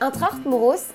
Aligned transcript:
Intraart 0.00 0.38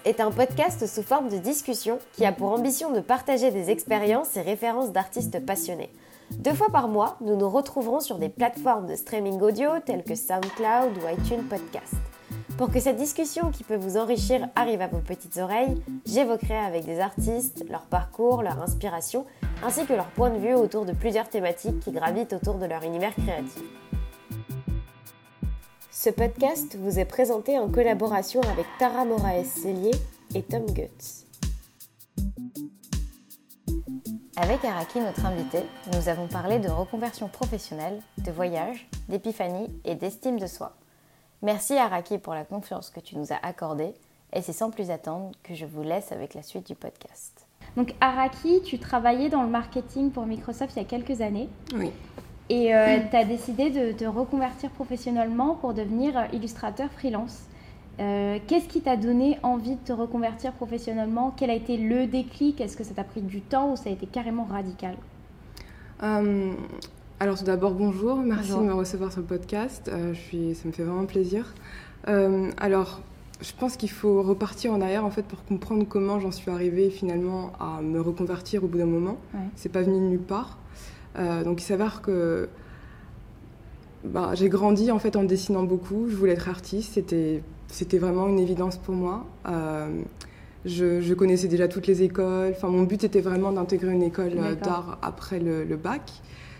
est 0.05 0.21
un 0.21 0.31
podcast 0.31 0.87
sous 0.87 1.03
forme 1.03 1.27
de 1.27 1.37
discussion 1.37 1.99
qui 2.13 2.25
a 2.25 2.31
pour 2.31 2.53
ambition 2.53 2.91
de 2.91 3.01
partager 3.01 3.51
des 3.51 3.69
expériences 3.69 4.37
et 4.37 4.41
références 4.41 4.93
d'artistes 4.93 5.45
passionnés. 5.45 5.91
Deux 6.31 6.53
fois 6.53 6.69
par 6.71 6.87
mois, 6.87 7.17
nous 7.19 7.35
nous 7.35 7.49
retrouverons 7.49 7.99
sur 7.99 8.17
des 8.17 8.29
plateformes 8.29 8.87
de 8.87 8.95
streaming 8.95 9.41
audio 9.41 9.71
telles 9.85 10.05
que 10.05 10.15
SoundCloud 10.15 10.97
ou 10.97 11.09
iTunes 11.09 11.43
Podcast. 11.49 11.95
Pour 12.57 12.71
que 12.71 12.79
cette 12.79 12.95
discussion 12.95 13.51
qui 13.51 13.65
peut 13.65 13.75
vous 13.75 13.97
enrichir 13.97 14.47
arrive 14.55 14.81
à 14.81 14.87
vos 14.87 14.99
petites 14.99 15.37
oreilles, 15.37 15.81
j'évoquerai 16.05 16.57
avec 16.57 16.85
des 16.85 16.99
artistes 16.99 17.65
leur 17.69 17.81
parcours, 17.81 18.41
leur 18.41 18.61
inspiration, 18.61 19.25
ainsi 19.65 19.85
que 19.85 19.93
leur 19.93 20.07
point 20.07 20.29
de 20.29 20.37
vue 20.37 20.53
autour 20.53 20.85
de 20.85 20.93
plusieurs 20.93 21.27
thématiques 21.27 21.81
qui 21.81 21.91
gravitent 21.91 22.33
autour 22.33 22.55
de 22.55 22.67
leur 22.67 22.83
univers 22.83 23.13
créatif. 23.15 23.63
Ce 26.03 26.09
podcast 26.09 26.75
vous 26.77 26.99
est 26.99 27.05
présenté 27.05 27.57
en 27.57 27.69
collaboration 27.69 28.41
avec 28.41 28.65
Tara 28.77 29.05
Moraes-Cellier 29.05 29.93
et 30.35 30.43
Tom 30.43 30.65
Guts. 30.65 31.23
Avec 34.35 34.65
Araki, 34.65 34.99
notre 34.99 35.25
invité, 35.25 35.59
nous 35.93 36.09
avons 36.09 36.27
parlé 36.27 36.59
de 36.59 36.67
reconversion 36.67 37.29
professionnelle, 37.29 38.01
de 38.17 38.31
voyage, 38.31 38.89
d'épiphanie 39.07 39.69
et 39.85 39.95
d'estime 39.95 40.37
de 40.37 40.45
soi. 40.45 40.75
Merci 41.41 41.75
Araki 41.75 42.17
pour 42.17 42.33
la 42.33 42.43
confiance 42.43 42.89
que 42.89 42.99
tu 42.99 43.17
nous 43.17 43.31
as 43.31 43.39
accordée 43.41 43.93
et 44.33 44.41
c'est 44.41 44.51
sans 44.51 44.71
plus 44.71 44.91
attendre 44.91 45.31
que 45.41 45.53
je 45.53 45.65
vous 45.65 45.83
laisse 45.83 46.11
avec 46.11 46.33
la 46.33 46.43
suite 46.43 46.67
du 46.67 46.75
podcast. 46.75 47.47
Donc 47.77 47.95
Araki, 48.01 48.61
tu 48.65 48.77
travaillais 48.77 49.29
dans 49.29 49.43
le 49.43 49.49
marketing 49.49 50.11
pour 50.11 50.25
Microsoft 50.25 50.73
il 50.75 50.79
y 50.79 50.85
a 50.85 50.85
quelques 50.85 51.21
années. 51.21 51.47
Oui. 51.73 51.93
Et 52.49 52.75
euh, 52.75 52.99
tu 53.09 53.15
as 53.15 53.23
décidé 53.23 53.69
de 53.69 53.91
te 53.93 54.05
reconvertir 54.05 54.69
professionnellement 54.71 55.55
pour 55.55 55.73
devenir 55.73 56.17
euh, 56.17 56.23
illustrateur 56.33 56.89
freelance. 56.91 57.43
Euh, 57.99 58.39
qu'est-ce 58.47 58.67
qui 58.67 58.81
t'a 58.81 58.97
donné 58.97 59.37
envie 59.43 59.75
de 59.75 59.81
te 59.85 59.93
reconvertir 59.93 60.51
professionnellement? 60.53 61.33
Quel 61.37 61.49
a 61.49 61.53
été 61.53 61.77
le 61.77 62.05
déclic? 62.05 62.59
Est-ce 62.59 62.75
que 62.75 62.83
ça 62.83 62.93
t'a 62.93 63.03
pris 63.03 63.21
du 63.21 63.41
temps 63.41 63.71
ou 63.71 63.75
ça 63.75 63.89
a 63.89 63.93
été 63.93 64.07
carrément 64.07 64.45
radical? 64.45 64.95
Alors 67.21 67.37
tout 67.37 67.45
d'abord, 67.45 67.71
bonjour. 67.75 68.17
Merci 68.17 68.51
de 68.51 68.57
me 68.57 68.73
recevoir 68.73 69.09
sur 69.13 69.21
le 69.21 69.27
podcast. 69.27 69.89
je 69.89 70.19
suis, 70.19 70.53
ça 70.53 70.67
me 70.67 70.73
fait 70.73 70.83
vraiment 70.83 71.05
plaisir. 71.05 71.53
alors, 72.05 72.99
je 73.39 73.51
pense 73.57 73.77
qu'il 73.77 73.89
faut 73.89 74.21
repartir 74.21 74.73
en 74.73 74.81
arrière 74.81 75.05
en 75.05 75.11
fait 75.11 75.23
pour 75.23 75.45
comprendre 75.45 75.85
comment 75.87 76.19
j'en 76.19 76.31
suis 76.31 76.51
arrivée 76.51 76.89
finalement 76.89 77.53
à 77.57 77.81
me 77.81 78.01
reconvertir 78.01 78.65
au 78.65 78.67
bout 78.67 78.79
d'un 78.79 78.85
moment. 78.85 79.15
C'est 79.55 79.71
pas 79.71 79.81
venu 79.81 79.95
de 79.99 80.05
nulle 80.07 80.19
part. 80.19 80.57
Euh, 81.17 81.43
donc 81.43 81.61
il 81.61 81.65
s'avère 81.65 82.01
que 82.01 82.49
bah, 84.03 84.31
j'ai 84.33 84.49
grandi 84.49 84.91
en 84.91 84.99
fait 84.99 85.15
en 85.15 85.23
dessinant 85.23 85.63
beaucoup. 85.63 86.07
Je 86.09 86.15
voulais 86.15 86.33
être 86.33 86.49
artiste, 86.49 86.93
c'était 86.93 87.41
c'était 87.67 87.97
vraiment 87.97 88.27
une 88.27 88.39
évidence 88.39 88.77
pour 88.77 88.93
moi. 88.93 89.25
Euh, 89.47 89.87
je, 90.65 91.13
connaissais 91.13 91.47
déjà 91.47 91.67
toutes 91.67 91.87
les 91.87 92.03
écoles. 92.03 92.51
Enfin, 92.55 92.69
mon 92.69 92.83
but 92.83 93.03
était 93.03 93.21
vraiment 93.21 93.51
d'intégrer 93.51 93.93
une 93.93 94.03
école 94.03 94.33
euh, 94.37 94.55
d'art 94.55 94.99
après 95.01 95.39
le, 95.39 95.75
bac. 95.75 96.11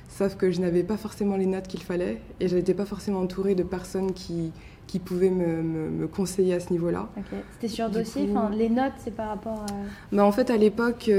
Sauf 0.09 0.35
que 0.35 0.51
je 0.51 0.59
n'avais 0.59 0.83
pas 0.83 0.97
forcément 0.97 1.37
les 1.37 1.45
notes 1.45 1.67
qu'il 1.67 1.81
fallait 1.81 2.19
et 2.39 2.47
je 2.47 2.55
n'étais 2.55 2.73
pas 2.73 2.85
forcément 2.85 3.19
entourée 3.19 3.55
de 3.55 3.63
personnes 3.63 4.13
qui, 4.13 4.51
qui 4.85 4.99
pouvaient 4.99 5.29
me, 5.29 5.61
me, 5.61 6.07
conseiller 6.07 6.53
à 6.55 6.59
ce 6.59 6.71
niveau-là. 6.71 7.09
C'était 7.53 7.73
sur 7.73 7.89
dossier 7.89 8.27
enfin, 8.29 8.49
Les 8.55 8.69
notes, 8.69 8.93
c'est 9.03 9.15
par 9.15 9.29
rapport 9.29 9.65
à... 9.69 10.15
Bah, 10.15 10.25
en 10.25 10.31
fait, 10.31 10.49
à 10.49 10.57
l'époque, 10.57 11.09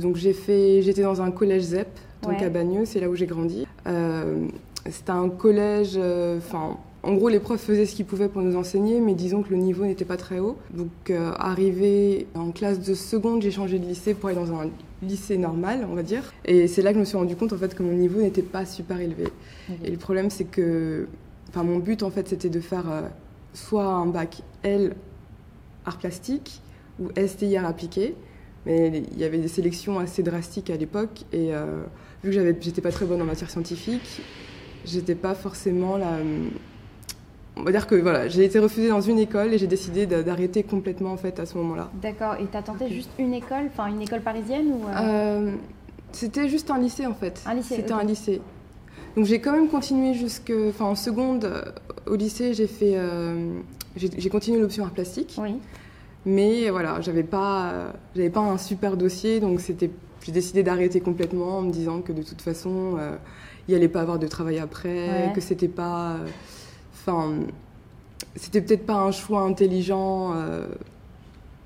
donc 0.00 0.16
j'ai 0.16 0.32
fait, 0.32 0.82
j'étais 0.82 1.02
dans 1.02 1.22
un 1.22 1.30
collège 1.30 1.62
ZEP 1.62 1.88
donc 2.22 2.42
à 2.42 2.48
Bagneux, 2.48 2.84
c'est 2.84 3.00
là 3.00 3.08
où 3.08 3.14
j'ai 3.14 3.26
grandi. 3.26 3.66
Euh, 3.86 4.46
c'était 4.88 5.10
un 5.10 5.28
collège, 5.28 5.94
euh, 5.96 6.38
enfin. 6.38 6.76
en 7.02 7.14
gros, 7.14 7.28
les 7.28 7.40
profs 7.40 7.60
faisaient 7.60 7.86
ce 7.86 7.94
qu'ils 7.94 8.06
pouvaient 8.06 8.28
pour 8.28 8.42
nous 8.42 8.56
enseigner, 8.56 9.00
mais 9.00 9.14
disons 9.14 9.42
que 9.42 9.50
le 9.50 9.56
niveau 9.56 9.84
n'était 9.84 10.04
pas 10.04 10.16
très 10.16 10.38
haut. 10.38 10.56
Donc, 10.74 10.88
euh, 11.10 11.32
arrivé 11.38 12.26
en 12.34 12.50
classe 12.50 12.80
de 12.80 12.94
seconde, 12.94 13.42
j'ai 13.42 13.50
changé 13.50 13.78
de 13.78 13.86
lycée 13.86 14.14
pour 14.14 14.28
aller 14.28 14.38
dans 14.38 14.52
un 14.52 14.68
lycée 15.02 15.38
normal, 15.38 15.86
on 15.90 15.94
va 15.94 16.02
dire. 16.02 16.32
Et 16.44 16.66
c'est 16.66 16.82
là 16.82 16.90
que 16.90 16.96
je 16.96 17.00
me 17.00 17.04
suis 17.04 17.16
rendu 17.16 17.36
compte 17.36 17.52
en 17.52 17.56
fait 17.56 17.74
que 17.74 17.82
mon 17.82 17.92
niveau 17.92 18.20
n'était 18.20 18.42
pas 18.42 18.64
super 18.66 19.00
élevé. 19.00 19.28
Et 19.84 19.90
le 19.90 19.96
problème, 19.96 20.30
c'est 20.30 20.44
que, 20.44 21.06
enfin, 21.50 21.62
mon 21.62 21.78
but 21.78 22.02
en 22.02 22.10
fait, 22.10 22.28
c'était 22.28 22.48
de 22.48 22.60
faire 22.60 22.84
soit 23.54 23.84
un 23.84 24.06
bac 24.06 24.42
L 24.64 24.96
art 25.84 25.98
plastique 25.98 26.62
ou 27.00 27.08
STI 27.16 27.56
art 27.56 27.66
appliqué. 27.66 28.16
Mais 28.66 29.02
il 29.12 29.18
y 29.18 29.24
avait 29.24 29.38
des 29.38 29.48
sélections 29.48 29.98
assez 29.98 30.22
drastiques 30.22 30.68
à 30.68 30.76
l'époque 30.76 31.24
et 31.32 31.52
vu 32.24 32.32
que 32.32 32.54
j'étais 32.60 32.80
pas 32.80 32.90
très 32.90 33.06
bonne 33.06 33.22
en 33.22 33.24
matière 33.24 33.50
scientifique, 33.50 34.22
j'étais 34.84 35.14
pas 35.14 35.34
forcément 35.34 35.96
la. 35.96 36.18
On 37.56 37.62
va 37.64 37.72
dire 37.72 37.88
que 37.88 37.96
voilà, 37.96 38.28
j'ai 38.28 38.44
été 38.44 38.60
refusée 38.60 38.88
dans 38.88 39.00
une 39.00 39.18
école 39.18 39.52
et 39.52 39.58
j'ai 39.58 39.66
décidé 39.66 40.06
d'arrêter 40.06 40.62
complètement 40.62 41.12
en 41.12 41.16
fait 41.16 41.40
à 41.40 41.46
ce 41.46 41.56
moment-là. 41.58 41.90
D'accord. 42.00 42.36
Et 42.40 42.46
t'as 42.46 42.62
tenté 42.62 42.88
juste 42.88 43.10
une 43.18 43.34
école, 43.34 43.66
enfin 43.66 43.86
une 43.88 44.00
école 44.00 44.20
parisienne 44.20 44.66
ou 44.68 44.86
euh? 44.86 44.92
Euh, 45.00 45.52
C'était 46.12 46.48
juste 46.48 46.70
un 46.70 46.78
lycée 46.78 47.06
en 47.06 47.14
fait. 47.14 47.42
Un 47.46 47.54
lycée. 47.54 47.76
C'était 47.76 47.92
un 47.92 48.04
lycée. 48.04 48.40
Donc 49.16 49.24
j'ai 49.24 49.40
quand 49.40 49.52
même 49.52 49.68
continué 49.68 50.14
jusque, 50.14 50.52
enfin 50.68 50.84
en 50.84 50.94
seconde 50.94 51.46
euh, 51.46 51.62
au 52.06 52.14
lycée, 52.14 52.54
j'ai 52.54 52.68
fait, 52.68 52.96
j'ai 53.96 54.30
continué 54.30 54.60
l'option 54.60 54.84
art 54.84 54.92
plastique. 54.92 55.36
Oui. 55.38 55.56
Mais 56.24 56.70
voilà, 56.70 57.00
j'avais 57.00 57.22
pas, 57.24 57.92
j'avais 58.14 58.30
pas 58.30 58.40
un 58.40 58.58
super 58.58 58.96
dossier, 58.96 59.40
donc 59.40 59.60
c'était 59.60 59.90
j'ai 60.28 60.34
décidé 60.34 60.62
d'arrêter 60.62 61.00
complètement 61.00 61.56
en 61.56 61.62
me 61.62 61.70
disant 61.70 62.02
que 62.02 62.12
de 62.12 62.22
toute 62.22 62.42
façon, 62.42 62.96
euh, 62.98 63.16
il 63.66 63.70
n'y 63.70 63.76
allait 63.76 63.88
pas 63.88 64.02
avoir 64.02 64.18
de 64.18 64.26
travail 64.26 64.58
après, 64.58 65.32
que 65.34 65.40
c'était 65.40 65.68
pas. 65.68 66.18
Enfin, 66.92 67.32
c'était 68.36 68.60
peut-être 68.60 68.84
pas 68.84 68.96
un 68.96 69.10
choix 69.10 69.40
intelligent 69.40 70.34
euh, 70.34 70.66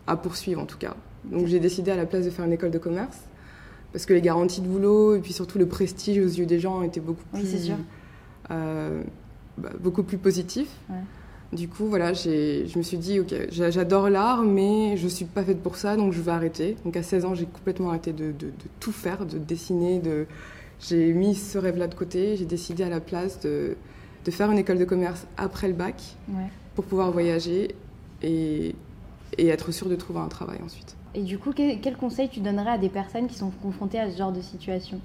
à 0.06 0.16
poursuivre 0.16 0.62
en 0.62 0.66
tout 0.66 0.78
cas. 0.78 0.94
Donc 1.24 1.48
j'ai 1.48 1.58
décidé 1.58 1.90
à 1.90 1.96
la 1.96 2.06
place 2.06 2.24
de 2.24 2.30
faire 2.30 2.44
une 2.44 2.52
école 2.52 2.70
de 2.70 2.78
commerce 2.78 3.18
parce 3.92 4.06
que 4.06 4.14
les 4.14 4.22
garanties 4.22 4.60
de 4.60 4.68
boulot 4.68 5.16
et 5.16 5.18
puis 5.18 5.32
surtout 5.32 5.58
le 5.58 5.66
prestige 5.66 6.18
aux 6.18 6.38
yeux 6.38 6.46
des 6.46 6.60
gens 6.60 6.82
étaient 6.82 7.00
beaucoup 7.00 7.24
plus, 7.32 7.72
euh, 8.52 9.02
bah, 9.58 9.70
beaucoup 9.80 10.04
plus 10.04 10.18
positif. 10.18 10.68
Du 11.52 11.68
coup, 11.68 11.84
voilà, 11.84 12.14
je 12.14 12.78
me 12.78 12.82
suis 12.82 12.96
dit, 12.96 13.20
ok, 13.20 13.34
j'adore 13.50 14.08
l'art, 14.08 14.42
mais 14.42 14.96
je 14.96 15.04
ne 15.04 15.08
suis 15.10 15.26
pas 15.26 15.44
faite 15.44 15.62
pour 15.62 15.76
ça, 15.76 15.96
donc 15.96 16.14
je 16.14 16.22
vais 16.22 16.30
arrêter. 16.30 16.76
Donc 16.86 16.96
à 16.96 17.02
16 17.02 17.26
ans, 17.26 17.34
j'ai 17.34 17.44
complètement 17.44 17.90
arrêté 17.90 18.14
de, 18.14 18.32
tout 18.80 18.92
faire, 18.92 19.26
de 19.26 19.36
dessiner. 19.36 19.98
De... 19.98 20.26
J'ai 20.80 21.12
mis 21.12 21.34
ce 21.34 21.58
rêve-là 21.58 21.88
de 21.88 21.94
côté. 21.94 22.38
J'ai 22.38 22.46
décidé 22.46 22.84
à 22.84 22.88
la 22.88 23.00
place 23.00 23.38
de, 23.40 23.76
faire 24.30 24.50
une 24.50 24.58
école 24.58 24.78
de 24.78 24.86
commerce 24.86 25.26
après 25.36 25.68
le 25.68 25.74
bac 25.74 26.02
pour 26.74 26.84
pouvoir 26.84 27.12
voyager 27.12 27.74
et, 28.22 28.74
être 29.36 29.72
sûre 29.72 29.90
de 29.90 29.96
trouver 29.96 30.20
un 30.20 30.28
travail 30.28 30.58
ensuite. 30.64 30.96
Et 31.14 31.22
du 31.22 31.38
coup, 31.38 31.52
quel, 31.54 31.80
quel 31.80 31.98
conseil 31.98 32.30
tu 32.30 32.40
donnerais 32.40 32.70
à 32.70 32.78
des 32.78 32.88
personnes 32.88 33.26
qui 33.28 33.34
sont 33.34 33.50
confrontées 33.50 34.00
à 34.00 34.10
ce 34.10 34.16
genre 34.16 34.32
de 34.32 34.40
situation? 34.40 35.02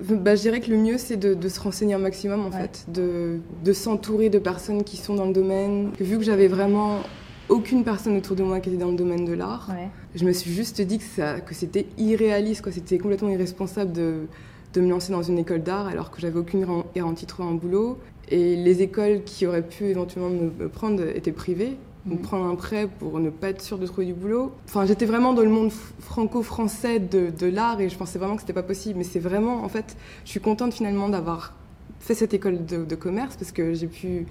Bah, 0.00 0.34
je 0.34 0.40
dirais 0.42 0.60
que 0.60 0.70
le 0.70 0.76
mieux, 0.76 0.98
c'est 0.98 1.16
de, 1.16 1.48
se 1.48 1.60
renseigner 1.60 1.94
un 1.94 1.98
maximum, 1.98 2.44
en 2.46 2.50
fait, 2.50 2.86
de, 2.88 3.38
de 3.64 3.72
s'entourer 3.72 4.28
de 4.28 4.38
personnes 4.38 4.84
qui 4.84 4.96
sont 4.96 5.14
dans 5.14 5.26
le 5.26 5.32
domaine. 5.32 5.90
Vu 6.00 6.18
que 6.18 6.24
j'avais 6.24 6.48
vraiment 6.48 7.00
aucune 7.48 7.84
personne 7.84 8.16
autour 8.16 8.36
de 8.36 8.42
moi 8.42 8.60
qui 8.60 8.70
était 8.70 8.78
dans 8.78 8.90
le 8.90 8.96
domaine 8.96 9.24
de 9.24 9.32
l'art, 9.32 9.70
je 10.14 10.24
me 10.24 10.32
suis 10.32 10.52
juste 10.52 10.80
dit 10.80 10.98
que, 10.98 11.04
ça, 11.04 11.40
que 11.40 11.54
c'était 11.54 11.86
irréaliste, 11.98 12.62
quoi. 12.62 12.72
C'était 12.72 12.98
complètement 12.98 13.30
irresponsable 13.30 13.92
de, 13.92 14.26
de 14.72 14.80
me 14.80 14.88
lancer 14.88 15.12
dans 15.12 15.22
une 15.22 15.38
école 15.38 15.62
d'art 15.62 15.86
alors 15.86 16.10
que 16.10 16.20
j'avais 16.20 16.38
aucune 16.38 16.66
garantie 16.94 17.24
de 17.24 17.30
trouver 17.30 17.48
un 17.48 17.54
boulot. 17.54 17.98
Et 18.30 18.56
les 18.56 18.82
écoles 18.82 19.22
qui 19.24 19.46
auraient 19.46 19.66
pu 19.66 19.84
éventuellement 19.84 20.30
me 20.30 20.68
prendre 20.68 21.02
étaient 21.14 21.32
privées 21.32 21.76
donc 22.06 22.20
prendre 22.20 22.44
un 22.44 22.54
prêt 22.54 22.86
pour 22.86 23.18
ne 23.18 23.30
pas 23.30 23.48
être 23.48 23.62
sûr 23.62 23.78
de 23.78 23.86
trouver 23.86 24.06
du 24.06 24.12
boulot. 24.12 24.52
Enfin, 24.66 24.84
j'étais 24.84 25.06
vraiment 25.06 25.32
dans 25.32 25.42
le 25.42 25.48
monde 25.48 25.72
franco-français 26.00 26.98
de, 26.98 27.30
de 27.30 27.46
l'art 27.46 27.80
et 27.80 27.88
je 27.88 27.96
pensais 27.96 28.18
vraiment 28.18 28.34
que 28.34 28.42
c'était 28.42 28.52
pas 28.52 28.62
possible. 28.62 28.98
Mais 28.98 29.04
c'est 29.04 29.18
vraiment, 29.18 29.64
en 29.64 29.68
fait, 29.68 29.96
je 30.24 30.30
suis 30.30 30.40
contente 30.40 30.74
finalement 30.74 31.08
d'avoir 31.08 31.54
fait 32.00 32.14
cette 32.14 32.34
école 32.34 32.66
de, 32.66 32.94
commerce 32.94 33.36
parce 33.36 33.52
que 33.52 33.72
j'ai 33.72 33.86
pu 33.86 34.26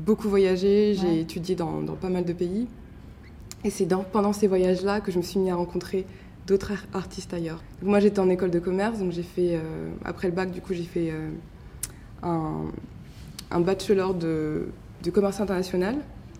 beaucoup 0.00 0.28
voyager, 0.28 0.94
j'ai 0.94 1.20
étudié 1.20 1.54
dans, 1.54 1.80
dans, 1.80 1.94
pas 1.94 2.10
mal 2.10 2.24
de 2.24 2.34
pays. 2.34 2.66
Et 3.64 3.70
c'est 3.70 3.88
pendant 4.12 4.34
ces 4.34 4.46
voyages-là 4.46 5.00
que 5.00 5.10
je 5.10 5.16
me 5.16 5.22
suis 5.22 5.40
mis 5.40 5.50
à 5.50 5.56
rencontrer 5.56 6.04
d'autres 6.46 6.72
artistes 6.92 7.32
ailleurs. 7.32 7.62
moi, 7.82 7.98
j'étais 7.98 8.20
en 8.20 8.28
école 8.28 8.50
de 8.50 8.60
commerce, 8.60 8.98
donc 8.98 9.10
j'ai 9.10 9.24
fait, 9.24 9.56
euh, 9.56 9.90
après 10.04 10.28
le 10.28 10.34
bac, 10.34 10.52
du 10.52 10.60
coup, 10.60 10.74
j'ai 10.74 10.84
fait 10.84 11.10
euh, 11.10 11.30
un, 12.22 12.66
un, 13.50 13.60
bachelor 13.60 14.14
de, 14.14 14.68
de 15.02 15.10
commerce 15.10 15.40
international 15.40 15.96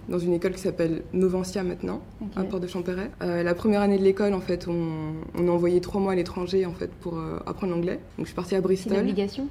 dans 0.08 0.18
une 0.18 0.32
école 0.32 0.52
qui 0.52 0.60
s'appelle 0.60 1.02
Noventia 1.12 1.62
maintenant, 1.62 2.00
à 2.36 2.44
Port 2.44 2.60
de 2.60 2.66
Champéret. 2.66 3.10
Euh, 3.22 3.42
la 3.42 3.54
première 3.54 3.80
année 3.80 3.98
de 3.98 4.04
l'école, 4.04 4.34
en 4.34 4.40
fait, 4.40 4.68
on, 4.68 5.14
on, 5.38 5.48
a 5.48 5.50
envoyé 5.50 5.80
trois 5.80 6.00
mois 6.00 6.12
à 6.12 6.14
l'étranger 6.14 6.66
en 6.66 6.72
fait 6.72 6.90
pour 6.90 7.18
euh, 7.18 7.38
apprendre 7.46 7.74
l'anglais. 7.74 7.98
Donc 8.16 8.26
je 8.26 8.26
suis 8.26 8.34
partie 8.34 8.54
à 8.54 8.60
Bristol. 8.60 8.92
C'est 8.92 9.00
une 9.00 9.08
obligation? 9.08 9.48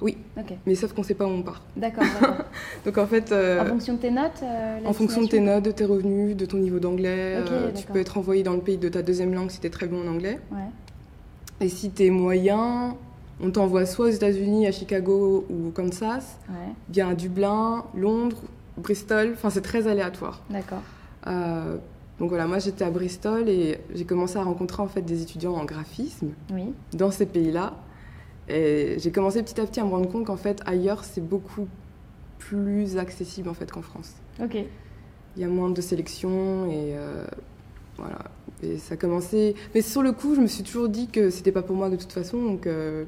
Oui. 0.00 0.18
Mais 0.66 0.74
sauf 0.74 0.92
qu'on 0.92 1.02
ne 1.02 1.06
sait 1.06 1.14
pas 1.14 1.24
où 1.24 1.30
on 1.30 1.42
part. 1.42 1.62
D'accord. 1.76 2.04
Donc 2.84 2.98
en 2.98 3.06
fait. 3.06 3.32
Euh, 3.32 3.62
en 3.62 3.66
fonction 3.66 3.94
de 3.94 3.98
tes 4.00 4.10
notes. 4.10 4.42
en 4.84 4.92
fonction 4.92 5.22
de 5.22 5.28
tes 5.28 5.40
notes, 5.40 5.64
de 5.64 5.70
tes 5.70 5.84
revenus, 5.84 6.36
de 6.36 6.44
ton 6.44 6.58
niveau 6.58 6.78
d'anglais, 6.78 7.38
tu 7.74 7.86
peux 7.86 8.00
être 8.00 8.18
envoyé 8.18 8.42
dans 8.42 8.54
le 8.54 8.60
pays 8.60 8.76
de 8.76 8.88
ta 8.88 9.02
deuxième 9.02 9.32
langue 9.32 9.50
si 9.50 9.60
tu 9.60 9.66
es 9.66 9.70
très 9.70 9.86
bon 9.86 10.06
en 10.06 10.10
anglais. 10.10 10.38
Ouais. 10.50 10.58
Et 11.60 11.68
si 11.68 11.90
tu 11.90 12.04
es 12.04 12.10
moyen, 12.10 12.96
on 13.40 13.50
t'envoie 13.50 13.86
soit 13.86 14.06
aux 14.06 14.10
États-Unis, 14.10 14.66
à 14.66 14.72
Chicago 14.72 15.46
ou 15.48 15.68
au 15.68 15.70
Kansas, 15.70 16.38
bien 16.88 17.08
à 17.08 17.14
Dublin, 17.14 17.84
Londres 17.94 18.42
Bristol. 18.76 19.32
Enfin, 19.34 19.50
c'est 19.50 19.62
très 19.62 19.86
aléatoire. 19.86 20.42
D'accord. 20.50 20.82
Euh, 21.26 21.76
donc 22.18 22.28
voilà, 22.28 22.46
moi 22.46 22.58
j'étais 22.58 22.84
à 22.84 22.90
Bristol 22.90 23.48
et 23.48 23.78
j'ai 23.92 24.04
commencé 24.04 24.36
à 24.36 24.44
rencontrer 24.44 24.82
en 24.82 24.86
fait 24.88 25.02
des 25.02 25.22
étudiants 25.22 25.54
en 25.54 25.64
graphisme 25.64 26.30
oui. 26.52 26.72
dans 26.92 27.10
ces 27.10 27.26
pays-là. 27.26 27.74
Et 28.48 28.96
j'ai 28.98 29.10
commencé 29.10 29.42
petit 29.42 29.60
à 29.60 29.66
petit 29.66 29.80
à 29.80 29.84
me 29.84 29.90
rendre 29.90 30.08
compte 30.08 30.26
qu'en 30.26 30.36
fait 30.36 30.60
ailleurs 30.66 31.02
c'est 31.02 31.26
beaucoup 31.26 31.66
plus 32.38 32.98
accessible 32.98 33.48
en 33.48 33.54
fait 33.54 33.70
qu'en 33.72 33.82
France. 33.82 34.12
Ok. 34.40 34.56
Il 35.36 35.42
y 35.42 35.44
a 35.44 35.48
moins 35.48 35.70
de 35.70 35.80
sélection 35.80 36.66
et 36.70 36.94
euh, 36.94 37.24
voilà. 37.96 38.18
Et 38.62 38.78
ça 38.78 38.94
a 38.94 38.96
commencé. 38.96 39.56
Mais 39.74 39.82
sur 39.82 40.02
le 40.02 40.12
coup, 40.12 40.34
je 40.36 40.40
me 40.40 40.46
suis 40.46 40.62
toujours 40.62 40.88
dit 40.88 41.08
que 41.08 41.30
c'était 41.30 41.52
pas 41.52 41.62
pour 41.62 41.74
moi 41.74 41.90
de 41.90 41.96
toute 41.96 42.12
façon, 42.12 42.42
donc 42.42 42.66
euh, 42.66 43.04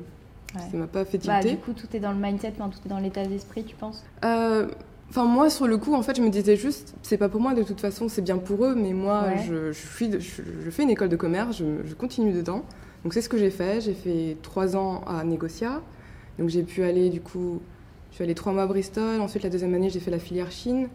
ça 0.55 0.77
m'a 0.77 0.87
pas 0.89 1.05
fait 1.05 1.25
bah, 1.25 1.41
tilter. 1.41 1.57
du 1.57 1.63
coup, 1.63 1.73
tout 1.73 1.87
est 1.95 2.01
dans 2.01 2.13
le 2.13 2.19
mindset, 2.19 2.53
tout 2.53 2.81
est 2.85 2.89
dans 2.89 2.99
l'état 2.99 3.25
d'esprit, 3.25 3.65
tu 3.65 3.77
penses? 3.77 4.05
Euh, 4.25 4.69
Enfin, 5.11 5.25
moi, 5.25 5.51
sur 5.51 5.67
le 5.67 5.79
coup, 5.79 5.95
en 5.95 6.03
fait, 6.03 6.17
je 6.17 6.23
me 6.23 6.29
disais 6.29 6.57
juste, 6.57 6.95
c'est 7.03 7.17
pas 7.17 7.29
pour 7.29 7.41
moi 7.41 7.55
de 7.55 7.63
toute 7.63 7.81
façon, 7.81 8.09
c'est 8.09 8.23
bien 8.23 8.39
pour 8.39 8.65
eux, 8.65 8.75
mais 8.75 8.93
moi, 8.93 9.37
je, 9.47 9.73
je, 9.73 9.87
suis, 9.87 10.11
je, 10.13 10.71
fais 10.71 10.83
une 10.83 10.91
école 10.91 11.09
de 11.09 11.17
commerce, 11.17 11.59
je, 11.59 11.95
continue 11.95 12.33
dedans. 12.33 12.65
Donc, 13.05 13.15
c'est 13.15 13.23
ce 13.23 13.29
que 13.29 13.39
j'ai 13.39 13.51
fait. 13.51 13.81
J'ai 13.81 13.95
fait 13.95 14.37
trois 14.43 14.77
ans 14.77 15.03
à 15.07 15.23
Négocia. 15.23 15.81
Donc, 16.39 16.49
j'ai 16.49 16.65
pu 16.65 16.83
aller, 16.83 17.09
du 17.09 17.21
coup, 17.21 17.61
je 18.11 18.17
suis 18.17 18.25
allée 18.25 18.35
trois 18.35 18.53
mois 18.53 18.65
à 18.65 18.67
Bristol. 18.67 19.21
Ensuite, 19.21 19.45
la 19.45 19.51
deuxième 19.51 19.75
année, 19.75 19.91
j'ai 19.91 20.01
fait 20.01 20.11
la 20.11 20.19
filière 20.19 20.51
Chine. 20.51 20.89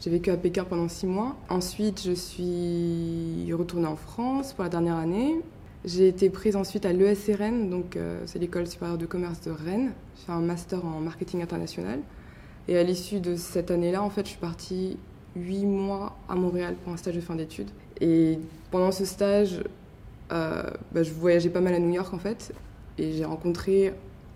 J'ai 0.00 0.10
vécu 0.10 0.30
à 0.30 0.36
Pékin 0.36 0.64
pendant 0.64 0.88
six 0.88 1.06
mois. 1.06 1.36
Ensuite, 1.48 2.02
je 2.04 2.12
suis 2.12 3.52
retournée 3.52 3.88
en 3.88 3.96
France 3.96 4.52
pour 4.52 4.64
la 4.64 4.70
dernière 4.70 4.96
année. 4.96 5.42
J'ai 5.84 6.08
été 6.08 6.30
prise 6.30 6.56
ensuite 6.56 6.86
à 6.86 6.92
l'ESRN, 6.92 7.70
donc 7.70 7.96
euh, 7.96 8.20
c'est 8.26 8.38
l'école 8.38 8.66
supérieure 8.66 8.98
de 8.98 9.06
commerce 9.06 9.40
de 9.42 9.50
Rennes. 9.50 9.92
J'ai 10.16 10.26
fait 10.26 10.32
un 10.32 10.40
master 10.40 10.84
en 10.84 11.00
marketing 11.00 11.42
international. 11.42 12.00
Et 12.68 12.76
à 12.76 12.82
l'issue 12.82 13.18
de 13.18 13.34
cette 13.34 13.70
année-là, 13.70 14.02
en 14.02 14.10
fait, 14.10 14.26
je 14.26 14.30
suis 14.30 14.38
partie 14.38 14.98
huit 15.34 15.64
mois 15.64 16.16
à 16.28 16.34
Montréal 16.34 16.76
pour 16.84 16.92
un 16.92 16.98
stage 16.98 17.14
de 17.14 17.20
fin 17.20 17.34
d'études. 17.34 17.70
Et 18.00 18.38
pendant 18.70 18.92
ce 18.92 19.06
stage, 19.06 19.64
euh, 20.30 20.62
bah, 20.92 21.02
je 21.02 21.10
voyageais 21.12 21.48
pas 21.48 21.62
mal 21.62 21.72
à 21.72 21.78
New 21.78 21.92
York, 21.92 22.12
en 22.12 22.18
fait. 22.18 22.52
Et 22.98 23.12
j'ai 23.12 23.24
rencontré 23.24 23.94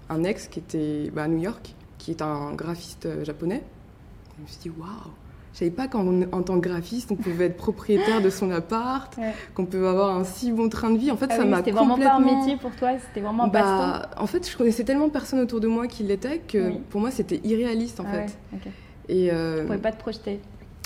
un 0.09 0.25
ex 0.25 0.49
qui 0.49 0.61
était 0.61 1.11
bah, 1.11 1.25
à 1.25 1.29
New 1.29 1.41
York, 1.41 1.75
qui 1.99 2.11
est 2.11 2.23
un 2.23 2.55
graphiste 2.55 3.05
euh, 3.05 3.23
japonais. 3.23 3.63
Et 3.63 4.35
je 4.39 4.43
me 4.43 4.47
suis 4.47 4.59
dit, 4.63 4.71
waouh! 4.71 5.11
Je 5.53 5.59
savais 5.59 5.71
pas 5.71 5.87
qu'en 5.87 6.43
tant 6.43 6.61
que 6.61 6.69
graphiste, 6.69 7.11
on 7.13 7.17
pouvait 7.17 7.47
être 7.47 7.57
propriétaire 7.57 8.23
de 8.23 8.31
son 8.31 8.51
appart, 8.51 9.15
qu'on 9.55 9.67
peut 9.67 9.87
avoir 9.87 10.17
un 10.17 10.25
si 10.25 10.51
bon 10.51 10.69
train 10.69 10.91
de 10.91 10.99
vie. 10.99 11.11
En 11.11 11.17
fait, 11.17 11.29
ah 11.31 11.37
ça 11.37 11.45
m'a 11.45 11.59
C'était 11.59 11.73
vraiment 11.73 11.99
pas 11.99 12.15
un 12.15 12.21
métier 12.21 12.57
pour 12.57 12.71
toi, 12.73 12.93
c'était 12.99 13.21
vraiment 13.21 13.45
un 13.45 13.49
bah, 13.49 14.11
En 14.17 14.27
fait, 14.27 14.49
je 14.51 14.57
connaissais 14.57 14.85
tellement 14.85 15.09
de 15.09 15.13
personnes 15.13 15.41
autour 15.41 15.61
de 15.61 15.69
moi 15.69 15.89
qui 15.89 16.05
l'étaient 16.05 16.39
que 16.39 16.79
pour 16.91 17.01
moi, 17.01 17.11
c'était 17.11 17.41
irréaliste 17.45 18.01
en 18.01 18.05
ah 18.09 18.13
fait. 18.13 18.39
Ouais, 18.53 18.73
Et 19.09 19.31
euh... 19.31 19.65
pouvais 19.67 19.79
pas 19.79 19.93
te 19.93 19.99
projeter. 19.99 20.41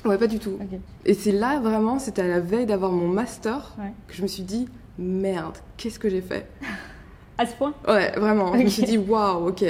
Ouais, 0.05 0.19
pas 0.19 0.27
du 0.27 0.39
tout. 0.39 0.59
Et 1.05 1.15
c'est 1.15 1.33
là 1.33 1.61
vraiment, 1.61 1.99
c'était 1.99 2.23
à 2.23 2.29
la 2.29 2.41
veille 2.41 2.67
d'avoir 2.67 2.93
mon 2.93 3.09
master 3.09 3.75
que 4.09 4.15
je 4.15 4.23
me 4.23 4.27
suis 4.27 4.43
dit 4.43 4.69
merde, 4.99 5.57
qu'est-ce 5.77 5.99
que 5.99 6.09
j'ai 6.09 6.23
fait? 6.23 6.49
À 7.39 7.45
ce 7.45 7.55
point? 7.55 7.75
Ouais, 7.87 8.13
vraiment. 8.13 8.57
Je 8.57 8.63
me 8.63 8.69
suis 8.69 8.85
dit 8.85 8.97
waouh, 8.97 9.49
ok, 9.49 9.63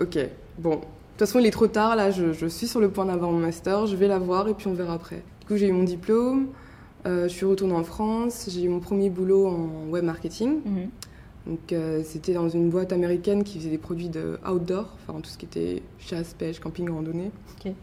ok, 0.00 0.18
bon, 0.56 0.80
toute 1.16 1.26
façon, 1.26 1.38
il 1.38 1.46
est 1.46 1.50
trop 1.50 1.66
tard, 1.66 1.96
là, 1.96 2.10
je, 2.10 2.46
suis 2.46 2.66
sur 2.66 2.78
le 2.78 2.90
point 2.90 3.06
d'avoir 3.06 3.30
mon 3.30 3.38
master, 3.38 3.86
je 3.86 3.96
vais 3.96 4.06
l'avoir 4.06 4.48
et 4.48 4.54
puis 4.54 4.66
on 4.66 4.74
verra 4.74 4.92
après. 4.92 5.22
Du 5.40 5.46
coup, 5.46 5.56
j'ai 5.56 5.66
eu 5.66 5.72
mon 5.72 5.82
diplôme, 5.82 6.48
euh, 7.06 7.22
je 7.22 7.32
suis 7.32 7.46
retournée 7.46 7.72
en 7.72 7.84
France, 7.84 8.48
j'ai 8.50 8.64
eu 8.64 8.68
mon 8.68 8.80
premier 8.80 9.08
boulot 9.08 9.46
en 9.46 9.90
web 9.90 10.04
marketing. 10.04 10.60
Mhm. 10.62 10.88
Donc, 11.46 11.72
euh, 11.72 12.02
c'était 12.04 12.34
dans 12.34 12.50
une 12.50 12.68
boîte 12.68 12.92
américaine 12.92 13.44
qui 13.44 13.58
faisait 13.58 13.70
des 13.70 13.78
produits 13.78 14.10
de 14.10 14.38
outdoor, 14.46 14.94
enfin 15.08 15.18
tout 15.20 15.30
ce 15.30 15.38
qui 15.38 15.46
était 15.46 15.82
chasse, 15.98 16.34
pêche, 16.34 16.60
camping, 16.60 16.90
randonnée. 16.90 17.30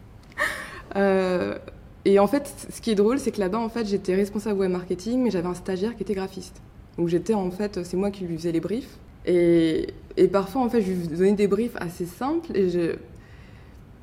Euh, 0.96 1.58
et 2.04 2.20
en 2.20 2.26
fait, 2.28 2.68
ce 2.70 2.80
qui 2.80 2.90
est 2.90 2.94
drôle, 2.94 3.18
c'est 3.18 3.32
que 3.32 3.40
là-bas, 3.40 3.58
en 3.58 3.70
fait, 3.70 3.86
j'étais 3.86 4.14
responsable 4.14 4.60
web 4.60 4.70
marketing, 4.70 5.22
mais 5.22 5.30
j'avais 5.30 5.48
un 5.48 5.54
stagiaire 5.54 5.96
qui 5.96 6.02
était 6.02 6.14
graphiste. 6.14 6.60
Donc, 6.98 7.08
j'étais 7.08 7.34
en 7.34 7.50
fait, 7.50 7.82
c'est 7.82 7.96
moi 7.96 8.10
qui 8.10 8.24
lui 8.24 8.36
faisais 8.36 8.52
les 8.52 8.60
briefs. 8.60 8.98
Et, 9.26 9.88
et, 10.16 10.28
parfois, 10.28 10.62
en 10.62 10.68
fait, 10.68 10.82
je 10.82 10.92
lui 10.92 11.08
donnais 11.08 11.32
des 11.32 11.48
briefs 11.48 11.74
assez 11.76 12.04
simples 12.04 12.56
et 12.56 12.68
je, 12.68 12.96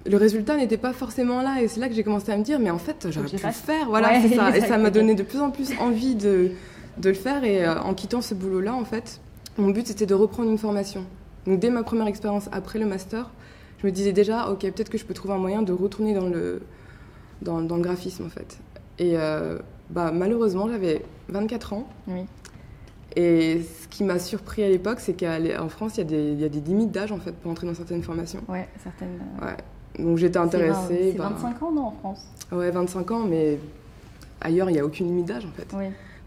le 0.05 0.17
résultat 0.17 0.57
n'était 0.57 0.77
pas 0.77 0.93
forcément 0.93 1.41
là. 1.41 1.61
Et 1.61 1.67
c'est 1.67 1.79
là 1.79 1.87
que 1.87 1.93
j'ai 1.93 2.03
commencé 2.03 2.31
à 2.31 2.37
me 2.37 2.43
dire, 2.43 2.59
mais 2.59 2.69
en 2.69 2.77
fait, 2.77 3.07
j'aurais 3.09 3.27
pu 3.27 3.35
le 3.43 3.51
faire. 3.51 3.87
Voilà, 3.87 4.21
ça. 4.29 4.49
Et 4.57 4.61
ça 4.61 4.77
m'a 4.77 4.89
donné 4.89 5.15
de 5.15 5.23
plus 5.23 5.39
en 5.39 5.51
plus 5.51 5.71
envie 5.79 6.15
de, 6.15 6.51
de 6.97 7.09
le 7.09 7.15
faire. 7.15 7.43
Et 7.43 7.65
euh, 7.65 7.79
en 7.79 7.93
quittant 7.93 8.21
ce 8.21 8.33
boulot-là, 8.33 8.73
en 8.73 8.85
fait, 8.85 9.21
mon 9.57 9.69
but, 9.69 9.87
c'était 9.87 10.05
de 10.05 10.13
reprendre 10.13 10.49
une 10.49 10.57
formation. 10.57 11.05
Donc, 11.45 11.59
dès 11.59 11.69
ma 11.69 11.83
première 11.83 12.07
expérience 12.07 12.49
après 12.51 12.79
le 12.79 12.85
master, 12.85 13.29
je 13.79 13.87
me 13.87 13.91
disais 13.91 14.13
déjà, 14.13 14.49
OK, 14.49 14.61
peut-être 14.61 14.89
que 14.89 14.97
je 14.97 15.05
peux 15.05 15.13
trouver 15.13 15.33
un 15.33 15.39
moyen 15.39 15.61
de 15.61 15.73
retourner 15.73 16.13
dans 16.13 16.27
le, 16.27 16.61
dans, 17.41 17.59
le 17.59 17.81
graphisme, 17.81 18.25
en 18.25 18.29
fait. 18.29 18.59
Et 18.99 19.17
euh, 19.17 19.57
bah, 19.89 20.11
malheureusement, 20.13 20.67
j'avais 20.67 21.03
24 21.29 21.73
ans. 21.73 21.87
Oui. 22.07 22.25
Et 23.15 23.61
ce 23.61 23.87
qui 23.89 24.03
m'a 24.03 24.19
surpris 24.19 24.63
à 24.63 24.69
l'époque, 24.69 24.99
c'est 24.99 25.19
qu'en 25.19 25.67
France, 25.69 25.97
il 25.97 25.99
y, 25.99 26.01
a 26.01 26.05
des, 26.05 26.31
il 26.31 26.39
y 26.39 26.45
a 26.45 26.49
des 26.49 26.61
limites 26.61 26.91
d'âge 26.91 27.11
en 27.11 27.17
fait 27.17 27.33
pour 27.33 27.51
entrer 27.51 27.67
dans 27.67 27.73
certaines 27.73 28.03
formations. 28.03 28.41
Ouais, 28.47 28.69
certaines. 28.81 29.19
Euh, 29.41 29.45
ouais. 29.47 29.57
Donc 30.01 30.17
j'étais 30.17 30.37
intéressée. 30.37 31.11
C'est 31.13 31.17
25 31.17 31.63
ans, 31.63 31.71
non, 31.71 31.81
en 31.85 31.91
France 31.91 32.27
Ouais, 32.51 32.69
25 32.69 33.11
ans, 33.11 33.25
mais 33.29 33.59
ailleurs, 34.41 34.69
il 34.69 34.73
n'y 34.73 34.79
a 34.79 34.85
aucune 34.85 35.07
limite 35.07 35.27
d'âge, 35.27 35.45
en 35.45 35.51
fait. 35.51 35.73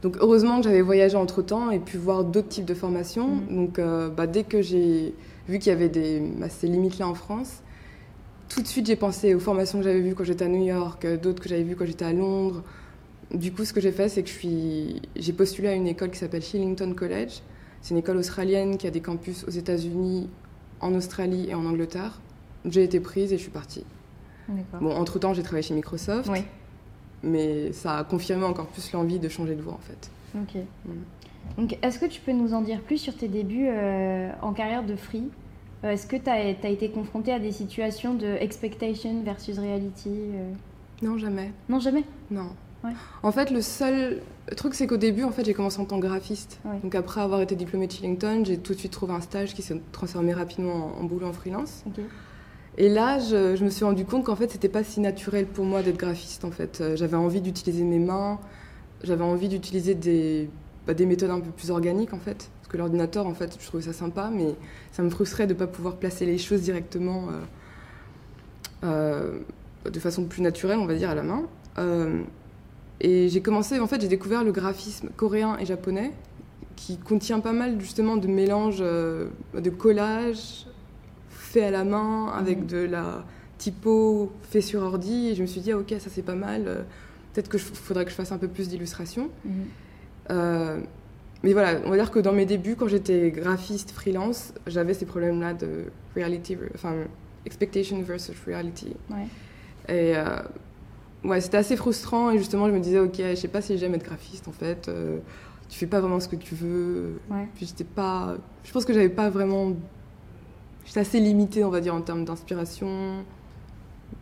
Donc 0.02 0.18
heureusement 0.20 0.58
que 0.58 0.64
j'avais 0.64 0.82
voyagé 0.82 1.16
entre-temps 1.16 1.70
et 1.70 1.78
pu 1.78 1.96
voir 1.96 2.24
d'autres 2.24 2.48
types 2.48 2.66
de 2.66 2.74
formations. 2.74 3.28
Mm. 3.28 3.56
Donc 3.56 3.78
euh, 3.78 4.10
bah, 4.10 4.26
dès 4.26 4.44
que 4.44 4.60
j'ai 4.60 5.14
vu 5.48 5.58
qu'il 5.58 5.72
y 5.72 5.74
avait 5.74 5.88
des, 5.88 6.20
bah, 6.20 6.50
ces 6.50 6.66
limites-là 6.66 7.08
en 7.08 7.14
France, 7.14 7.62
tout 8.50 8.60
de 8.60 8.66
suite 8.66 8.86
j'ai 8.86 8.96
pensé 8.96 9.34
aux 9.34 9.40
formations 9.40 9.78
que 9.78 9.84
j'avais 9.84 10.00
vues 10.00 10.14
quand 10.14 10.24
j'étais 10.24 10.44
à 10.44 10.48
New 10.48 10.62
York, 10.62 11.06
d'autres 11.22 11.42
que 11.42 11.48
j'avais 11.48 11.62
vues 11.62 11.74
quand 11.74 11.86
j'étais 11.86 12.04
à 12.04 12.12
Londres. 12.12 12.62
Du 13.32 13.50
coup, 13.50 13.64
ce 13.64 13.72
que 13.72 13.80
j'ai 13.80 13.92
fait, 13.92 14.10
c'est 14.10 14.22
que 14.22 14.30
j'ai 15.16 15.32
postulé 15.32 15.68
à 15.68 15.72
une 15.72 15.86
école 15.86 16.10
qui 16.10 16.18
s'appelle 16.18 16.42
Shillington 16.42 16.92
College. 16.92 17.40
C'est 17.80 17.92
une 17.92 17.98
école 17.98 18.18
australienne 18.18 18.76
qui 18.76 18.86
a 18.86 18.90
des 18.90 19.00
campus 19.00 19.44
aux 19.48 19.50
États-Unis, 19.50 20.28
en 20.80 20.94
Australie 20.94 21.46
et 21.48 21.54
en 21.54 21.64
Angleterre. 21.64 22.20
J'ai 22.64 22.84
été 22.84 23.00
prise 23.00 23.32
et 23.32 23.36
je 23.36 23.42
suis 23.42 23.50
partie. 23.50 23.84
Bon, 24.80 24.94
entre-temps, 24.94 25.34
j'ai 25.34 25.42
travaillé 25.42 25.62
chez 25.62 25.74
Microsoft. 25.74 26.30
Mais 27.22 27.72
ça 27.72 27.98
a 27.98 28.04
confirmé 28.04 28.44
encore 28.44 28.66
plus 28.66 28.92
l'envie 28.92 29.18
de 29.18 29.28
changer 29.30 29.54
de 29.54 29.62
voie, 29.62 29.72
en 29.72 29.78
fait. 29.78 30.10
Ok. 30.36 30.62
Mm. 30.84 30.90
Donc, 31.56 31.78
est-ce 31.80 31.98
que 31.98 32.06
tu 32.06 32.20
peux 32.20 32.32
nous 32.32 32.52
en 32.52 32.60
dire 32.60 32.80
plus 32.80 32.98
sur 32.98 33.16
tes 33.16 33.28
débuts 33.28 33.68
euh, 33.68 34.30
en 34.42 34.52
carrière 34.52 34.84
de 34.84 34.94
free? 34.94 35.30
Euh, 35.84 35.92
Est-ce 35.92 36.06
que 36.06 36.16
tu 36.16 36.28
as, 36.28 36.50
été 36.50 36.90
confrontée 36.90 37.32
à 37.32 37.38
des 37.38 37.52
situations 37.52 38.14
de 38.14 38.26
expectation 38.26 39.22
versus 39.22 39.58
reality 39.58 40.08
euh? 40.08 40.52
Non, 41.02 41.18
jamais. 41.18 41.52
Non, 41.68 41.80
jamais? 41.80 42.04
Non. 42.30 42.50
En 43.22 43.32
fait, 43.32 43.50
le 43.50 43.62
seul 43.62 44.20
truc, 44.56 44.74
c'est 44.74 44.86
qu'au 44.86 44.96
début, 44.96 45.24
en 45.24 45.30
fait, 45.30 45.44
j'ai 45.44 45.54
commencé 45.54 45.80
en 45.80 45.86
tant 45.86 45.98
que 45.98 46.06
graphiste. 46.06 46.60
Donc 46.82 46.94
après 46.94 47.20
avoir 47.20 47.40
été 47.40 47.56
diplômée 47.56 47.86
de 47.86 47.92
Chillington, 47.92 48.42
j'ai 48.44 48.58
tout 48.58 48.74
de 48.74 48.78
suite 48.78 48.92
trouvé 48.92 49.14
un 49.14 49.20
stage 49.20 49.54
qui 49.54 49.62
s'est 49.62 49.80
transformé 49.92 50.34
rapidement 50.34 50.92
en, 50.98 51.04
boulot 51.04 51.26
en 51.26 51.32
freelance. 51.32 51.82
Et 52.76 52.88
là, 52.88 53.18
je, 53.20 53.62
me 53.62 53.70
suis 53.70 53.84
rendu 53.84 54.04
compte 54.04 54.24
qu'en 54.24 54.34
fait, 54.34 54.50
c'était 54.50 54.68
pas 54.68 54.82
si 54.82 55.00
naturel 55.00 55.46
pour 55.46 55.64
moi 55.64 55.82
d'être 55.82 55.96
graphiste. 55.96 56.44
En 56.44 56.50
fait, 56.50 56.80
euh, 56.80 56.96
j'avais 56.96 57.16
envie 57.16 57.40
d'utiliser 57.40 57.84
mes 57.84 58.00
mains, 58.00 58.40
j'avais 59.04 59.22
envie 59.22 59.48
d'utiliser 59.48 59.94
des, 59.94 60.50
bah, 60.86 60.94
des 60.94 61.06
méthodes 61.06 61.30
un 61.30 61.40
peu 61.40 61.50
plus 61.50 61.70
organiques, 61.70 62.12
en 62.12 62.18
fait. 62.18 62.50
Parce 62.60 62.68
que 62.68 62.76
l'ordinateur, 62.76 63.26
en 63.26 63.34
fait, 63.34 63.56
je 63.60 63.66
trouvais 63.66 63.84
ça 63.84 63.92
sympa, 63.92 64.30
mais 64.32 64.56
ça 64.90 65.02
me 65.02 65.10
frustrait 65.10 65.46
de 65.46 65.52
ne 65.52 65.58
pas 65.58 65.68
pouvoir 65.68 65.96
placer 65.96 66.26
les 66.26 66.38
choses 66.38 66.62
directement 66.62 67.28
euh, 68.82 69.38
euh, 69.84 69.88
de 69.88 70.00
façon 70.00 70.24
plus 70.24 70.42
naturelle, 70.42 70.78
on 70.78 70.86
va 70.86 70.94
dire, 70.94 71.10
à 71.10 71.14
la 71.14 71.22
main. 71.22 71.44
et 73.00 73.28
j'ai 73.28 73.40
commencé, 73.40 73.78
en 73.78 73.86
fait, 73.86 74.00
j'ai 74.00 74.08
découvert 74.08 74.42
le 74.42 74.50
graphisme 74.50 75.10
coréen 75.16 75.58
et 75.58 75.66
japonais, 75.66 76.10
qui 76.74 76.96
contient 76.98 77.38
pas 77.38 77.52
mal 77.52 77.80
justement 77.80 78.16
de 78.16 78.26
mélanges 78.26 78.80
de 78.80 79.70
collage 79.70 80.66
fait 81.54 81.64
à 81.64 81.70
la 81.70 81.84
main, 81.84 82.32
avec 82.36 82.60
mhm. 82.60 82.66
de 82.66 82.78
la 82.78 83.24
typo 83.58 84.32
fait 84.42 84.60
sur 84.60 84.82
ordi. 84.82 85.28
Et 85.28 85.34
je 85.34 85.42
me 85.42 85.46
suis 85.46 85.60
dit, 85.60 85.72
ah, 85.72 85.78
ok, 85.78 85.94
ça 85.98 86.10
c'est 86.10 86.22
pas 86.22 86.34
mal. 86.34 86.64
Euh, 86.66 86.82
peut-être 87.32 87.48
que 87.48 87.58
faudrait 87.58 88.04
que 88.04 88.10
je 88.10 88.16
fasse 88.16 88.32
un 88.32 88.38
peu 88.38 88.48
plus 88.48 88.68
d'illustration. 88.68 89.30
Mhm. 89.44 89.52
Euh, 90.30 90.80
mais 91.42 91.52
voilà, 91.52 91.80
on 91.84 91.90
va 91.90 91.96
dire 91.96 92.10
que 92.10 92.18
dans 92.18 92.32
mes 92.32 92.46
débuts, 92.46 92.74
quand 92.74 92.88
j'étais 92.88 93.30
graphiste 93.30 93.90
freelance, 93.90 94.54
j'avais 94.66 94.94
ces 94.94 95.04
problèmes-là 95.04 95.52
de 95.52 95.84
reality, 96.16 96.56
enfin, 96.74 96.94
expectation 97.44 98.00
versus 98.00 98.34
reality. 98.46 98.96
Et 99.88 100.16
euh, 100.16 100.38
ouais, 101.22 101.42
c'était 101.42 101.58
assez 101.58 101.76
frustrant. 101.76 102.30
Et 102.30 102.38
justement, 102.38 102.66
je 102.66 102.72
me 102.72 102.80
disais, 102.80 102.98
ok, 102.98 103.16
je 103.18 103.34
sais 103.34 103.48
pas 103.48 103.60
si 103.60 103.76
j'aime 103.76 103.94
être 103.94 104.06
graphiste 104.06 104.48
en 104.48 104.52
fait. 104.52 104.90
tu 105.68 105.78
fais 105.78 105.86
pas 105.86 106.00
vraiment 106.00 106.18
ce 106.18 106.28
que 106.28 106.36
tu 106.36 106.54
veux. 106.54 107.20
Puis 107.54 107.66
j'étais 107.66 107.84
pas. 107.84 108.36
Je 108.64 108.72
pense 108.72 108.86
que 108.86 108.94
j'avais 108.94 109.10
pas 109.10 109.28
vraiment 109.28 109.74
j'étais 110.84 111.00
assez 111.00 111.20
limitée, 111.20 111.64
on 111.64 111.70
va 111.70 111.80
dire, 111.80 111.94
en 111.94 112.00
termes 112.00 112.24
d'inspiration. 112.24 113.24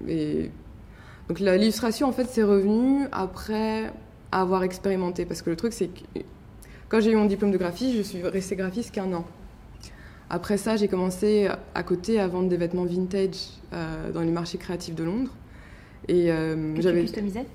Et 0.09 0.51
donc 1.29 1.41
l'illustration, 1.41 2.09
en 2.09 2.13
fait, 2.13 2.27
c'est 2.31 2.43
revenu 2.43 3.07
après 3.13 3.93
avoir 4.31 4.63
expérimenté. 4.63 5.25
Parce 5.25 5.43
que 5.43 5.51
le 5.51 5.57
truc, 5.57 5.73
c'est 5.73 5.89
que 5.89 6.21
quand 6.89 7.01
j'ai 7.01 7.13
eu 7.13 7.17
mon 7.17 7.27
diplôme 7.27 7.51
de 7.51 7.59
graphiste, 7.59 7.97
je 7.97 8.03
suis 8.03 8.23
restée 8.23 8.57
graphiste 8.57 8.93
qu'un 8.93 9.13
an. 9.13 9.25
Après 10.31 10.57
ça, 10.57 10.77
j'ai 10.77 10.89
commencé 10.89 11.49
à 11.75 11.83
côté 11.83 12.19
à 12.19 12.27
vendre 12.27 12.49
des 12.49 12.57
vêtements 12.57 12.85
vintage 12.85 13.51
euh, 13.73 14.11
dans 14.13 14.23
les 14.23 14.31
marchés 14.31 14.59
créatifs 14.59 14.95
de 14.95 15.05
Londres. 15.05 15.31
Et 16.09 16.27
que 16.27 16.81
j'avais. 16.81 17.03
Customisais? 17.03 17.47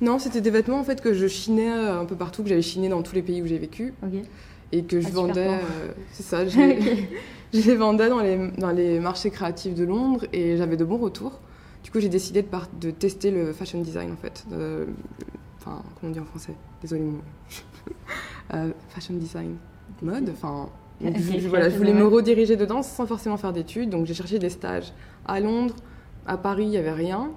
Non, 0.00 0.18
c'était 0.18 0.40
des 0.40 0.50
vêtements 0.50 0.80
en 0.80 0.84
fait 0.84 1.02
que 1.02 1.12
je 1.12 1.26
chinais 1.26 1.68
un 1.68 2.06
peu 2.06 2.16
partout, 2.16 2.42
que 2.42 2.48
j'avais 2.48 2.62
chiné 2.62 2.88
dans 2.88 3.02
tous 3.02 3.14
les 3.14 3.22
pays 3.22 3.42
où 3.42 3.46
j'ai 3.46 3.58
vécu. 3.58 3.92
Et 4.72 4.84
que 4.84 5.00
je 5.00 5.08
ah, 5.08 5.10
vendais. 5.10 5.50
c'est 6.12 6.22
ça, 6.22 6.44
je, 7.52 7.66
les 7.66 7.76
vendais 7.76 8.08
dans 8.08 8.20
les, 8.20 8.48
dans 8.58 8.70
les 8.70 9.00
marchés 9.00 9.30
créatifs 9.30 9.74
de 9.74 9.84
Londres 9.84 10.26
et 10.32 10.56
j'avais 10.56 10.76
de 10.76 10.84
bons 10.84 10.98
retours. 10.98 11.40
Du 11.84 11.90
coup, 11.90 12.00
j'ai 12.00 12.08
décidé 12.08 12.42
de, 12.42 12.48
de, 12.80 12.90
tester 12.90 13.30
le 13.30 13.52
fashion 13.52 13.80
design 13.80 14.12
en 14.12 14.16
fait. 14.16 14.44
Enfin, 15.60 15.82
comment 16.00 16.10
on 16.10 16.14
dit 16.14 16.20
en 16.20 16.24
français? 16.24 16.54
Désolée, 16.80 17.02
euh, 18.54 18.70
fashion 18.88 19.14
design, 19.14 19.56
mode. 20.02 20.30
Enfin, 20.30 20.68
je, 21.02 21.48
voilà, 21.48 21.68
je 21.68 21.76
voulais 21.76 21.92
me 21.92 22.06
rediriger 22.06 22.56
dedans 22.56 22.82
sans 22.82 23.06
forcément 23.06 23.36
faire 23.36 23.52
d'études. 23.52 23.90
Donc 23.90 24.06
j'ai 24.06 24.14
cherché 24.14 24.38
des 24.38 24.50
stages 24.50 24.92
à 25.26 25.38
Londres, 25.40 25.74
à 26.26 26.38
Paris, 26.38 26.64
il 26.64 26.70
n'y 26.70 26.78
avait 26.78 26.92
rien. 26.92 27.30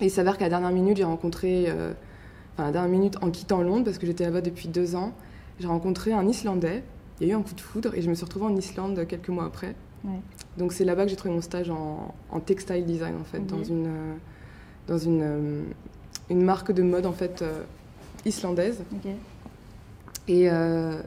Et 0.00 0.06
il 0.06 0.10
s'avère 0.10 0.36
qu'à 0.36 0.44
la 0.44 0.50
dernière 0.50 0.72
minute, 0.72 0.96
j'ai 0.96 1.04
rencontré, 1.04 1.66
euh, 1.68 1.92
enfin, 2.54 2.66
la 2.66 2.72
dernière 2.72 2.90
minute 2.90 3.16
en 3.22 3.30
quittant 3.30 3.62
Londres, 3.62 3.84
parce 3.84 3.98
que 3.98 4.06
j'étais 4.06 4.24
là-bas 4.24 4.40
depuis 4.40 4.68
deux 4.68 4.94
ans, 4.94 5.12
j'ai 5.58 5.68
rencontré 5.68 6.12
un 6.12 6.26
Islandais. 6.26 6.82
Il 7.20 7.28
y 7.28 7.30
a 7.30 7.34
eu 7.34 7.36
un 7.36 7.42
coup 7.42 7.54
de 7.54 7.60
foudre 7.60 7.94
et 7.94 8.02
je 8.02 8.10
me 8.10 8.14
suis 8.14 8.24
retrouvée 8.24 8.46
en 8.46 8.56
Islande 8.56 9.06
quelques 9.06 9.28
mois 9.28 9.44
après. 9.44 9.74
Donc 10.58 10.72
c'est 10.72 10.84
là-bas 10.84 11.04
que 11.04 11.10
j'ai 11.10 11.16
trouvé 11.16 11.32
mon 11.32 11.40
stage 11.40 11.70
en, 11.70 12.14
textile 12.44 12.84
design 12.84 13.14
en 13.20 13.24
fait, 13.24 13.46
dans 13.46 13.62
une, 13.62 13.86
euh, 13.86 14.14
dans 14.88 14.98
une, 14.98 15.64
une 16.28 16.42
marque 16.42 16.72
de 16.72 16.82
mode 16.82 17.06
en 17.06 17.12
fait 17.12 17.44
islandaise. 18.24 18.82
Et, 20.28 20.50
euh, 20.50 21.00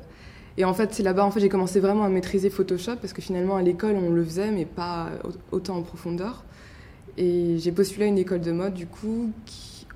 et, 0.57 0.65
en 0.65 0.73
fait, 0.73 0.93
c'est 0.93 1.03
là-bas 1.03 1.25
en 1.25 1.31
fait, 1.31 1.39
j'ai 1.39 1.49
commencé 1.49 1.79
vraiment 1.79 2.03
à 2.03 2.09
maîtriser 2.09 2.49
Photoshop 2.49 2.97
parce 2.97 3.13
que 3.13 3.21
finalement, 3.21 3.55
à 3.55 3.61
l'école, 3.61 3.95
on 3.95 4.09
le 4.09 4.23
faisait, 4.23 4.51
mais 4.51 4.65
pas 4.65 5.09
autant 5.51 5.77
en 5.77 5.81
profondeur. 5.81 6.43
Et 7.17 7.57
j'ai 7.59 7.71
postulé 7.71 8.05
à 8.05 8.07
une 8.07 8.17
école 8.17 8.41
de 8.41 8.51
mode, 8.51 8.73
du 8.73 8.87
coup, 8.87 9.31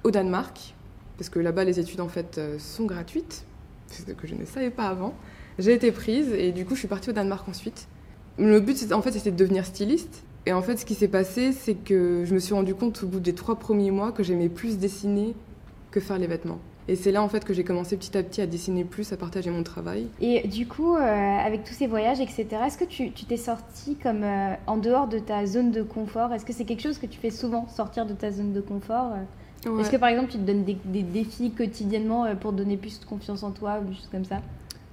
au 0.04 0.12
Danemark, 0.12 0.74
parce 1.18 1.30
que 1.30 1.40
là-bas, 1.40 1.66
les 1.66 1.80
études 1.80 2.00
en 2.00 2.08
fait 2.08 2.38
euh, 2.38 2.58
sont 2.60 2.86
gratuites, 2.86 3.44
ce 3.88 4.04
que 4.04 4.28
je 4.28 4.36
ne 4.36 4.46
savais 4.46 4.70
pas 4.70 4.88
avant. 4.88 5.14
J'ai 5.60 5.74
été 5.74 5.92
prise 5.92 6.32
et 6.32 6.52
du 6.52 6.66
coup, 6.66 6.74
je 6.74 6.80
suis 6.80 6.88
partie 6.88 7.10
au 7.10 7.14
Danemark 7.14 7.48
ensuite. 7.48 7.88
Le 8.38 8.62
but, 8.62 8.92
en 8.94 9.02
fait, 9.02 9.12
c'était 9.12 9.32
de 9.32 9.36
devenir 9.36 9.66
styliste. 9.66 10.24
Et 10.46 10.54
en 10.54 10.62
fait, 10.62 10.78
ce 10.78 10.86
qui 10.86 10.96
s'est 10.96 11.10
passé, 11.10 11.52
c'est 11.52 11.76
que 11.76 12.24
je 12.26 12.34
me 12.34 12.40
suis 12.40 12.54
rendu 12.54 12.74
compte 12.74 13.04
au 13.04 13.08
bout 13.08 13.20
des 13.20 13.36
trois 13.36 13.58
premiers 13.58 13.92
mois 13.92 14.14
que 14.14 14.24
j'aimais 14.24 14.48
plus 14.48 14.78
dessiner 14.78 15.36
que 15.92 16.00
faire 16.00 16.18
les 16.18 16.28
vêtements. 16.28 16.60
Et 16.88 16.96
c'est 16.96 17.12
là 17.12 17.22
en 17.22 17.30
fait 17.30 17.46
que 17.46 17.54
j'ai 17.54 17.64
commencé 17.64 17.98
petit 17.98 18.18
à 18.18 18.24
petit 18.24 18.42
à 18.42 18.48
dessiner 18.48 18.84
plus, 18.84 19.14
à 19.14 19.18
partager 19.18 19.52
mon 19.52 19.62
travail. 19.62 20.08
Et 20.22 20.48
du 20.48 20.66
coup, 20.66 20.96
euh, 20.96 21.00
avec 21.00 21.64
tous 21.64 21.74
ces 21.74 21.86
voyages, 21.86 22.20
etc., 22.20 22.48
est-ce 22.66 22.80
que 22.80 22.86
tu 22.86 23.12
t'es 23.12 23.38
sorti 23.38 23.96
comme 23.96 24.24
euh, 24.24 24.56
en 24.66 24.78
dehors 24.78 25.08
de 25.08 25.20
ta 25.20 25.46
zone 25.46 25.70
de 25.70 25.84
confort? 25.84 26.34
Est-ce 26.34 26.46
que 26.46 26.54
c'est 26.54 26.66
quelque 26.66 26.82
chose 26.82 26.98
que 26.98 27.06
tu 27.06 27.20
fais 27.20 27.30
souvent, 27.30 27.68
sortir 27.68 28.08
de 28.08 28.14
ta 28.14 28.32
zone 28.32 28.54
de 28.54 28.62
confort 28.62 29.12
euh? 29.14 29.80
Est-ce 29.80 29.92
que 29.92 29.98
par 29.98 30.10
exemple 30.10 30.32
tu 30.32 30.38
te 30.38 30.44
donnes 30.44 30.64
des, 30.64 31.04
défis 31.04 31.52
quotidiennement 31.52 32.26
pour 32.38 32.54
donner 32.54 32.78
plus 32.78 33.00
de 33.00 33.06
confiance 33.06 33.44
en 33.44 33.52
toi 33.52 33.80
ou 33.82 33.90
des 33.90 33.94
choses 33.94 34.10
comme 34.10 34.24
ça? 34.24 34.42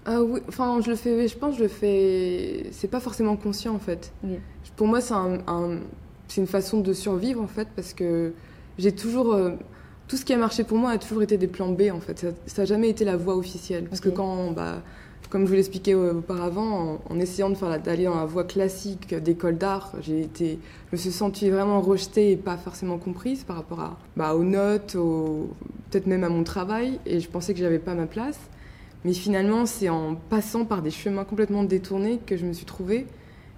Ah 0.06 0.22
oui, 0.22 0.40
enfin 0.48 0.80
je 0.80 0.90
le 0.90 0.96
fais, 0.96 1.28
je 1.28 1.36
pense 1.36 1.52
que 1.52 1.58
je 1.58 1.62
le 1.64 1.68
fais, 1.68 2.66
c'est 2.70 2.88
pas 2.88 3.00
forcément 3.00 3.36
conscient 3.36 3.74
en 3.74 3.78
fait. 3.78 4.12
Pour 4.76 4.86
moi 4.86 5.00
c'est 5.00 5.14
un, 5.14 5.80
c'est 6.28 6.40
une 6.40 6.46
façon 6.46 6.80
de 6.80 6.92
survivre 6.92 7.42
en 7.42 7.48
fait 7.48 7.68
parce 7.74 7.92
que 7.92 8.32
j'ai 8.78 8.92
toujours 8.92 9.36
tout 10.08 10.16
ce 10.16 10.24
qui 10.24 10.32
a 10.32 10.36
marché 10.36 10.64
pour 10.64 10.78
moi 10.78 10.90
a 10.90 10.98
toujours 10.98 11.22
été 11.22 11.36
des 11.36 11.48
plans 11.48 11.70
B 11.70 11.84
en 11.92 12.00
fait. 12.00 12.26
Ça 12.46 12.62
n'a 12.62 12.66
jamais 12.66 12.88
été 12.88 13.04
la 13.04 13.16
voie 13.16 13.36
officielle. 13.36 13.84
Parce 13.84 14.00
que 14.00 14.08
quand, 14.08 14.52
bah, 14.52 14.82
comme 15.30 15.42
je 15.42 15.48
vous 15.48 15.54
l'expliquais 15.54 15.94
auparavant, 15.94 17.00
en, 17.08 17.18
essayant 17.18 17.50
de 17.50 17.56
faire 17.56 17.80
d'aller 17.80 18.04
dans 18.04 18.14
la 18.14 18.24
voie 18.24 18.44
classique 18.44 19.14
d'école 19.14 19.58
d'art, 19.58 19.92
j'ai 20.00 20.20
été, 20.20 20.58
je 20.90 20.96
me 20.96 21.00
suis 21.00 21.10
sentie 21.10 21.50
vraiment 21.50 21.80
rejetée 21.80 22.32
et 22.32 22.36
pas 22.36 22.56
forcément 22.56 22.98
comprise 22.98 23.42
par 23.42 23.56
rapport 23.56 23.80
à, 23.80 23.98
bah, 24.16 24.34
aux 24.34 24.44
notes, 24.44 24.92
peut-être 25.90 26.06
même 26.06 26.24
à 26.24 26.28
mon 26.28 26.44
travail. 26.44 27.00
Et 27.06 27.20
je 27.20 27.28
pensais 27.28 27.52
que 27.52 27.60
j'avais 27.60 27.80
pas 27.80 27.94
ma 27.94 28.06
place. 28.06 28.38
Mais 29.04 29.12
finalement, 29.12 29.66
c'est 29.66 29.88
en 29.88 30.14
passant 30.14 30.64
par 30.64 30.82
des 30.82 30.90
chemins 30.90 31.24
complètement 31.24 31.64
détournés 31.64 32.18
que 32.26 32.36
je 32.36 32.44
me 32.44 32.52
suis 32.52 32.66
trouvée 32.66 33.06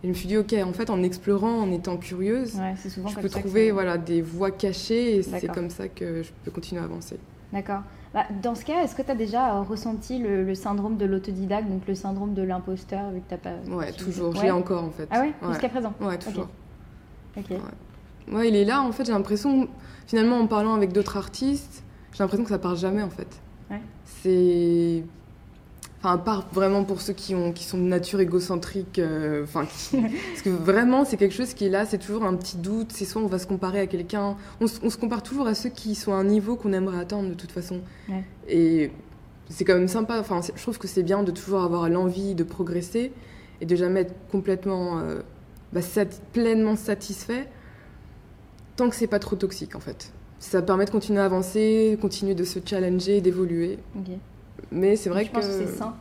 et 0.02 0.04
je 0.04 0.08
me 0.08 0.14
suis 0.14 0.28
dit, 0.28 0.36
ok, 0.36 0.54
en 0.64 0.72
fait, 0.72 0.90
en 0.90 1.02
explorant, 1.02 1.58
en 1.58 1.72
étant 1.72 1.96
curieuse, 1.96 2.60
je 2.84 3.20
peux 3.20 3.28
trouver 3.28 3.70
voilà, 3.70 3.98
des 3.98 4.22
voies 4.22 4.50
cachées 4.50 5.16
et 5.16 5.22
c'est 5.22 5.48
comme 5.48 5.70
ça 5.70 5.88
que 5.88 6.22
je 6.22 6.30
peux 6.44 6.50
continuer 6.50 6.80
à 6.80 6.84
avancer. 6.84 7.18
D'accord. 7.52 7.80
Bah, 8.14 8.24
dans 8.42 8.54
ce 8.54 8.64
cas, 8.64 8.82
est-ce 8.82 8.94
que 8.94 9.02
tu 9.02 9.10
as 9.10 9.14
déjà 9.14 9.56
euh, 9.56 9.62
ressenti 9.62 10.18
le, 10.18 10.54
syndrome 10.54 10.96
de 10.96 11.04
l'autodidacte, 11.04 11.68
donc 11.68 11.86
le 11.86 11.94
syndrome 11.94 12.34
de 12.34 12.42
l'imposteur, 12.42 13.10
vu 13.10 13.20
que 13.20 13.34
tu 13.34 13.40
pas. 13.40 13.54
Ouais, 13.70 13.92
toujours. 13.92 14.34
Je 14.34 14.42
l'ai 14.42 14.50
encore, 14.50 14.84
en 14.84 14.90
fait. 14.90 15.08
Ah 15.10 15.20
ouais, 15.20 15.34
Jusqu'à 15.48 15.68
présent? 15.68 15.92
Ouais, 16.00 16.18
toujours. 16.18 16.48
Ok. 17.36 17.50
Ouais. 18.32 18.48
il 18.48 18.56
est 18.56 18.64
là, 18.64 18.82
en 18.82 18.92
fait, 18.92 19.04
j'ai 19.04 19.12
l'impression, 19.12 19.68
finalement, 20.06 20.38
en 20.38 20.46
parlant 20.46 20.74
avec 20.74 20.92
d'autres 20.92 21.16
artistes, 21.16 21.82
j'ai 22.12 22.22
l'impression 22.22 22.44
que 22.44 22.50
ça 22.50 22.58
part 22.58 22.76
jamais, 22.76 23.02
en 23.02 23.10
fait. 23.10 23.40
Ouais. 23.70 23.80
C'est 24.04 25.04
Enfin, 25.98 26.12
à 26.12 26.18
part 26.18 26.46
vraiment 26.52 26.84
pour 26.84 27.00
ceux 27.00 27.12
qui, 27.12 27.34
ont, 27.34 27.52
qui 27.52 27.64
sont 27.64 27.76
de 27.76 27.82
nature 27.82 28.20
égocentrique, 28.20 29.00
euh, 29.00 29.42
enfin, 29.42 29.64
parce 29.92 30.42
que 30.44 30.50
vraiment 30.50 31.04
c'est 31.04 31.16
quelque 31.16 31.34
chose 31.34 31.54
qui 31.54 31.66
est 31.66 31.70
là, 31.70 31.86
c'est 31.86 31.98
toujours 31.98 32.24
un 32.24 32.36
petit 32.36 32.56
doute, 32.56 32.92
c'est 32.92 33.04
soit 33.04 33.20
on 33.20 33.26
va 33.26 33.40
se 33.40 33.48
comparer 33.48 33.80
à 33.80 33.88
quelqu'un, 33.88 34.36
on, 34.60 34.68
se 34.68 34.96
compare 34.96 35.24
toujours 35.24 35.48
à 35.48 35.54
ceux 35.54 35.70
qui 35.70 35.96
sont 35.96 36.12
à 36.12 36.16
un 36.16 36.24
niveau 36.24 36.54
qu'on 36.54 36.72
aimerait 36.72 37.00
atteindre 37.00 37.28
de 37.28 37.34
toute 37.34 37.50
façon. 37.50 37.80
Et 38.48 38.92
c'est 39.48 39.64
quand 39.64 39.74
même 39.74 39.88
sympa, 39.88 40.20
enfin, 40.20 40.40
je 40.54 40.62
trouve 40.62 40.78
que 40.78 40.86
c'est 40.86 41.02
bien 41.02 41.24
de 41.24 41.32
toujours 41.32 41.62
avoir 41.62 41.88
l'envie 41.88 42.36
de 42.36 42.44
progresser 42.44 43.10
et 43.60 43.66
de 43.66 43.74
jamais 43.74 44.02
être 44.02 44.14
complètement, 44.30 45.00
euh, 45.00 45.22
bah, 45.72 45.80
pleinement 46.32 46.76
satisfait, 46.76 47.48
tant 48.76 48.88
que 48.88 48.94
c'est 48.94 49.08
pas 49.08 49.18
trop 49.18 49.34
toxique 49.34 49.74
en 49.74 49.80
fait. 49.80 50.12
Ça 50.38 50.62
permet 50.62 50.84
de 50.84 50.90
continuer 50.90 51.18
à 51.20 51.24
avancer, 51.24 51.98
continuer 52.00 52.36
de 52.36 52.44
se 52.44 52.60
challenger, 52.64 53.20
d'évoluer. 53.20 53.80
Mais 54.72 54.96
c'est 54.96 55.10
vrai 55.10 55.26
que. 55.26 55.40
c'est 55.40 55.66
sain. 55.66 55.94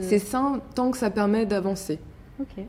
C'est 0.00 0.18
sain 0.18 0.60
tant 0.74 0.90
que 0.90 0.98
ça 0.98 1.10
permet 1.10 1.46
d'avancer. 1.46 1.98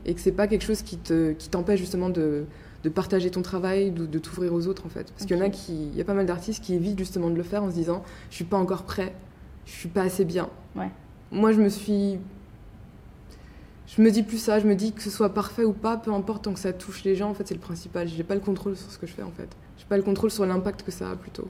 Et 0.04 0.14
que 0.14 0.20
c'est 0.20 0.32
pas 0.32 0.46
quelque 0.48 0.64
chose 0.64 0.82
qui 0.82 0.98
te 0.98 1.32
qui 1.32 1.48
t'empêche 1.48 1.80
justement 1.80 2.10
de, 2.10 2.44
de, 2.84 2.88
partager 2.90 3.30
ton 3.30 3.40
travail, 3.40 3.90
de, 3.90 4.04
de 4.04 4.18
t'ouvrir 4.18 4.52
aux 4.52 4.66
autres 4.66 4.84
en 4.84 4.90
fait. 4.90 5.10
Parce 5.12 5.24
qu'il 5.24 5.34
y 5.34 5.40
en 5.40 5.42
a 5.42 5.48
qui, 5.48 5.88
il 5.88 5.96
y 5.96 6.00
a 6.00 6.04
pas 6.04 6.12
mal 6.12 6.26
d'artistes 6.26 6.62
qui 6.62 6.74
évitent 6.74 6.98
justement 6.98 7.30
de 7.30 7.36
le 7.36 7.42
faire 7.42 7.62
en 7.62 7.70
se 7.70 7.74
disant, 7.74 8.02
je 8.28 8.36
suis 8.36 8.44
pas 8.44 8.58
encore 8.58 8.82
prêt, 8.82 9.14
je 9.64 9.72
suis 9.72 9.88
pas 9.88 10.02
assez 10.02 10.26
bien. 10.26 10.50
Ouais. 10.76 10.90
Moi, 11.30 11.52
je 11.52 11.60
me 11.62 11.70
suis, 11.70 12.18
je 13.86 14.02
me 14.02 14.10
dis 14.10 14.22
plus 14.22 14.36
ça, 14.36 14.58
je 14.58 14.66
me 14.66 14.74
dis 14.74 14.92
que 14.92 15.02
ce 15.02 15.08
soit 15.08 15.32
parfait 15.32 15.64
ou 15.64 15.72
pas, 15.72 15.96
peu 15.96 16.12
importe 16.12 16.44
tant 16.44 16.52
que 16.52 16.60
ça 16.60 16.74
touche 16.74 17.04
les 17.04 17.16
gens, 17.16 17.30
en 17.30 17.34
fait, 17.34 17.48
c'est 17.48 17.54
le 17.54 17.60
principal. 17.60 18.08
J'ai 18.08 18.24
pas 18.24 18.34
le 18.34 18.40
contrôle 18.40 18.76
sur 18.76 18.90
ce 18.90 18.98
que 18.98 19.06
je 19.06 19.12
fais 19.12 19.22
en 19.22 19.30
fait. 19.30 19.48
J'ai 19.78 19.86
pas 19.86 19.96
le 19.96 20.02
contrôle 20.02 20.30
sur 20.30 20.44
l'impact 20.44 20.82
que 20.82 20.92
ça 20.92 21.10
a 21.10 21.16
plutôt. 21.16 21.48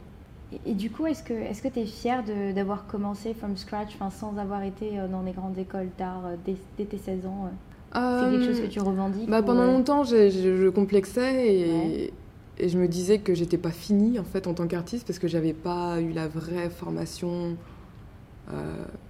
Et, 0.66 0.74
du 0.74 0.90
coup, 0.90 1.06
est-ce 1.06 1.22
que 1.22 1.32
est-ce 1.32 1.62
que 1.62 1.68
tu 1.68 1.80
es 1.80 1.86
fière 1.86 2.22
d'avoir 2.54 2.86
commencé 2.86 3.34
from 3.34 3.56
scratch, 3.56 3.96
sans 4.10 4.36
avoir 4.38 4.62
été 4.62 4.98
euh, 4.98 5.08
dans 5.08 5.22
des 5.22 5.32
grandes 5.32 5.58
écoles 5.58 5.88
d'art 5.98 6.22
euh, 6.26 6.36
dès, 6.44 6.84
tes 6.84 6.98
16 6.98 7.26
ans 7.26 7.46
euh? 7.46 7.50
C'est 7.94 8.30
quelque 8.30 8.52
chose 8.52 8.60
que 8.62 8.72
tu 8.72 8.80
revendiques 8.80 9.28
bah, 9.28 9.42
Pendant 9.42 9.66
longtemps, 9.66 10.02
je 10.02 10.68
complexais 10.70 11.46
et, 11.46 12.12
et, 12.58 12.68
je 12.68 12.78
me 12.78 12.88
disais 12.88 13.18
que 13.18 13.34
j'étais 13.34 13.58
pas 13.58 13.70
finie 13.70 14.18
en 14.18 14.24
fait 14.24 14.46
en 14.46 14.54
tant 14.54 14.66
qu'artiste 14.66 15.06
parce 15.06 15.18
que 15.18 15.28
j'avais 15.28 15.52
pas 15.52 16.00
eu 16.00 16.12
la 16.12 16.26
vraie 16.26 16.70
formation 16.70 17.56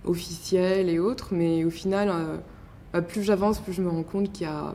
officielle 0.05 0.89
et 0.89 0.99
autres. 0.99 1.29
Mais 1.33 1.65
au 1.65 1.71
final, 1.71 2.11
bah, 2.93 3.03
plus 3.03 3.23
j'avance, 3.23 3.61
plus 3.61 3.73
je 3.73 3.83
me 3.83 3.89
rends 3.89 4.03
compte 4.03 4.33
qu'il 4.33 4.47
y 4.49 4.51
a 4.51 4.75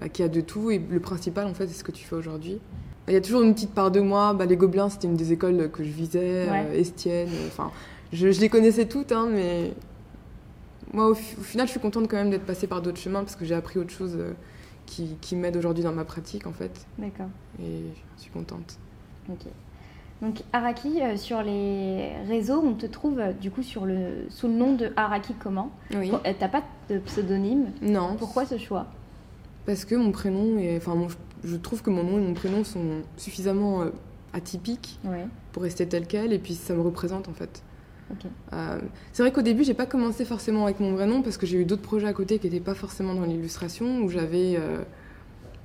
bah, 0.00 0.08
qu'il 0.08 0.24
y 0.24 0.26
a 0.26 0.30
de 0.30 0.40
tout 0.40 0.70
et 0.70 0.78
le 0.78 1.00
principal 1.00 1.46
en 1.46 1.54
fait, 1.54 1.66
c'est 1.66 1.78
ce 1.78 1.84
que 1.84 1.92
tu 1.92 2.04
fais 2.04 2.16
aujourd'hui. 2.16 2.60
Il 3.08 3.14
y 3.14 3.16
a 3.16 3.20
toujours 3.20 3.42
une 3.42 3.54
petite 3.54 3.72
part 3.72 3.90
de 3.90 4.00
moi. 4.00 4.34
Bah, 4.34 4.46
les 4.46 4.56
Gobelins, 4.56 4.88
c'était 4.88 5.06
une 5.06 5.16
des 5.16 5.32
écoles 5.32 5.70
que 5.70 5.84
je 5.84 5.90
visais, 5.90 6.48
euh, 6.48 6.72
Estienne. 6.72 7.28
Euh, 7.28 7.46
enfin, 7.46 7.70
je, 8.12 8.26
les 8.26 8.48
connaissais 8.48 8.86
toutes, 8.86 9.12
hein, 9.12 9.28
mais 9.30 9.72
moi, 10.92 11.08
au, 11.08 11.14
final, 11.14 11.66
je 11.66 11.72
suis 11.72 11.80
contente 11.80 12.08
quand 12.08 12.16
même 12.16 12.30
d'être 12.30 12.46
passée 12.46 12.66
par 12.66 12.82
d'autres 12.82 12.98
chemins 12.98 13.20
parce 13.20 13.36
que 13.36 13.44
j'ai 13.44 13.54
appris 13.54 13.78
autre 13.78 13.92
chose 13.92 14.16
euh, 14.18 14.32
qui, 14.86 15.16
qui 15.20 15.36
m'aide 15.36 15.56
aujourd'hui 15.56 15.84
dans 15.84 15.92
ma 15.92 16.04
pratique, 16.04 16.46
en 16.46 16.52
fait. 16.52 16.84
D'accord. 16.98 17.28
Et 17.60 17.82
je 18.16 18.22
suis 18.22 18.30
contente. 18.30 18.76
Ok. 19.30 19.46
Donc 20.22 20.42
Araki, 20.54 21.02
sur 21.16 21.42
les 21.42 22.12
réseaux, 22.26 22.62
on 22.64 22.72
te 22.72 22.86
trouve 22.86 23.20
du 23.38 23.50
coup 23.50 23.62
sur 23.62 23.84
le, 23.84 24.24
sous 24.30 24.48
le 24.48 24.54
nom 24.54 24.72
de 24.72 24.90
Araki 24.96 25.34
comment? 25.38 25.70
Oui. 25.94 26.10
T'as 26.40 26.48
pas 26.48 26.62
de 26.88 26.98
pseudonyme? 27.00 27.66
Non. 27.82 28.16
Pourquoi 28.18 28.46
ce 28.46 28.56
choix? 28.56 28.86
Parce 29.66 29.84
que 29.84 29.94
mon 29.94 30.12
prénom 30.12 30.56
est, 30.56 30.78
enfin 30.78 30.94
mon, 30.94 31.08
je 31.44 31.56
trouve 31.56 31.82
que 31.82 31.90
mon 31.90 32.02
nom 32.02 32.18
et 32.18 32.20
mon 32.20 32.34
prénom 32.34 32.64
sont 32.64 33.02
suffisamment 33.16 33.82
euh, 33.82 33.90
atypiques 34.32 34.98
pour 35.52 35.62
rester 35.62 35.86
tel 35.86 36.06
quel, 36.06 36.32
et 36.32 36.38
puis 36.38 36.54
ça 36.54 36.74
me 36.74 36.80
représente 36.80 37.28
en 37.28 37.32
fait. 37.32 37.62
Euh, 38.52 38.78
c'est 39.12 39.22
vrai 39.22 39.32
qu'au 39.32 39.42
début, 39.42 39.64
j'ai 39.64 39.74
pas 39.74 39.86
commencé 39.86 40.24
forcément 40.24 40.64
avec 40.64 40.80
mon 40.80 40.92
vrai 40.92 41.06
nom 41.06 41.22
parce 41.22 41.36
que 41.36 41.46
j'ai 41.46 41.58
eu 41.58 41.64
d'autres 41.64 41.82
projets 41.82 42.06
à 42.06 42.12
côté 42.12 42.38
qui 42.38 42.46
n'étaient 42.46 42.64
pas 42.64 42.74
forcément 42.74 43.14
dans 43.14 43.24
l'illustration, 43.24 44.02
où 44.02 44.08
j'avais 44.08 44.56
euh, 44.56 44.82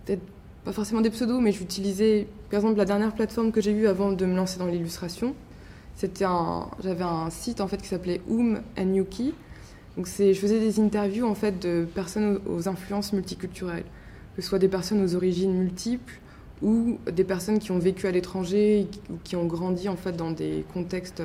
peut-être 0.06 0.24
pas 0.66 0.72
forcément 0.72 1.02
des 1.02 1.10
pseudos, 1.10 1.40
mais 1.42 1.52
j'utilisais, 1.52 2.28
par 2.50 2.60
exemple, 2.60 2.78
la 2.78 2.86
dernière 2.86 3.14
plateforme 3.14 3.52
que 3.52 3.62
j'ai 3.62 3.72
eue 3.72 3.88
avant 3.88 4.12
de 4.12 4.26
me 4.26 4.36
lancer 4.36 4.60
dans 4.60 4.68
l'illustration. 4.68 5.36
C'était 5.96 6.26
un, 6.26 6.68
j'avais 6.84 7.04
un 7.04 7.30
site 7.30 7.62
en 7.62 7.68
fait 7.68 7.78
qui 7.78 7.88
s'appelait 7.88 8.22
Oom 8.28 8.62
and 8.78 8.94
Yuki. 8.94 9.34
Donc 9.98 10.08
c'est, 10.08 10.34
je 10.34 10.40
faisais 10.40 10.60
des 10.60 10.80
interviews 10.80 11.28
en 11.28 11.36
fait 11.36 11.60
de 11.60 11.86
personnes 11.94 12.40
aux 12.48 12.70
influences 12.70 13.12
multiculturelles 13.14 13.84
que 14.36 14.42
ce 14.42 14.48
soit 14.48 14.60
des 14.60 14.68
personnes 14.68 15.04
aux 15.04 15.16
origines 15.16 15.54
multiples 15.54 16.20
ou 16.62 17.00
des 17.12 17.24
personnes 17.24 17.60
qui 17.60 17.72
ont 17.72 17.80
vécu 17.80 18.08
à 18.08 18.12
l'étranger 18.12 18.88
ou 19.10 19.16
qui 19.24 19.36
ont 19.36 19.46
grandi 19.46 19.90
en 19.90 19.96
fait 19.96 20.14
dans 20.14 20.32
des 20.32 20.64
contextes 20.74 21.24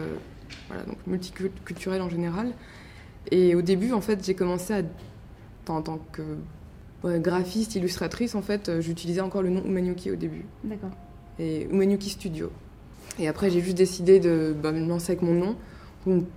voilà, 0.68 0.84
donc 0.84 0.96
multiculturels 1.06 2.02
en 2.02 2.08
général. 2.08 2.52
Et 3.30 3.54
au 3.54 3.62
début, 3.62 3.92
en 3.92 4.00
fait, 4.00 4.24
j'ai 4.24 4.34
commencé 4.34 4.72
à, 4.74 4.82
en 5.68 5.82
tant 5.82 5.98
que 6.12 6.22
graphiste, 7.18 7.74
illustratrice, 7.74 8.34
en 8.34 8.42
fait, 8.42 8.80
j'utilisais 8.80 9.20
encore 9.20 9.42
le 9.42 9.50
nom 9.50 9.62
Umanyuki 9.64 10.10
au 10.10 10.16
début. 10.16 10.44
D'accord. 10.64 10.90
Et 11.38 11.64
Umanyuki 11.70 12.10
Studio. 12.10 12.50
Et 13.18 13.28
après, 13.28 13.50
j'ai 13.50 13.60
juste 13.60 13.76
décidé 13.76 14.20
de 14.20 14.54
bah, 14.60 14.72
me 14.72 14.86
lancer 14.86 15.12
avec 15.12 15.22
mon 15.22 15.34
nom 15.34 15.56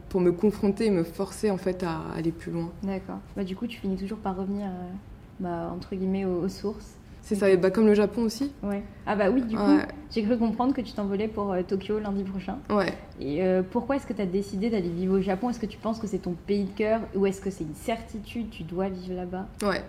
pour, 0.10 0.22
me 0.22 0.32
confronter 0.32 0.88
et 0.88 0.92
me 0.92 1.04
forcer 1.04 1.52
en 1.52 1.58
fait 1.58 1.84
à 1.84 2.02
aller 2.16 2.32
plus 2.32 2.52
loin. 2.52 2.72
D'accord. 2.84 3.20
Bah, 3.36 3.44
du 3.44 3.56
coup, 3.56 3.68
tu 3.68 3.80
finis 3.80 3.98
toujours 3.98 4.18
par 4.18 4.36
revenir 4.36 4.66
euh, 4.66 4.92
bah, 5.40 5.72
entre 5.76 5.96
guillemets 5.96 6.26
aux, 6.26 6.48
sources. 6.50 6.96
C'est 7.22 7.36
ça, 7.36 7.50
et 7.50 7.58
bah, 7.58 7.70
comme 7.70 7.86
le 7.86 7.94
Japon 7.94 8.24
aussi. 8.24 8.52
Ouais. 8.64 8.82
Ah 9.06 9.16
bah 9.16 9.30
oui, 9.30 9.42
du 9.44 9.56
coup, 9.56 9.78
j'ai 10.10 10.24
cru 10.24 10.38
comprendre 10.38 10.74
que 10.74 10.82
tu 10.82 10.94
t'envolais 10.94 11.28
pour 11.28 11.52
euh, 11.52 11.62
Tokyo 11.62 12.00
lundi 12.00 12.24
prochain. 12.24 12.58
Ouais. 12.70 12.94
Et 13.20 13.44
euh, 13.44 13.62
pourquoi 13.62 13.98
est-ce 13.98 14.08
que 14.08 14.14
tu 14.14 14.22
as 14.22 14.26
décidé 14.26 14.70
d'aller 14.70 14.90
vivre 14.90 15.18
au 15.18 15.22
Japon? 15.22 15.50
Est-ce 15.50 15.60
que 15.60 15.66
tu 15.68 15.78
penses 15.78 16.00
que 16.00 16.08
c'est 16.08 16.20
ton 16.20 16.34
pays 16.34 16.64
de 16.64 16.72
cœur 16.72 17.02
ou 17.16 17.26
est-ce 17.26 17.42
que 17.42 17.52
c'est 17.52 17.66
une 17.66 17.76
certitude, 17.76 18.50
tu 18.50 18.64
dois 18.64 18.90
vivre 18.90 19.16
là-bas? 19.16 19.48
Ouais. 19.62 19.84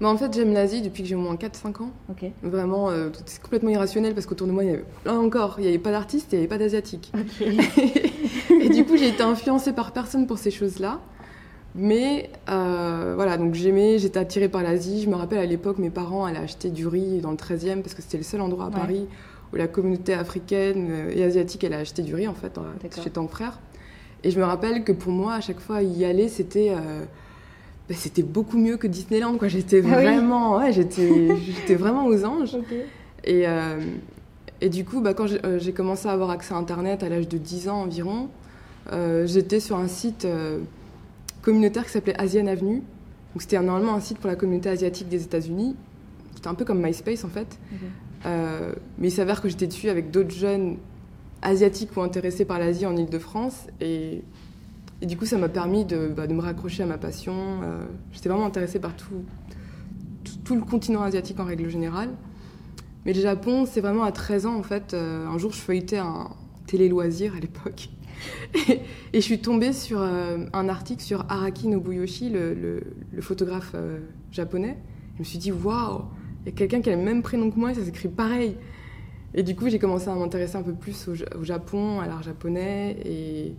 Bah, 0.00 0.08
en 0.08 0.16
fait, 0.16 0.32
j'aime 0.32 0.52
l'Asie 0.52 0.82
depuis 0.82 1.02
que 1.02 1.08
j'ai 1.08 1.14
au 1.14 1.20
moins 1.20 1.34
4-5 1.34 1.82
ans. 1.82 1.90
Vraiment, 2.42 2.90
euh, 2.90 3.10
c'est 3.26 3.42
complètement 3.42 3.70
irrationnel 3.70 4.14
parce 4.14 4.26
qu'autour 4.26 4.46
de 4.46 4.52
moi, 4.52 4.64
il 4.64 4.70
y 4.70 4.72
avait, 4.74 4.84
là 5.04 5.14
encore, 5.14 5.56
il 5.58 5.62
n'y 5.62 5.68
avait 5.68 5.78
pas 5.78 5.90
d'artistes, 5.90 6.28
il 6.32 6.36
n'y 6.36 6.40
avait 6.40 6.48
pas 6.48 6.58
d'asiatiques. 6.58 7.12
et 8.60 8.68
du 8.68 8.84
coup, 8.84 8.96
j'ai 8.96 9.08
été 9.08 9.22
influencée 9.22 9.72
par 9.72 9.92
personne 9.92 10.26
pour 10.26 10.38
ces 10.38 10.50
choses-là. 10.50 11.00
Mais 11.74 12.30
euh, 12.48 13.12
voilà, 13.14 13.36
donc 13.36 13.54
j'aimais, 13.54 13.98
j'étais 13.98 14.18
attirée 14.18 14.48
par 14.48 14.62
l'Asie. 14.62 15.02
Je 15.02 15.10
me 15.10 15.14
rappelle 15.14 15.38
à 15.38 15.46
l'époque, 15.46 15.78
mes 15.78 15.90
parents 15.90 16.24
allaient 16.24 16.38
acheter 16.38 16.70
du 16.70 16.86
riz 16.86 17.20
dans 17.20 17.30
le 17.30 17.36
13e 17.36 17.82
parce 17.82 17.94
que 17.94 18.02
c'était 18.02 18.18
le 18.18 18.24
seul 18.24 18.40
endroit 18.40 18.66
à 18.66 18.70
Paris 18.70 19.06
où 19.52 19.56
la 19.56 19.68
communauté 19.68 20.12
africaine 20.12 21.08
et 21.10 21.24
asiatique 21.24 21.64
elle 21.64 21.72
a 21.72 21.78
acheté 21.78 22.02
du 22.02 22.14
riz 22.14 22.28
en 22.28 22.34
fait, 22.34 22.58
chez 23.02 23.10
tant 23.10 23.28
frère. 23.28 23.58
Et 24.24 24.30
je 24.30 24.38
me 24.40 24.44
rappelle 24.44 24.82
que 24.82 24.92
pour 24.92 25.12
moi, 25.12 25.34
à 25.34 25.40
chaque 25.40 25.60
fois 25.60 25.82
y 25.82 26.04
aller, 26.04 26.28
c'était. 26.28 26.70
Euh, 26.70 27.04
bah, 27.88 27.94
c'était 27.96 28.22
beaucoup 28.22 28.58
mieux 28.58 28.76
que 28.76 28.86
Disneyland. 28.86 29.38
Quoi. 29.38 29.48
J'étais 29.48 29.82
ah 29.84 29.88
vraiment, 29.88 30.58
ouais, 30.58 30.72
j'étais, 30.72 31.36
j'étais 31.36 31.74
vraiment 31.74 32.06
aux 32.06 32.24
anges. 32.24 32.56
Et, 33.24 33.48
euh, 33.48 33.80
et 34.60 34.68
du 34.68 34.84
coup, 34.84 35.00
bah, 35.00 35.14
quand 35.14 35.26
euh, 35.44 35.58
j'ai, 35.58 35.72
commencé 35.72 36.08
à 36.08 36.12
avoir 36.12 36.30
accès 36.30 36.54
à 36.54 36.58
Internet 36.58 37.02
à 37.02 37.08
l'âge 37.08 37.28
de 37.28 37.38
10 37.38 37.68
ans 37.68 37.82
environ, 37.82 38.28
euh, 38.92 39.26
j'étais 39.26 39.60
sur 39.60 39.76
un 39.76 39.88
site 39.88 40.26
communautaire 41.50 41.84
qui 41.84 41.90
s'appelait 41.90 42.18
Asian 42.20 42.46
Avenue. 42.46 42.82
Donc, 43.32 43.42
c'était 43.42 43.60
normalement 43.60 43.94
un 43.94 44.00
site 44.00 44.18
pour 44.18 44.28
la 44.28 44.36
communauté 44.36 44.68
asiatique 44.68 45.08
des 45.08 45.22
États-Unis. 45.22 45.76
C'était 46.34 46.48
un 46.48 46.54
peu 46.54 46.64
comme 46.64 46.82
MySpace 46.82 47.24
en 47.24 47.28
fait. 47.28 47.58
mais 48.24 49.08
il 49.08 49.12
s'avère 49.12 49.40
que 49.40 49.48
j'étais 49.48 49.66
dessus 49.66 49.88
avec 49.88 50.10
d'autres 50.10 50.34
jeunes 50.34 50.76
asiatiques 51.42 51.96
ou 51.96 52.00
intéressés 52.00 52.44
par 52.44 52.58
l'Asie 52.58 52.86
en 52.86 52.96
Ile-de-France. 52.96 53.66
Et 53.80 54.22
et 55.00 55.06
du 55.06 55.16
coup, 55.16 55.26
ça 55.26 55.38
m'a 55.38 55.48
permis 55.48 55.84
de, 55.84 56.08
bah, 56.08 56.26
de, 56.26 56.34
me 56.34 56.40
raccrocher 56.40 56.82
à 56.82 56.86
ma 56.86 56.98
passion. 56.98 57.34
Euh, 57.62 57.84
j'étais 58.12 58.28
vraiment 58.28 58.46
intéressée 58.46 58.80
par 58.80 58.96
tout, 58.96 59.24
tout, 60.44 60.56
le 60.56 60.62
continent 60.62 61.02
asiatique 61.02 61.38
en 61.38 61.44
règle 61.44 61.68
générale. 61.68 62.10
Mais 63.06 63.12
le 63.12 63.20
Japon, 63.20 63.64
c'est 63.64 63.80
vraiment 63.80 64.02
à 64.02 64.12
13 64.12 64.46
ans, 64.46 64.56
en 64.56 64.62
fait. 64.62 64.94
Euh, 64.94 65.26
un 65.26 65.38
jour, 65.38 65.52
je 65.52 65.58
feuilletais 65.58 65.98
un 65.98 66.30
télé-loisir 66.66 67.34
à 67.36 67.40
l'époque. 67.40 67.90
et, 68.68 68.80
je 69.14 69.20
suis 69.20 69.40
tombée 69.40 69.72
sur 69.72 70.00
euh, 70.00 70.38
un 70.52 70.68
article 70.68 71.02
sur 71.02 71.24
Araki 71.28 71.68
Nobuyoshi, 71.68 72.30
le, 72.30 72.82
photographe 73.20 73.74
japonais. 74.32 74.78
Je 75.14 75.20
me 75.20 75.24
suis 75.24 75.38
dit, 75.38 75.52
waouh, 75.52 76.04
il 76.42 76.50
y 76.50 76.54
a 76.54 76.56
quelqu'un 76.56 76.80
qui 76.80 76.90
a 76.90 76.96
le 76.96 77.02
même 77.02 77.22
prénom 77.22 77.50
que 77.50 77.58
moi 77.58 77.72
et 77.72 77.74
ça 77.74 77.84
s'écrit 77.84 78.08
pareil. 78.08 78.56
Et 79.34 79.42
du 79.42 79.54
coup, 79.54 79.68
j'ai 79.68 79.78
commencé 79.78 80.08
à 80.08 80.14
m'intéresser 80.14 80.56
un 80.56 80.62
peu 80.62 80.72
plus 80.72 81.08
au, 81.08 81.44
Japon, 81.44 82.00
à 82.00 82.06
l'art 82.06 82.22
japonais. 82.22 82.96
Et 83.04 83.54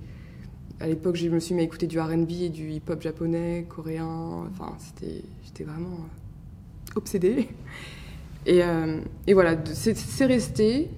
à 0.80 0.88
l'époque, 0.88 1.16
je 1.16 1.28
me 1.30 1.40
suis 1.40 1.54
mis 1.54 1.62
à 1.62 1.64
écouter 1.64 1.88
du 1.88 2.00
RB 2.00 2.32
et 2.32 2.50
du 2.50 2.72
hip-hop 2.72 3.02
japonais, 3.02 3.66
coréen. 3.70 4.48
Enfin, 4.52 4.76
j'étais 5.44 5.64
vraiment 5.64 5.98
euh, 5.98 6.96
obsédée. 6.96 7.50
Euh, 8.48 9.02
et 9.28 9.34
voilà, 9.34 9.58
c'est 9.74 10.26
resté. 10.26 10.90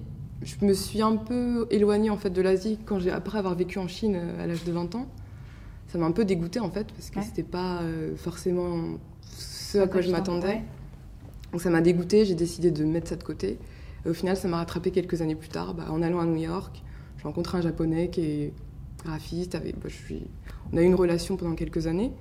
Je 0.42 0.64
me 0.64 0.74
suis 0.74 1.02
un 1.02 1.16
peu 1.16 1.66
éloignée 1.70 2.10
en 2.10 2.16
fait 2.16 2.30
de 2.30 2.42
l'Asie 2.42 2.78
quand 2.84 2.98
j'ai 2.98 3.10
après 3.10 3.38
avoir 3.38 3.54
vécu 3.54 3.78
en 3.78 3.88
Chine 3.88 4.16
euh, 4.16 4.42
à 4.42 4.46
l'âge 4.46 4.64
de 4.64 4.72
20 4.72 4.94
ans. 4.94 5.06
Ça 5.88 5.98
m'a 5.98 6.06
un 6.06 6.12
peu 6.12 6.24
dégoûtée 6.24 6.60
en 6.60 6.70
fait 6.70 6.86
parce 6.92 7.10
que 7.10 7.20
c'était 7.20 7.42
pas 7.42 7.82
forcément 8.16 8.98
ce 9.36 9.76
à 9.76 9.86
quoi 9.86 10.00
je 10.00 10.10
m'attendais. 10.10 10.62
Donc 11.52 11.60
ça 11.60 11.68
m'a 11.68 11.82
dégoûtée, 11.82 12.24
j'ai 12.24 12.34
décidé 12.34 12.70
de 12.70 12.82
mettre 12.84 13.08
ça 13.08 13.16
de 13.16 13.22
côté. 13.22 13.58
Et 14.04 14.08
au 14.08 14.14
final, 14.14 14.36
ça 14.36 14.48
m'a 14.48 14.56
rattrapé 14.56 14.90
quelques 14.90 15.20
années 15.20 15.34
plus 15.34 15.48
tard. 15.48 15.74
Bah, 15.74 15.86
en 15.90 16.02
allant 16.02 16.20
à 16.20 16.24
New 16.24 16.36
York, 16.36 16.82
j'ai 17.18 17.24
rencontré 17.24 17.58
un 17.58 17.60
japonais 17.60 18.08
qui 18.08 18.20
est 18.22 18.52
graphiste. 19.04 19.54
Avec, 19.54 19.78
bah, 19.78 19.88
je 19.88 19.94
suis... 19.94 20.26
On 20.72 20.76
a 20.78 20.82
eu 20.82 20.86
une 20.86 20.94
relation 20.94 21.36
pendant 21.36 21.54
quelques 21.54 21.86
années. 21.86 22.12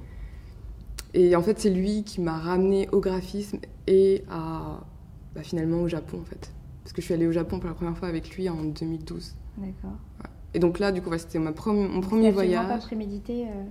Et 1.13 1.35
en 1.35 1.41
fait, 1.41 1.59
c'est 1.59 1.69
lui 1.69 2.03
qui 2.03 2.21
m'a 2.21 2.37
ramené 2.37 2.87
au 2.91 2.99
graphisme 2.99 3.59
et 3.87 4.23
à, 4.29 4.81
bah, 5.33 5.43
finalement 5.43 5.81
au 5.81 5.87
Japon, 5.87 6.19
en 6.21 6.25
fait. 6.25 6.51
Parce 6.83 6.93
que 6.93 7.01
je 7.01 7.05
suis 7.05 7.13
allée 7.13 7.27
au 7.27 7.31
Japon 7.31 7.59
pour 7.59 7.69
la 7.69 7.75
première 7.75 7.97
fois 7.97 8.07
avec 8.07 8.35
lui 8.35 8.49
en 8.49 8.63
2012. 8.63 9.35
D'accord. 9.57 9.97
Et 10.53 10.59
donc 10.59 10.79
là, 10.79 10.91
du 10.91 11.01
coup, 11.01 11.09
c'était 11.17 11.39
mon 11.39 11.53
premier 11.53 12.31
voyage. 12.31 12.67
pas 12.67 12.77
prémédité 12.77 13.43
euh 13.43 13.63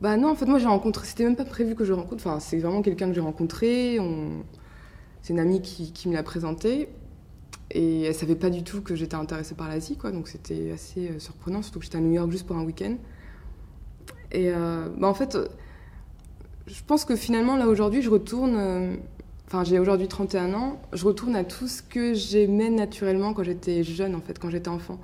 Bah 0.00 0.16
non, 0.16 0.30
en 0.30 0.34
fait, 0.34 0.46
moi 0.46 0.58
j'ai 0.58 0.66
rencontré. 0.66 1.06
C'était 1.06 1.24
même 1.24 1.36
pas 1.36 1.44
prévu 1.44 1.74
que 1.74 1.84
je 1.84 1.92
rencontre. 1.92 2.26
Enfin, 2.26 2.40
c'est 2.40 2.58
vraiment 2.58 2.82
quelqu'un 2.82 3.08
que 3.08 3.14
j'ai 3.14 3.20
rencontré. 3.20 3.98
On... 4.00 4.42
C'est 5.22 5.32
une 5.32 5.40
amie 5.40 5.62
qui, 5.62 5.92
qui 5.92 6.08
me 6.08 6.14
l'a 6.14 6.22
présenté. 6.22 6.88
Et 7.70 8.02
elle 8.02 8.14
savait 8.14 8.36
pas 8.36 8.50
du 8.50 8.62
tout 8.62 8.80
que 8.80 8.94
j'étais 8.94 9.16
intéressée 9.16 9.54
par 9.54 9.68
l'Asie, 9.68 9.96
quoi. 9.96 10.12
Donc 10.12 10.28
c'était 10.28 10.70
assez 10.72 11.08
euh, 11.08 11.18
surprenant, 11.18 11.62
surtout 11.62 11.80
que 11.80 11.84
j'étais 11.84 11.98
à 11.98 12.00
New 12.00 12.12
York 12.12 12.30
juste 12.30 12.46
pour 12.46 12.56
un 12.56 12.64
week-end. 12.64 12.96
Et 14.30 14.50
euh, 14.50 14.88
bah 14.96 15.08
en 15.08 15.14
fait, 15.14 15.36
je 16.66 16.82
pense 16.86 17.04
que 17.04 17.16
finalement, 17.16 17.56
là 17.56 17.66
aujourd'hui, 17.66 18.02
je 18.02 18.10
retourne. 18.10 18.98
Enfin, 19.46 19.62
j'ai 19.64 19.78
aujourd'hui 19.78 20.08
31 20.08 20.54
ans. 20.54 20.80
Je 20.92 21.04
retourne 21.04 21.36
à 21.36 21.44
tout 21.44 21.68
ce 21.68 21.82
que 21.82 22.14
j'aimais 22.14 22.70
naturellement 22.70 23.32
quand 23.32 23.44
j'étais 23.44 23.84
jeune, 23.84 24.14
en 24.14 24.20
fait, 24.20 24.38
quand 24.38 24.50
j'étais 24.50 24.68
enfant. 24.68 24.98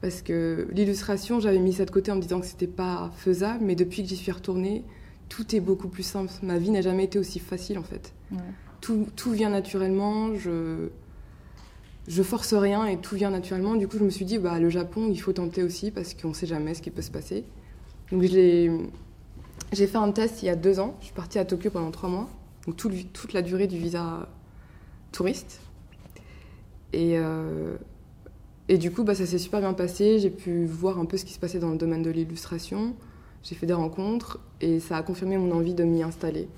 Parce 0.00 0.22
que 0.22 0.68
l'illustration, 0.72 1.40
j'avais 1.40 1.58
mis 1.58 1.72
ça 1.72 1.84
de 1.84 1.90
côté 1.90 2.10
en 2.10 2.16
me 2.16 2.20
disant 2.20 2.40
que 2.40 2.46
c'était 2.46 2.66
pas 2.66 3.10
faisable, 3.16 3.64
mais 3.64 3.74
depuis 3.74 4.02
que 4.02 4.08
j'y 4.08 4.16
suis 4.16 4.32
retournée, 4.32 4.84
tout 5.28 5.54
est 5.54 5.60
beaucoup 5.60 5.88
plus 5.88 6.02
simple. 6.02 6.32
Ma 6.42 6.58
vie 6.58 6.70
n'a 6.70 6.80
jamais 6.80 7.04
été 7.04 7.18
aussi 7.18 7.38
facile, 7.38 7.78
en 7.78 7.82
fait. 7.82 8.12
Tout, 8.80 9.06
tout 9.16 9.32
vient 9.32 9.50
naturellement. 9.50 10.34
Je 10.34 10.88
je 12.08 12.22
force 12.22 12.54
rien 12.54 12.86
et 12.86 12.98
tout 12.98 13.16
vient 13.16 13.30
naturellement. 13.30 13.74
Du 13.74 13.88
coup, 13.88 13.98
je 13.98 14.04
me 14.04 14.10
suis 14.10 14.24
dit, 14.24 14.38
bah, 14.38 14.60
le 14.60 14.70
Japon, 14.70 15.08
il 15.10 15.20
faut 15.20 15.32
tenter 15.32 15.62
aussi 15.62 15.90
parce 15.90 16.14
qu'on 16.14 16.28
ne 16.28 16.34
sait 16.34 16.46
jamais 16.46 16.74
ce 16.74 16.82
qui 16.82 16.90
peut 16.90 17.02
se 17.02 17.10
passer. 17.10 17.44
Donc, 18.12 18.22
j'ai 18.22 18.70
fait 19.72 19.96
un 19.96 20.12
test 20.12 20.42
il 20.42 20.46
y 20.46 20.48
a 20.48 20.56
deux 20.56 20.78
ans. 20.78 20.96
Je 21.00 21.06
suis 21.06 21.14
partie 21.14 21.38
à 21.38 21.44
Tokyo 21.44 21.70
pendant 21.70 21.90
trois 21.90 22.08
mois, 22.08 22.28
donc 22.66 22.76
toute 22.76 23.32
la 23.32 23.42
durée 23.42 23.66
du 23.66 23.78
visa 23.78 24.28
touriste. 25.12 25.60
Et, 26.92 27.18
euh, 27.18 27.76
et 28.68 28.78
du 28.78 28.90
coup, 28.90 29.04
bah, 29.04 29.14
ça 29.14 29.26
s'est 29.26 29.38
super 29.38 29.60
bien 29.60 29.72
passé. 29.72 30.18
J'ai 30.18 30.30
pu 30.30 30.64
voir 30.66 30.98
un 30.98 31.04
peu 31.04 31.16
ce 31.16 31.24
qui 31.24 31.32
se 31.32 31.38
passait 31.38 31.58
dans 31.58 31.70
le 31.70 31.78
domaine 31.78 32.02
de 32.02 32.10
l'illustration. 32.10 32.94
J'ai 33.42 33.54
fait 33.54 33.66
des 33.66 33.72
rencontres 33.72 34.40
et 34.60 34.80
ça 34.80 34.96
a 34.96 35.02
confirmé 35.02 35.38
mon 35.38 35.52
envie 35.52 35.74
de 35.74 35.84
m'y 35.84 36.02
installer. 36.02 36.48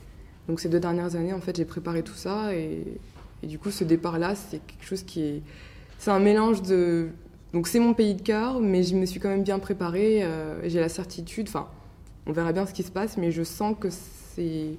Donc 0.48 0.60
ces 0.60 0.68
deux 0.68 0.80
dernières 0.80 1.16
années, 1.16 1.34
en 1.34 1.40
fait, 1.40 1.56
j'ai 1.56 1.66
préparé 1.66 2.02
tout 2.02 2.14
ça 2.14 2.54
et, 2.54 2.82
et 3.42 3.46
du 3.46 3.58
coup, 3.58 3.70
ce 3.70 3.84
départ-là, 3.84 4.34
c'est 4.34 4.60
quelque 4.66 4.84
chose 4.84 5.02
qui 5.02 5.22
est. 5.22 5.42
C'est 5.98 6.10
un 6.10 6.20
mélange 6.20 6.62
de. 6.62 7.08
Donc, 7.52 7.66
c'est 7.68 7.78
mon 7.78 7.94
pays 7.94 8.14
de 8.14 8.22
cœur, 8.22 8.60
mais 8.60 8.82
je 8.82 8.94
me 8.94 9.06
suis 9.06 9.20
quand 9.20 9.28
même 9.28 9.42
bien 9.42 9.58
préparée. 9.58 10.22
Euh, 10.22 10.60
j'ai 10.68 10.80
la 10.80 10.88
certitude. 10.88 11.48
Enfin, 11.48 11.68
on 12.26 12.32
verra 12.32 12.52
bien 12.52 12.66
ce 12.66 12.72
qui 12.72 12.82
se 12.82 12.90
passe, 12.90 13.16
mais 13.16 13.30
je 13.30 13.42
sens 13.42 13.76
que 13.78 13.88
c'est. 13.90 14.76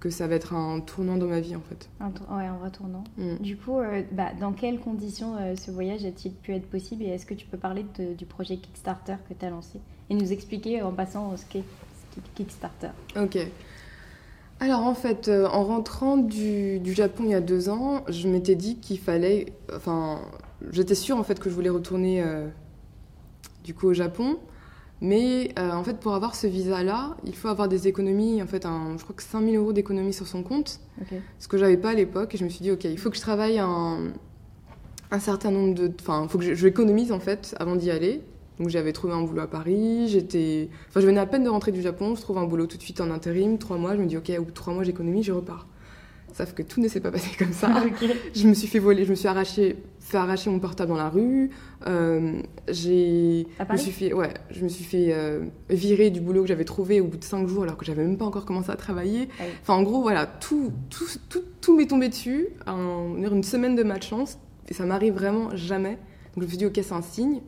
Que 0.00 0.10
ça 0.10 0.26
va 0.26 0.36
être 0.36 0.54
un 0.54 0.80
tournant 0.80 1.16
dans 1.16 1.26
ma 1.26 1.40
vie, 1.40 1.56
en 1.56 1.60
fait. 1.60 1.88
Un, 2.00 2.10
ouais, 2.36 2.46
un 2.46 2.56
vrai 2.56 2.70
tournant. 2.70 3.04
Mm. 3.16 3.36
Du 3.36 3.56
coup, 3.56 3.78
euh, 3.78 4.02
bah, 4.12 4.30
dans 4.38 4.52
quelles 4.52 4.78
conditions 4.78 5.36
euh, 5.38 5.56
ce 5.56 5.70
voyage 5.70 6.04
a-t-il 6.04 6.34
pu 6.34 6.54
être 6.54 6.68
possible 6.68 7.02
Et 7.02 7.08
est-ce 7.08 7.26
que 7.26 7.34
tu 7.34 7.46
peux 7.46 7.56
parler 7.56 7.84
du 8.16 8.26
projet 8.26 8.56
Kickstarter 8.56 9.16
que 9.28 9.34
tu 9.34 9.44
as 9.44 9.50
lancé 9.50 9.80
Et 10.10 10.14
nous 10.14 10.32
expliquer 10.32 10.82
en 10.82 10.92
passant 10.92 11.36
ce 11.36 11.44
qu'est 11.46 11.64
Kickstarter? 12.34 12.90
Ok. 13.16 13.38
Alors 14.60 14.84
en 14.84 14.94
fait, 14.94 15.28
euh, 15.28 15.46
en 15.46 15.64
rentrant 15.64 16.16
du, 16.16 16.80
Japon 16.84 17.24
il 17.24 17.30
y 17.30 17.34
a 17.34 17.40
deux 17.40 17.68
ans, 17.68 18.04
je 18.08 18.26
m'étais 18.28 18.56
dit 18.56 18.76
qu'il 18.76 18.98
fallait, 18.98 19.52
enfin, 19.72 20.20
j'étais 20.72 20.96
sûre 20.96 21.16
en 21.16 21.22
fait 21.22 21.38
que 21.38 21.48
je 21.48 21.54
voulais 21.54 21.70
retourner 21.70 22.24
du 23.62 23.72
coup 23.72 23.86
au 23.86 23.94
Japon, 23.94 24.38
mais 25.00 25.52
euh, 25.58 25.72
en 25.72 25.84
fait 25.84 25.98
pour 26.00 26.14
avoir 26.14 26.34
ce 26.34 26.46
visa-là, 26.46 27.16
il 27.24 27.34
faut 27.34 27.48
avoir 27.48 27.68
des 27.68 27.86
économies, 27.88 28.42
en 28.42 28.46
fait, 28.46 28.64
je 28.64 29.02
crois 29.02 29.14
que 29.16 29.22
5000 29.22 29.56
euros 29.56 29.72
d'économies 29.72 30.12
sur 30.12 30.26
son 30.26 30.42
compte, 30.42 30.80
ce 31.38 31.48
que 31.48 31.56
j'avais 31.58 31.76
pas 31.76 31.90
à 31.90 31.94
l'époque, 31.94 32.34
et 32.34 32.38
je 32.38 32.44
me 32.44 32.48
suis 32.48 32.62
dit 32.62 32.70
ok, 32.70 32.84
il 32.84 32.98
faut 32.98 33.10
que 33.10 33.16
je 33.16 33.22
travaille 33.22 33.58
un, 33.58 34.12
un 35.10 35.18
certain 35.20 35.50
nombre 35.50 35.74
de, 35.74 35.90
enfin, 36.00 36.22
il 36.24 36.28
faut 36.28 36.38
que 36.38 36.44
je, 36.44 36.54
je 36.54 36.66
économise 36.66 37.12
en 37.12 37.20
fait 37.20 37.54
avant 37.58 37.76
d'y 37.76 37.90
aller. 37.90 38.22
Donc 38.58 38.70
j'avais 38.70 38.92
trouvé 38.92 39.12
un 39.12 39.22
boulot 39.22 39.42
à 39.42 39.46
Paris, 39.46 40.08
j'étais... 40.08 40.68
Enfin 40.88 40.98
je 40.98 41.06
venais 41.06 41.20
à 41.20 41.26
peine 41.26 41.44
de 41.44 41.48
rentrer 41.48 41.70
du 41.70 41.80
Japon, 41.80 42.16
je 42.16 42.20
trouve 42.22 42.38
un 42.38 42.44
boulot 42.44 42.66
tout 42.66 42.76
de 42.76 42.82
suite 42.82 43.00
en 43.00 43.08
intérim, 43.12 43.56
trois 43.56 43.76
mois, 43.76 43.94
je 43.94 44.00
me 44.00 44.06
dis 44.06 44.16
ok, 44.16 44.32
au 44.36 44.42
bout 44.42 44.50
de 44.50 44.54
trois 44.56 44.74
mois 44.74 44.82
j'économise, 44.82 45.26
je 45.26 45.32
repars. 45.32 45.68
Sauf 46.38 46.54
que 46.54 46.62
tout 46.62 46.80
ne 46.80 46.86
s'est 46.86 47.00
pas 47.00 47.10
passé 47.10 47.30
comme 47.36 47.52
ça. 47.52 47.68
Je 48.32 48.46
me 48.46 48.54
suis 48.54 48.68
fait 48.68 48.78
voler, 48.78 49.04
je 49.04 49.10
me 49.10 49.16
suis 49.16 49.26
arraché, 49.26 49.74
fait 49.98 50.18
arracher 50.18 50.50
mon 50.50 50.60
portable 50.60 50.90
dans 50.90 50.96
la 50.96 51.08
rue. 51.08 51.50
Euh, 51.88 52.40
j'ai, 52.68 53.48
je 53.58 53.72
me 53.72 53.76
suis 53.76 53.90
fait, 53.90 54.12
ouais, 54.12 54.32
je 54.48 54.62
me 54.62 54.68
suis 54.68 54.84
fait 54.84 55.08
euh, 55.12 55.46
virer 55.68 56.10
du 56.10 56.20
boulot 56.20 56.42
que 56.42 56.46
j'avais 56.46 56.64
trouvé 56.64 57.00
au 57.00 57.06
bout 57.06 57.16
de 57.16 57.24
cinq 57.24 57.48
jours 57.48 57.64
alors 57.64 57.76
que 57.76 57.84
j'avais 57.84 58.04
même 58.04 58.16
pas 58.16 58.24
encore 58.24 58.44
commencé 58.44 58.70
à 58.70 58.76
travailler. 58.76 59.28
Ah 59.40 59.44
enfin, 59.62 59.74
en 59.74 59.82
gros, 59.82 60.00
voilà, 60.00 60.26
tout, 60.26 60.70
tout, 60.90 61.06
tout, 61.28 61.42
tout 61.60 61.76
m'est 61.76 61.88
tombé 61.88 62.08
dessus 62.08 62.46
en 62.68 63.16
une 63.16 63.42
semaine 63.42 63.74
de 63.74 63.82
malchance 63.82 64.38
et 64.68 64.74
ça 64.74 64.84
m'arrive 64.84 65.14
vraiment 65.14 65.56
jamais. 65.56 65.98
Donc 66.36 66.36
je 66.36 66.42
me 66.42 66.48
suis 66.50 66.58
dit, 66.58 66.66
ok, 66.66 66.78
c'est 66.80 66.92
un 66.92 67.02
signe. 67.02 67.40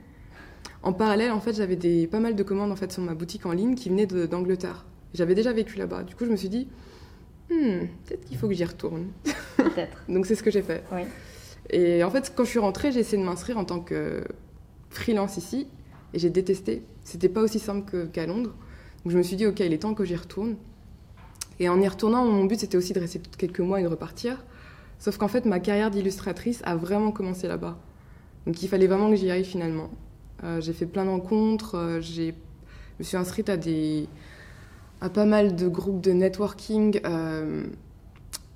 En 0.83 0.92
parallèle, 0.92 1.31
en 1.31 1.40
fait, 1.40 1.55
j'avais 1.55 1.76
des, 1.76 2.09
pas 2.09 2.18
mal 2.18 2.35
de 2.35 2.42
commandes 2.42 2.72
en 2.72 2.76
fait 2.76 2.90
sur 2.90 3.05
ma 3.05 3.14
boutique 3.14 3.46
en 3.46 3.53
ligne 3.53 3.76
qui 3.76 3.88
venaient 3.88 4.07
d'Angleterre. 4.07 4.85
J'avais 5.14 5.37
déjà 5.37 5.53
vécu 5.53 5.79
là-bas. 5.79 6.03
Du 6.03 6.16
coup, 6.16 6.24
je 6.24 6.31
me 6.31 6.37
suis 6.37 6.48
dit, 6.48 6.66
hmm, 7.50 7.86
peut-être 8.06 8.24
qu'il 8.24 8.36
faut 8.36 8.48
que 8.48 8.54
j'y 8.54 8.64
retourne. 8.64 9.08
Peut-être. 9.56 10.04
Donc 10.08 10.26
c'est 10.26 10.34
ce 10.34 10.42
que 10.42 10.50
j'ai 10.50 10.62
fait. 10.62 10.82
Oui. 10.92 11.02
Et 11.70 12.02
en 12.02 12.10
fait, 12.10 12.32
quand 12.34 12.44
je 12.44 12.50
suis 12.50 12.58
rentrée, 12.58 12.92
j'ai 12.92 13.00
essayé 13.00 13.22
de 13.22 13.26
m'inscrire 13.26 13.58
en 13.58 13.64
tant 13.64 13.80
que 13.80 14.24
freelance 14.90 15.36
ici. 15.36 15.68
Et 16.12 16.18
j'ai 16.18 16.30
détesté. 16.30 16.82
C'était 17.04 17.28
pas 17.28 17.40
aussi 17.40 17.58
simple 17.58 18.08
qu'à 18.12 18.26
Londres. 18.26 18.54
Donc 19.04 19.12
je 19.12 19.18
me 19.18 19.22
suis 19.22 19.36
dit, 19.36 19.46
ok, 19.46 19.60
il 19.60 19.72
est 19.72 19.78
temps 19.78 19.94
que 19.94 20.04
j'y 20.04 20.16
retourne. 20.16 20.56
Et 21.60 21.68
en 21.68 21.80
y 21.80 21.86
retournant, 21.86 22.24
mon 22.24 22.44
but 22.44 22.58
c'était 22.58 22.76
aussi 22.76 22.92
de 22.92 23.00
rester 23.00 23.20
quelques 23.36 23.60
mois 23.60 23.80
et 23.80 23.82
de 23.82 23.88
repartir. 23.88 24.44
Sauf 24.98 25.16
qu'en 25.18 25.28
fait, 25.28 25.44
ma 25.44 25.60
carrière 25.60 25.90
d'illustratrice 25.90 26.60
a 26.64 26.74
vraiment 26.74 27.12
commencé 27.12 27.48
là-bas. 27.48 27.78
Donc 28.46 28.62
il 28.62 28.68
fallait 28.68 28.86
vraiment 28.86 29.10
que 29.10 29.16
j'y 29.16 29.30
aille 29.30 29.44
finalement. 29.44 29.90
Euh, 30.42 30.60
j'ai 30.60 30.72
fait 30.72 30.86
plein 30.86 31.04
de 31.04 31.10
rencontres. 31.10 31.76
Euh, 31.76 32.00
je 32.00 32.32
me 32.98 33.04
suis 33.04 33.16
inscrite 33.16 33.48
à 33.48 33.56
des, 33.56 34.08
à 35.00 35.08
pas 35.08 35.24
mal 35.24 35.56
de 35.56 35.68
groupes 35.68 36.00
de 36.00 36.12
networking, 36.12 37.00
euh, 37.04 37.64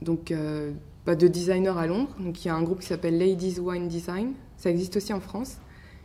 donc 0.02 0.30
euh, 0.30 0.72
bah, 1.06 1.14
de 1.14 1.26
designers 1.26 1.78
à 1.78 1.86
Londres. 1.86 2.14
Donc 2.18 2.44
il 2.44 2.48
y 2.48 2.50
a 2.50 2.54
un 2.54 2.62
groupe 2.62 2.80
qui 2.80 2.86
s'appelle 2.86 3.18
Ladies 3.18 3.58
Wine 3.60 3.88
Design. 3.88 4.32
Ça 4.56 4.70
existe 4.70 4.96
aussi 4.96 5.12
en 5.12 5.20
France. 5.20 5.56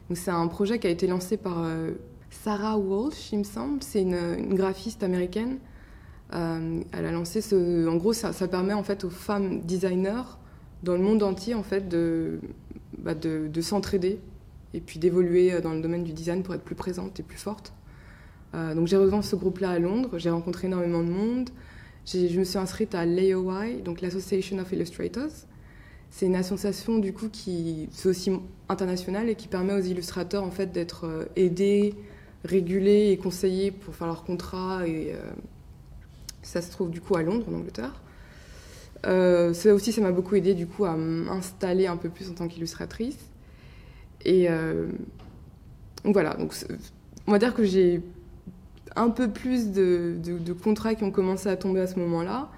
Donc 0.09 0.17
c'est 0.17 0.31
un 0.31 0.47
projet 0.47 0.79
qui 0.79 0.87
a 0.87 0.89
été 0.89 1.07
lancé 1.07 1.37
par 1.37 1.63
euh, 1.63 1.91
Sarah 2.29 2.77
Walsh, 2.77 3.31
il 3.31 3.39
me 3.39 3.43
semble. 3.43 3.83
C'est 3.83 4.01
une, 4.01 4.53
graphiste 4.55 5.03
américaine. 5.03 5.57
elle 6.31 7.05
a 7.05 7.11
lancé 7.11 7.41
ce. 7.41 7.87
En 7.87 7.97
gros, 7.97 8.13
ça, 8.13 8.31
permet 8.47 8.73
en 8.73 8.83
fait 8.83 9.03
aux 9.03 9.09
femmes 9.09 9.61
designers 9.61 10.37
dans 10.83 10.93
le 10.93 11.01
monde 11.01 11.23
entier 11.23 11.55
en 11.55 11.63
fait 11.63 11.89
de, 11.89 12.39
bah, 12.97 13.13
de, 13.13 13.49
de 13.51 13.61
s'entraider 13.61 14.19
et 14.73 14.79
puis 14.79 14.99
d'évoluer 14.99 15.59
dans 15.61 15.73
le 15.73 15.81
domaine 15.81 16.03
du 16.03 16.13
design 16.13 16.43
pour 16.43 16.53
être 16.53 16.63
plus 16.63 16.75
présente 16.75 17.19
et 17.19 17.23
plus 17.23 17.37
forte. 17.37 17.73
Euh, 18.55 18.73
donc 18.73 18.87
j'ai 18.87 18.97
rejoint 18.97 19.21
ce 19.21 19.35
groupe-là 19.35 19.71
à 19.71 19.79
Londres, 19.79 20.17
j'ai 20.17 20.29
rencontré 20.29 20.67
énormément 20.67 21.03
de 21.03 21.09
monde. 21.09 21.49
Je 22.05 22.39
me 22.39 22.43
suis 22.43 22.57
inscrite 22.57 22.95
à 22.95 23.05
l'AOI, 23.05 23.81
donc 23.83 24.01
l'Association 24.01 24.57
of 24.57 24.71
Illustrators. 24.71 25.29
C'est 26.09 26.25
une 26.25 26.35
association 26.35 26.97
du 26.97 27.13
coup 27.13 27.29
qui 27.29 27.87
c'est 27.91 28.09
aussi 28.09 28.31
internationale 28.67 29.29
et 29.29 29.35
qui 29.35 29.47
permet 29.47 29.73
aux 29.73 29.81
illustrateurs 29.81 30.43
en 30.43 30.49
fait 30.49 30.71
d'être 30.71 31.05
euh, 31.05 31.25
aidés, 31.35 31.93
régulés 32.43 33.11
et 33.11 33.17
conseillés 33.17 33.69
pour 33.69 33.95
faire 33.95 34.07
leurs 34.07 34.23
contrats 34.23 34.87
et 34.87 35.13
euh, 35.13 35.19
ça 36.41 36.63
se 36.63 36.71
trouve 36.71 36.89
du 36.89 36.99
coup 36.99 37.15
à 37.15 37.21
Londres 37.21 37.45
en 37.51 37.57
Angleterre. 37.57 38.01
ça 39.03 39.73
aussi 39.75 39.91
ça 39.91 40.01
m'a 40.01 40.11
beaucoup 40.11 40.33
aidé 40.33 40.55
du 40.55 40.65
coup 40.65 40.85
à 40.85 40.95
m'installer 40.95 41.85
un 41.85 41.97
peu 41.97 42.09
plus 42.09 42.27
en 42.31 42.33
tant 42.33 42.47
qu'illustratrice 42.47 43.19
et 44.25 44.47
voilà 46.03 46.33
donc 46.33 46.53
on 47.27 47.31
va 47.31 47.37
dire 47.37 47.53
que 47.53 47.63
j'ai 47.63 48.01
un 48.95 49.09
peu 49.09 49.29
plus 49.29 49.71
de, 49.71 50.17
contrats 50.63 50.95
qui 50.95 51.03
ont 51.03 51.11
commencé 51.11 51.49
à 51.49 51.55
tomber 51.55 51.81
à 51.81 51.87
ce 51.87 51.99
moment-là. 51.99 52.49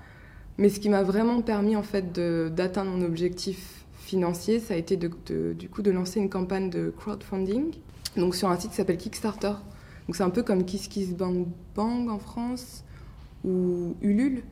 Mais 0.57 0.69
ce 0.69 0.79
qui 0.79 0.89
m'a 0.89 1.03
vraiment 1.03 1.41
permis 1.41 1.75
en 1.75 1.83
fait 1.83 2.11
d'atteindre 2.13 2.91
mon 2.91 3.03
objectif 3.03 3.85
financier, 3.99 4.59
ça 4.59 4.73
a 4.73 4.77
été 4.77 4.97
de, 4.97 5.53
du 5.53 5.69
coup 5.69 5.81
de 5.81 5.91
lancer 5.91 6.19
une 6.19 6.29
campagne 6.29 6.69
de 6.69 6.93
crowdfunding, 6.95 7.71
donc 8.17 8.35
sur 8.35 8.49
un 8.49 8.59
site 8.59 8.71
qui 8.71 8.77
s'appelle 8.77 8.97
Kickstarter. 8.97 9.53
Donc 10.07 10.15
c'est 10.15 10.23
un 10.23 10.29
peu 10.29 10.43
comme 10.43 10.65
KissKissBankBang 10.65 11.47
Bang 11.75 12.09
en 12.09 12.19
France 12.19 12.83
ou 13.45 13.95
Ulule. 14.01 14.43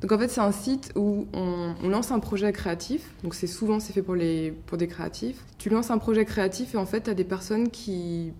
Donc 0.00 0.12
en 0.12 0.18
fait 0.18 0.28
c'est 0.28 0.40
un 0.40 0.52
site 0.52 0.92
où 0.94 1.26
on, 1.32 1.74
lance 1.88 2.12
un 2.12 2.20
projet 2.20 2.52
créatif. 2.52 3.10
Donc 3.24 3.34
c'est 3.34 3.48
souvent 3.48 3.80
c'est 3.80 3.92
fait 3.92 4.02
pour 4.02 4.14
les 4.14 4.52
pour 4.66 4.78
des 4.78 4.86
créatifs. 4.86 5.44
Tu 5.58 5.70
lances 5.70 5.90
un 5.90 5.98
projet 5.98 6.24
créatif 6.24 6.74
et 6.74 6.78
en 6.78 6.86
fait 6.86 7.02
tu 7.02 7.10
as 7.10 7.14
des 7.14 7.24
personnes 7.24 7.68
qui 7.70 8.32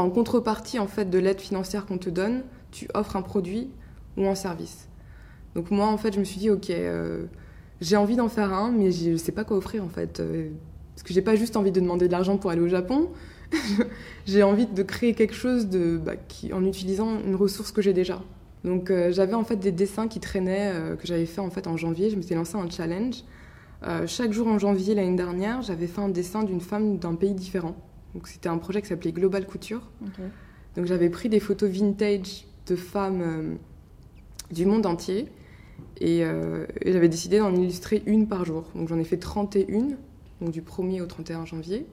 en 0.00 0.10
contrepartie 0.10 0.78
en 0.78 0.86
fait 0.86 1.10
de 1.10 1.18
l'aide 1.18 1.40
financière 1.40 1.86
qu'on 1.86 1.98
te 1.98 2.10
donne, 2.10 2.42
tu 2.70 2.88
offres 2.94 3.16
un 3.16 3.22
produit 3.22 3.70
ou 4.16 4.26
un 4.26 4.34
service. 4.34 4.88
Donc 5.54 5.70
moi 5.70 5.86
en 5.86 5.96
fait 5.96 6.14
je 6.14 6.18
me 6.18 6.24
suis 6.24 6.38
dit 6.38 6.50
ok 6.50 6.70
euh, 6.70 7.24
j'ai 7.80 7.96
envie 7.96 8.16
d'en 8.16 8.28
faire 8.28 8.52
un 8.52 8.70
mais 8.70 8.92
je 8.92 9.10
ne 9.10 9.16
sais 9.16 9.32
pas 9.32 9.44
quoi 9.44 9.56
offrir 9.56 9.84
en 9.84 9.88
fait 9.88 10.20
euh, 10.20 10.50
parce 10.94 11.02
que 11.02 11.14
j'ai 11.14 11.22
pas 11.22 11.36
juste 11.36 11.56
envie 11.56 11.72
de 11.72 11.80
demander 11.80 12.06
de 12.06 12.12
l'argent 12.12 12.36
pour 12.36 12.50
aller 12.50 12.60
au 12.60 12.68
Japon, 12.68 13.10
j'ai 14.26 14.42
envie 14.42 14.66
de 14.66 14.82
créer 14.82 15.14
quelque 15.14 15.34
chose 15.34 15.68
de 15.68 15.96
bah, 15.96 16.12
en 16.52 16.64
utilisant 16.64 17.20
une 17.24 17.36
ressource 17.36 17.72
que 17.72 17.82
j'ai 17.82 17.92
déjà. 17.92 18.20
Donc 18.64 18.90
euh, 18.90 19.12
j'avais 19.12 19.34
en 19.34 19.44
fait 19.44 19.56
des 19.56 19.72
dessins 19.72 20.08
qui 20.08 20.18
traînaient 20.18 20.72
que 20.98 21.06
j'avais 21.06 21.26
fait 21.26 21.40
en 21.40 21.50
fait 21.50 21.66
en 21.66 21.76
janvier, 21.76 22.10
je 22.10 22.16
m'étais 22.16 22.34
lancé 22.34 22.56
un 22.56 22.68
challenge. 22.68 23.22
chaque 24.06 24.32
jour 24.32 24.48
en 24.48 24.58
janvier 24.58 24.96
l'année 24.96 25.16
dernière, 25.16 25.62
j'avais 25.62 25.86
fait 25.86 26.00
un 26.00 26.08
dessin 26.08 26.42
d'une 26.42 26.60
femme 26.60 26.98
d'un 26.98 27.14
pays 27.14 27.34
différent. 27.34 27.76
Donc 28.14 28.28
c'était 28.28 28.48
un 28.48 28.58
projet 28.58 28.82
qui 28.82 28.88
s'appelait 28.88 29.12
Global 29.12 29.46
Couture. 29.46 29.90
Donc 30.76 30.86
j'avais 30.86 31.10
pris 31.10 31.28
des 31.28 31.40
photos 31.40 31.70
vintage 31.70 32.46
de 32.66 32.76
femmes 32.76 33.22
euh, 33.22 33.54
du 34.52 34.66
monde 34.66 34.86
entier 34.86 35.28
euh, 36.02 36.66
et, 36.82 36.92
j'avais 36.92 37.08
décidé 37.08 37.38
d'en 37.38 37.54
illustrer 37.54 38.02
une 38.06 38.28
par 38.28 38.44
jour. 38.44 38.64
Donc 38.74 38.88
j'en 38.88 38.98
ai 38.98 39.04
fait 39.04 39.16
31, 39.16 39.88
donc 40.40 40.50
du 40.50 40.62
1er 40.62 41.02
au 41.02 41.06
31 41.06 41.44
janvier. 41.46 41.86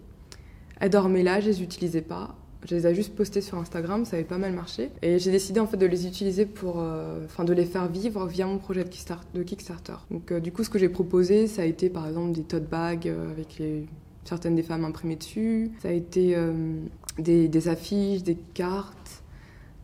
Elles 0.80 0.90
dormaient 0.90 1.24
là, 1.24 1.40
je 1.40 1.48
les 1.48 1.64
utilisais 1.64 2.02
pas. 2.02 2.36
Je 2.68 2.76
les 2.76 2.88
ai 2.88 2.96
juste 2.96 3.16
postées 3.16 3.42
sur 3.42 3.60
Instagram, 3.60 4.06
ça 4.06 4.16
avait 4.16 4.26
pas 4.26 4.40
mal 4.40 4.52
marché. 4.52 4.90
Et 5.04 5.20
j'ai 5.20 5.32
décidé 5.32 5.60
en 5.60 5.68
fait 5.68 5.78
de 5.78 5.86
les 5.86 6.08
utiliser 6.08 6.48
pour, 6.48 6.80
euh, 6.80 7.24
enfin 7.26 7.44
de 7.44 7.54
les 7.54 7.66
faire 7.66 7.88
vivre 7.88 8.26
via 8.26 8.48
mon 8.48 8.58
projet 8.58 8.84
de 8.84 9.44
Kickstarter. 9.44 9.96
Donc 10.10 10.34
du 10.34 10.52
coup, 10.52 10.64
ce 10.64 10.70
que 10.70 10.80
j'ai 10.80 10.90
proposé, 10.90 11.48
ça 11.48 11.62
a 11.62 11.66
été 11.66 11.90
par 11.90 12.08
exemple 12.08 12.32
des 12.32 12.44
tote 12.44 12.68
bags 12.68 13.08
avec 13.08 13.60
les 13.60 13.86
certaines 14.26 14.56
des 14.56 14.64
femmes 14.64 14.84
imprimées 14.84 15.16
dessus. 15.16 15.72
Ça 15.82 15.90
a 15.90 15.92
été 15.92 16.36
euh, 16.36 16.82
des, 17.18 17.68
affiches, 17.70 18.24
des 18.24 18.36
cartes, 18.36 19.24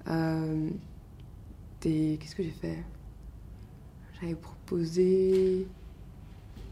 euh, 0.10 0.68
des... 1.82 2.18
Qu'est-ce 2.20 2.36
que 2.36 2.44
j'ai 2.44 2.50
fait? 2.50 2.78
J'avais 4.20 4.36
proposé... 4.36 5.68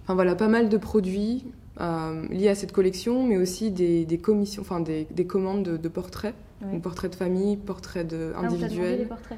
Enfin 0.03 0.15
voilà, 0.15 0.35
pas 0.35 0.47
mal 0.47 0.69
de 0.69 0.77
produits 0.77 1.45
euh, 1.79 2.27
liés 2.29 2.49
à 2.49 2.55
cette 2.55 2.71
collection, 2.71 3.25
mais 3.25 3.37
aussi 3.37 3.69
des, 3.69 4.19
commissions, 4.21 4.63
enfin 4.63 4.79
des, 4.79 5.05
commandes 5.27 5.63
de, 5.63 5.87
portraits, 5.87 6.33
portraits 6.81 7.11
de 7.11 7.15
famille, 7.15 7.55
portraits 7.57 8.07
de, 8.07 8.33
ah, 8.35 8.39
individuels. 8.39 9.07
portraits 9.07 9.37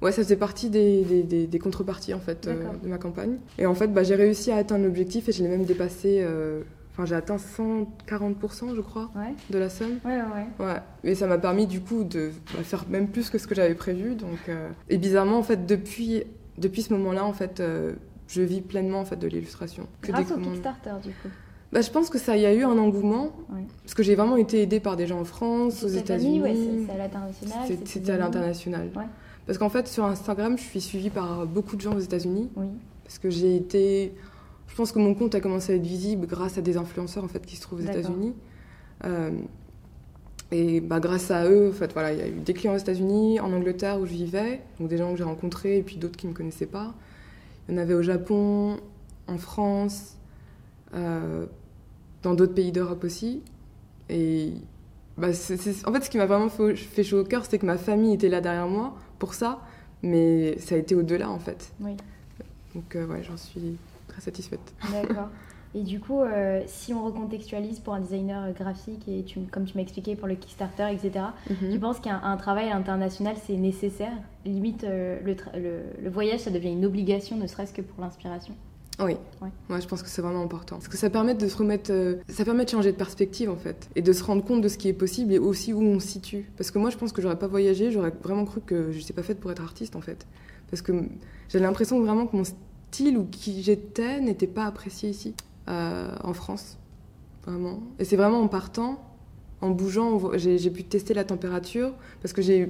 Ouais, 0.00 0.12
ça 0.12 0.22
faisait 0.22 0.36
partie 0.36 0.70
des, 0.70 1.60
contreparties 1.62 2.14
en 2.14 2.20
fait 2.20 2.48
de 2.48 2.88
ma 2.88 2.96
campagne. 2.98 3.36
Et 3.58 3.66
en 3.66 3.74
fait, 3.74 3.88
bah, 3.88 4.04
j'ai 4.04 4.14
réussi 4.14 4.50
à 4.50 4.56
atteindre 4.56 4.84
l'objectif 4.84 5.28
et 5.28 5.32
je 5.32 5.42
l'ai 5.42 5.48
même 5.48 5.64
dépassé 5.64 6.24
Enfin, 6.98 7.06
j'ai 7.06 7.14
atteint 7.14 7.36
140%, 7.36 8.74
je 8.74 8.80
crois, 8.80 9.08
de 9.50 9.58
la 9.58 9.68
somme. 9.68 10.00
Ouais, 10.04 10.16
ouais. 10.16 10.66
ouais. 10.66 10.82
Et 11.04 11.14
ça 11.14 11.28
m'a 11.28 11.38
permis, 11.38 11.68
du 11.68 11.80
coup, 11.80 12.02
de 12.02 12.32
bah, 12.52 12.64
faire 12.64 12.86
même 12.88 13.06
plus 13.06 13.30
que 13.30 13.38
ce 13.38 13.46
que 13.46 13.54
j'avais 13.54 13.76
prévu. 13.76 14.16
Donc, 14.16 14.48
euh, 14.48 14.68
Et 14.88 14.98
bizarrement, 14.98 15.38
en 15.38 15.44
fait, 15.44 15.64
depuis, 15.64 16.24
depuis 16.56 16.82
ce 16.82 16.92
moment-là, 16.94 17.24
en 17.24 17.32
fait, 17.32 17.60
euh, 17.60 17.92
je 18.26 18.42
vis 18.42 18.62
pleinement 18.62 18.98
en 18.98 19.04
fait, 19.04 19.14
de 19.14 19.28
l'illustration. 19.28 19.86
Grâce 20.02 20.32
au 20.32 20.38
Kickstarter, 20.38 20.94
du 21.02 21.10
coup 21.10 21.28
bah, 21.70 21.82
je 21.82 21.90
pense 21.90 22.08
que 22.08 22.16
ça 22.16 22.34
y 22.34 22.46
a 22.46 22.54
eu 22.54 22.64
un 22.64 22.78
engouement, 22.78 23.30
parce 23.82 23.92
que 23.92 24.02
j'ai 24.02 24.14
vraiment 24.14 24.38
été 24.38 24.62
aidée 24.62 24.80
par 24.80 24.96
des 24.96 25.06
gens 25.06 25.20
en 25.20 25.24
France, 25.24 25.84
aux 25.84 25.88
États-Unis. 25.88 26.40
Ouais, 26.40 26.56
c'est 26.86 26.92
à 26.94 26.96
l'international. 26.96 27.78
C'était 27.84 28.10
à 28.10 28.16
l'international. 28.16 28.90
Parce 29.46 29.58
qu'en 29.58 29.68
fait, 29.68 29.86
sur 29.86 30.04
Instagram, 30.06 30.56
je 30.56 30.62
suis 30.62 30.80
suivie 30.80 31.10
par 31.10 31.46
beaucoup 31.46 31.76
de 31.76 31.82
gens 31.82 31.94
aux 31.94 32.00
États-Unis. 32.00 32.48
Oui. 32.56 32.68
Parce 33.04 33.18
que 33.18 33.28
j'ai 33.28 33.54
été 33.54 34.14
pense 34.78 34.92
que 34.92 35.00
mon 35.00 35.14
compte 35.14 35.34
a 35.34 35.40
commencé 35.40 35.72
à 35.72 35.76
être 35.76 35.82
visible 35.82 36.26
grâce 36.26 36.56
à 36.56 36.62
des 36.62 36.76
influenceurs 36.76 37.24
en 37.24 37.28
fait 37.28 37.44
qui 37.44 37.56
se 37.56 37.62
trouvent 37.62 37.80
aux 37.80 37.90
États-Unis. 37.90 38.32
Euh, 39.04 39.32
et 40.52 40.80
bah, 40.80 41.00
grâce 41.00 41.30
à 41.32 41.46
eux, 41.50 41.68
en 41.68 41.72
fait, 41.72 41.92
voilà, 41.92 42.12
il 42.12 42.18
y 42.18 42.22
a 42.22 42.28
eu 42.28 42.40
des 42.40 42.54
clients 42.54 42.74
aux 42.74 42.78
États-Unis, 42.78 43.40
en 43.40 43.52
Angleterre 43.52 43.98
où 44.00 44.06
je 44.06 44.12
vivais, 44.12 44.62
donc 44.78 44.88
des 44.88 44.96
gens 44.96 45.10
que 45.10 45.18
j'ai 45.18 45.24
rencontrés 45.24 45.78
et 45.78 45.82
puis 45.82 45.96
d'autres 45.96 46.16
qui 46.16 46.26
ne 46.26 46.32
me 46.32 46.36
connaissaient 46.36 46.66
pas. 46.66 46.94
Il 47.68 47.74
y 47.74 47.78
en 47.78 47.82
avait 47.82 47.94
au 47.94 48.02
Japon, 48.02 48.78
en 49.26 49.36
France, 49.36 50.16
euh, 50.94 51.46
dans 52.22 52.34
d'autres 52.34 52.54
pays 52.54 52.70
d'Europe 52.70 53.02
aussi. 53.02 53.42
Et 54.08 54.52
bah, 55.18 55.28
en 55.28 55.32
fait, 55.32 56.04
ce 56.04 56.08
qui 56.08 56.18
m'a 56.18 56.26
vraiment 56.26 56.48
fait, 56.48 57.02
chaud 57.02 57.20
au 57.20 57.24
cœur, 57.24 57.44
c'était 57.44 57.58
que 57.58 57.66
ma 57.66 57.78
famille 57.78 58.14
était 58.14 58.28
là 58.28 58.40
derrière 58.40 58.68
moi 58.68 58.94
pour 59.18 59.34
ça, 59.34 59.60
mais 60.02 60.56
ça 60.58 60.76
a 60.76 60.78
été 60.78 60.94
au-delà 60.94 61.28
en 61.28 61.40
fait. 61.40 61.72
Oui. 61.80 61.96
Donc, 62.74 62.94
euh, 62.94 63.06
ouais, 63.06 63.22
j'en 63.22 63.36
suis 63.36 63.76
satisfaite. 64.20 64.74
D'accord. 64.92 65.28
Et 65.74 65.82
du 65.82 66.00
coup, 66.00 66.20
euh, 66.20 66.62
si 66.66 66.94
on 66.94 67.04
recontextualise 67.04 67.80
pour 67.80 67.92
un 67.92 68.00
designer 68.00 68.52
graphique, 68.52 69.06
et 69.06 69.22
tu, 69.24 69.40
comme 69.40 69.64
tu 69.64 69.76
m'as 69.76 69.82
expliqué 69.82 70.16
pour 70.16 70.26
le 70.26 70.34
Kickstarter, 70.34 70.88
etc., 70.90 71.26
mhm. 71.50 71.70
tu 71.70 71.78
penses 71.78 72.00
qu'un 72.00 72.36
travail 72.36 72.70
international, 72.70 73.36
c'est 73.46 73.56
nécessaire? 73.56 74.12
Limite, 74.46 74.84
euh, 74.84 75.18
le, 75.22 75.82
le, 76.02 76.10
voyage, 76.10 76.40
ça 76.40 76.50
devient 76.50 76.72
une 76.72 76.86
obligation, 76.86 77.36
ne 77.36 77.46
serait-ce 77.46 77.74
que 77.74 77.82
pour 77.82 78.02
l'inspiration? 78.02 78.54
Oui. 79.00 79.16
Moi, 79.68 79.78
je 79.78 79.86
pense 79.86 80.02
que 80.02 80.08
c'est 80.08 80.22
vraiment 80.22 80.42
important. 80.42 80.76
Parce 80.76 80.88
que 80.88 80.96
ça 80.96 81.08
permet 81.08 81.34
de 81.34 81.46
se 81.46 81.56
remettre. 81.56 81.92
Euh, 81.92 82.16
ça 82.28 82.44
permet 82.44 82.64
de 82.64 82.70
changer 82.70 82.90
de 82.90 82.96
perspective, 82.96 83.48
en 83.48 83.56
fait. 83.56 83.88
Et 83.94 84.02
de 84.02 84.12
se 84.12 84.24
rendre 84.24 84.44
compte 84.44 84.60
de 84.60 84.68
ce 84.68 84.76
qui 84.76 84.88
est 84.88 84.92
possible 84.92 85.32
et 85.32 85.38
aussi 85.38 85.72
où 85.72 85.80
on 85.80 86.00
se 86.00 86.08
situe. 86.08 86.50
Parce 86.56 86.70
que 86.72 86.78
moi, 86.78 86.90
je 86.90 86.96
pense 86.96 87.12
que 87.12 87.22
j'aurais 87.22 87.38
pas 87.38 87.46
voyagé, 87.46 87.92
j'aurais 87.92 88.12
vraiment 88.22 88.44
cru 88.44 88.60
que 88.60 88.90
je 88.90 88.98
n'étais 88.98 89.12
pas 89.12 89.22
faite 89.22 89.38
pour 89.38 89.52
être 89.52 89.62
artiste, 89.62 89.94
en 89.94 90.00
fait. 90.00 90.26
Parce 90.70 90.82
que 90.82 90.92
j'avais 91.48 91.64
l'impression 91.64 92.00
vraiment 92.00 92.26
que 92.26 92.36
mon 92.36 92.42
style 92.90 93.18
ou 93.18 93.24
qui 93.24 93.62
j'étais 93.62 94.20
n'était 94.20 94.46
pas 94.46 94.64
apprécié 94.64 95.10
ici, 95.10 95.34
euh, 95.68 96.10
en 96.22 96.32
France. 96.32 96.78
Vraiment. 97.46 97.80
Et 97.98 98.04
c'est 98.04 98.16
vraiment 98.16 98.40
en 98.40 98.48
partant, 98.48 99.02
en 99.60 99.70
bougeant, 99.70 100.36
j'ai 100.36 100.70
pu 100.70 100.84
tester 100.84 101.14
la 101.14 101.24
température. 101.24 101.92
Parce 102.22 102.32
que 102.32 102.42
j'ai 102.42 102.68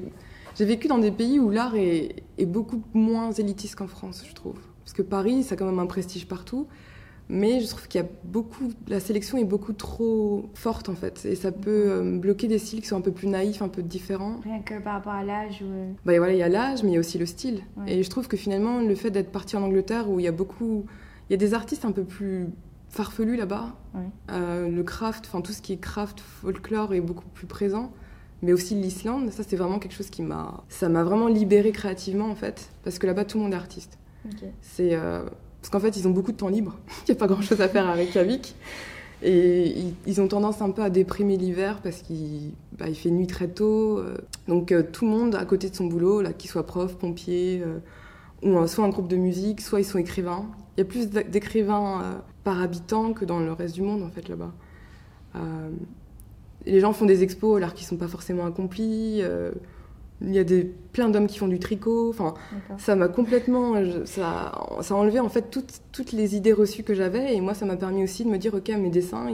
vécu 0.59 0.89
dans 0.89 0.99
des 0.99 1.11
pays 1.11 1.39
où 1.39 1.51
l'art 1.51 1.75
est, 1.77 2.23
est 2.39 2.47
beaucoup 2.47 2.83
moins 2.95 3.33
élitiste 3.33 3.77
qu'en 3.77 3.89
France, 3.89 4.25
je 4.29 4.35
trouve. 4.35 4.59
Parce 4.85 4.93
que 4.93 5.03
Paris, 5.03 5.43
ça 5.43 5.55
a 5.55 5.59
quand 5.59 5.67
même 5.67 5.79
un 5.79 5.87
prestige 5.87 6.27
partout. 6.27 6.67
Mais 7.31 7.61
je 7.61 7.69
trouve 7.69 7.87
qu'il 7.89 8.01
y 8.01 8.05
a 8.05 8.09
beaucoup, 8.25 8.69
la 8.89 9.01
sélection 9.01 9.37
est 9.37 9.45
beaucoup 9.45 9.75
trop 9.75 10.49
forte 10.55 10.89
en 10.89 10.95
fait, 10.95 11.27
et 11.27 11.35
ça 11.35 11.53
peut 11.53 11.91
euh, 11.91 12.19
bloquer 12.19 12.49
des 12.49 12.59
styles 12.59 12.81
qui 12.81 12.87
sont 12.87 12.97
un 12.97 13.03
peu 13.03 13.13
plus 13.13 13.29
naïfs, 13.29 13.61
un 13.61 13.69
peu 13.69 13.83
différents. 13.83 14.41
Rien 14.45 14.61
que 14.61 14.81
par 14.81 14.95
rapport 14.95 15.13
à 15.13 15.25
l'âge. 15.25 15.63
Ou... 15.63 15.95
Bah 16.07 16.17
voilà, 16.17 16.33
il 16.33 16.39
y 16.39 16.43
a 16.43 16.49
l'âge, 16.49 16.83
mais 16.83 16.91
il 16.91 16.95
y 16.95 16.97
a 16.97 17.01
aussi 17.01 17.19
le 17.19 17.27
style. 17.27 17.63
Et 17.87 18.03
je 18.03 18.11
trouve 18.11 18.29
que 18.29 18.37
finalement, 18.37 18.81
le 18.81 18.95
fait 18.95 19.11
d'être 19.11 19.31
parti 19.31 19.57
en 19.57 19.63
Angleterre, 19.63 20.09
où 20.09 20.21
il 20.21 20.25
y 20.25 20.29
a 20.29 20.33
beaucoup, 20.33 20.87
il 21.29 21.33
y 21.33 21.35
a 21.35 21.39
des 21.39 21.53
artistes 21.53 21.85
un 21.85 21.93
peu 21.93 22.05
plus 22.05 22.47
farfelus 22.89 23.37
là-bas. 23.37 23.75
Euh, 24.31 24.69
le 24.69 24.83
craft, 24.83 25.27
enfin 25.27 25.43
tout 25.43 25.53
ce 25.53 25.61
qui 25.61 25.75
est 25.75 25.79
craft, 25.79 26.21
folklore 26.21 26.95
est 26.95 27.01
beaucoup 27.01 27.29
plus 27.35 27.47
présent. 27.47 27.93
Mais 28.41 28.53
aussi 28.53 28.75
l'Islande, 28.77 29.31
ça 29.31 29.43
c'est 29.43 29.57
vraiment 29.57 29.81
quelque 29.81 29.95
chose 29.95 30.11
qui 30.11 30.23
m'a, 30.23 30.63
ça 30.69 30.89
m'a 30.89 31.03
vraiment 31.03 31.27
libéré 31.27 31.73
créativement 31.73 32.31
en 32.31 32.37
fait, 32.37 32.71
parce 32.85 32.99
que 33.01 33.07
là-bas 33.07 33.25
tout 33.25 33.37
le 33.37 33.45
monde 33.45 33.53
est 33.53 33.57
artiste. 33.57 33.99
C'est 34.61 34.95
euh, 34.95 35.25
parce 35.61 35.71
qu'en 35.71 35.81
fait, 35.81 35.97
ils 35.97 36.07
ont 36.07 36.11
beaucoup 36.11 36.33
de 36.33 36.37
temps 36.37 36.49
libre. 36.49 36.77
Il 37.09 37.13
n'y 37.13 37.17
a 37.17 37.19
pas 37.19 37.27
grand-chose 37.27 37.61
à 37.61 37.69
faire 37.69 37.87
à 37.87 37.93
Reykjavik. 37.93 38.55
Et 39.21 39.75
ils, 40.07 40.21
ont 40.21 40.29
tendance 40.29 40.63
un 40.63 40.71
peu 40.71 40.81
à 40.81 40.91
déprimer 40.91 41.37
l'hiver 41.37 41.81
parce 41.83 42.03
qu'il 42.03 42.53
bah, 42.79 42.87
fait 42.95 43.11
nuit 43.11 43.27
très 43.27 43.49
tôt. 43.49 43.99
Euh. 43.99 44.17
Donc 44.47 44.71
euh, 44.71 44.85
tout 44.85 45.07
le 45.07 45.11
monde 45.11 45.35
à 45.35 45.45
côté 45.45 45.69
de 45.69 45.75
son 45.75 45.87
boulot, 45.87 46.23
là, 46.23 46.33
qu'il 46.33 46.49
soit 46.49 46.65
prof, 46.65 46.95
pompier, 46.97 47.65
ou 48.45 48.65
soit 48.69 48.85
un 48.85 48.91
groupe 48.91 49.09
de 49.09 49.17
musique, 49.17 49.61
soit 49.61 49.81
ils 49.81 49.85
sont 49.85 49.99
écrivains. 49.99 50.47
Il 50.77 50.81
y 50.81 50.83
a 50.83 50.85
plus 50.85 51.09
d'écrivains 51.09 52.23
par 52.45 52.63
habitant 52.63 53.13
que 53.13 53.25
dans 53.25 53.41
le 53.41 53.51
reste 53.51 53.75
du 53.75 53.83
monde 53.83 54.05
en 54.05 54.11
fait 54.11 54.29
là-bas. 54.29 54.53
les 56.65 56.79
gens 56.79 56.93
font 56.93 57.05
des 57.05 57.25
expos 57.25 57.57
alors 57.57 57.75
qu'ils 57.75 57.87
ne 57.87 57.89
sont 57.89 57.97
pas 57.97 58.07
forcément 58.07 58.47
accomplis. 58.47 59.21
Il 60.21 60.35
y 60.35 60.39
a 60.39 60.45
des, 60.45 60.65
plein 60.65 61.09
d'hommes 61.09 61.29
qui 61.29 61.39
font 61.39 61.49
du 61.49 61.59
tricot. 61.59 62.11
Enfin, 62.11 62.35
ça 62.77 62.97
m'a 62.97 63.09
complètement. 63.09 63.75
Ça, 64.05 64.53
ça, 64.81 64.95
a 64.95 64.97
enlevé 64.97 65.21
en 65.21 65.29
fait 65.29 65.51
toutes, 65.51 65.81
toutes 65.93 66.13
les 66.13 66.35
idées 66.35 66.53
reçues 66.53 66.83
que 66.83 66.95
j'avais. 66.95 67.35
Et 67.37 67.41
moi, 67.41 67.55
ça 67.55 67.67
m'a 67.67 67.77
permis 67.77 68.03
aussi 68.03 68.25
de 68.25 68.31
me 68.31 68.39
dire 68.39 68.55
ok, 68.55 68.69
mes 68.71 68.91
dessins, 68.91 69.29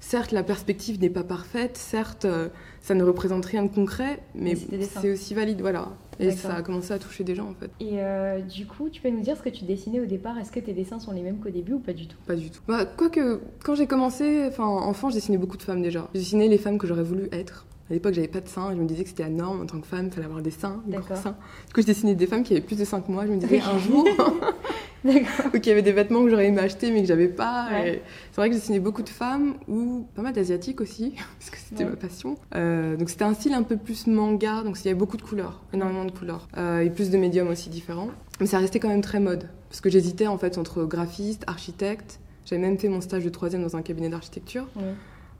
certes, 0.00 0.32
la 0.32 0.42
perspective 0.42 1.00
n'est 1.00 1.10
pas 1.10 1.24
parfaite. 1.24 1.78
Certes, 1.78 2.26
euh, 2.26 2.48
ça 2.82 2.94
ne 2.94 3.02
représente 3.04 3.46
rien 3.46 3.62
de 3.62 3.72
concret. 3.72 4.20
Mais, 4.34 4.54
c'est 4.54 5.10
aussi 5.10 5.32
valide. 5.32 5.60
Voilà. 5.62 5.88
Et 6.20 6.30
ça 6.32 6.56
a 6.56 6.62
commencé 6.62 6.92
à 6.92 6.98
toucher 6.98 7.24
des 7.24 7.34
gens 7.34 7.48
en 7.48 7.54
fait. 7.54 7.70
Et 7.80 8.02
euh, 8.02 8.40
du 8.40 8.66
coup, 8.66 8.90
tu 8.90 9.00
peux 9.00 9.08
nous 9.08 9.22
dire 9.22 9.36
ce 9.36 9.42
que 9.42 9.48
tu 9.48 9.64
dessinais 9.64 10.00
au 10.00 10.06
départ? 10.06 10.38
Est-ce 10.38 10.52
que 10.52 10.60
tes 10.60 10.74
dessins 10.74 10.98
sont 10.98 11.12
les 11.12 11.22
mêmes 11.22 11.38
qu'au 11.38 11.50
début 11.50 11.72
ou 11.72 11.78
pas 11.78 11.94
du 11.94 12.06
tout? 12.06 12.18
Pas 12.26 12.36
du 12.36 12.50
tout. 12.50 12.60
Bah, 12.68 12.84
Quoique, 12.84 13.40
quand 13.64 13.74
j'ai 13.74 13.86
commencé, 13.86 14.44
enfin, 14.46 14.66
enfant, 14.66 15.08
je 15.08 15.14
dessinais 15.14 15.38
beaucoup 15.38 15.56
de 15.56 15.62
femmes 15.62 15.82
déjà. 15.82 16.08
Je 16.14 16.18
dessinais 16.20 16.48
les 16.48 16.58
femmes 16.58 16.78
que 16.78 16.86
j'aurais 16.86 17.02
voulu 17.02 17.28
être. 17.32 17.66
À 17.92 17.94
l'époque, 17.94 18.14
j'avais 18.14 18.26
pas 18.26 18.40
de 18.40 18.48
seins 18.48 18.70
et 18.70 18.74
je 18.74 18.80
me 18.80 18.86
disais 18.86 19.02
que 19.02 19.10
c'était 19.10 19.24
la 19.24 19.28
norme 19.28 19.60
en 19.60 19.66
tant 19.66 19.78
que 19.78 19.86
femme, 19.86 20.06
il 20.06 20.10
fallait 20.10 20.24
avoir 20.24 20.40
des 20.40 20.50
seins, 20.50 20.82
des 20.86 20.96
gros 20.96 21.14
seins. 21.14 21.36
Du 21.66 21.74
coup, 21.74 21.82
je 21.82 21.86
dessinais 21.86 22.14
des 22.14 22.26
femmes 22.26 22.42
qui 22.42 22.54
avaient 22.54 22.62
plus 22.62 22.78
de 22.78 22.86
seins 22.86 23.02
que 23.02 23.12
moi. 23.12 23.26
Je 23.26 23.32
me 23.32 23.36
disais 23.36 23.60
un 23.60 23.78
jour, 23.78 24.08
ou 25.54 25.58
qui 25.58 25.70
avaient 25.70 25.82
des 25.82 25.92
vêtements 25.92 26.24
que 26.24 26.30
j'aurais 26.30 26.46
aimé 26.46 26.60
acheter 26.60 26.90
mais 26.90 27.02
que 27.02 27.06
j'avais 27.06 27.28
pas. 27.28 27.68
C'est 27.70 28.36
vrai 28.36 28.48
que 28.48 28.54
je 28.54 28.60
dessinais 28.60 28.80
beaucoup 28.80 29.02
de 29.02 29.10
femmes 29.10 29.56
ou 29.68 30.06
pas 30.14 30.22
mal 30.22 30.32
d'asiatiques 30.32 30.80
aussi, 30.80 31.16
parce 31.38 31.50
que 31.50 31.58
c'était 31.58 31.84
ma 31.84 31.96
passion. 31.96 32.36
Euh, 32.54 32.96
donc 32.96 33.10
c'était 33.10 33.24
un 33.24 33.34
style 33.34 33.52
un 33.52 33.62
peu 33.62 33.76
plus 33.76 34.06
manga, 34.06 34.62
donc 34.62 34.80
il 34.80 34.86
y 34.86 34.88
avait 34.88 34.98
beaucoup 34.98 35.18
de 35.18 35.22
couleurs, 35.22 35.60
énormément 35.74 36.06
de 36.06 36.12
couleurs, 36.12 36.48
euh, 36.56 36.80
et 36.80 36.88
plus 36.88 37.10
de 37.10 37.18
médiums 37.18 37.48
aussi 37.48 37.68
différents. 37.68 38.08
Mais 38.40 38.46
ça 38.46 38.56
restait 38.56 38.80
quand 38.80 38.88
même 38.88 39.02
très 39.02 39.20
mode, 39.20 39.50
parce 39.68 39.82
que 39.82 39.90
j'hésitais 39.90 40.28
en 40.28 40.38
fait 40.38 40.56
entre 40.56 40.84
graphiste, 40.84 41.44
architecte. 41.46 42.20
J'avais 42.46 42.62
même 42.62 42.78
fait 42.78 42.88
mon 42.88 43.02
stage 43.02 43.22
de 43.22 43.28
troisième 43.28 43.62
dans 43.62 43.76
un 43.76 43.82
cabinet 43.82 44.08
d'architecture. 44.08 44.66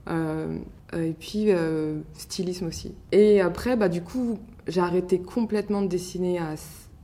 Et 0.07 1.13
puis 1.13 1.45
euh, 1.49 1.99
stylisme 2.13 2.67
aussi. 2.67 2.93
Et 3.11 3.41
après, 3.41 3.75
bah, 3.75 3.89
du 3.89 4.01
coup, 4.01 4.39
j'ai 4.67 4.81
arrêté 4.81 5.19
complètement 5.19 5.81
de 5.81 5.87
dessiner 5.87 6.39
à 6.39 6.55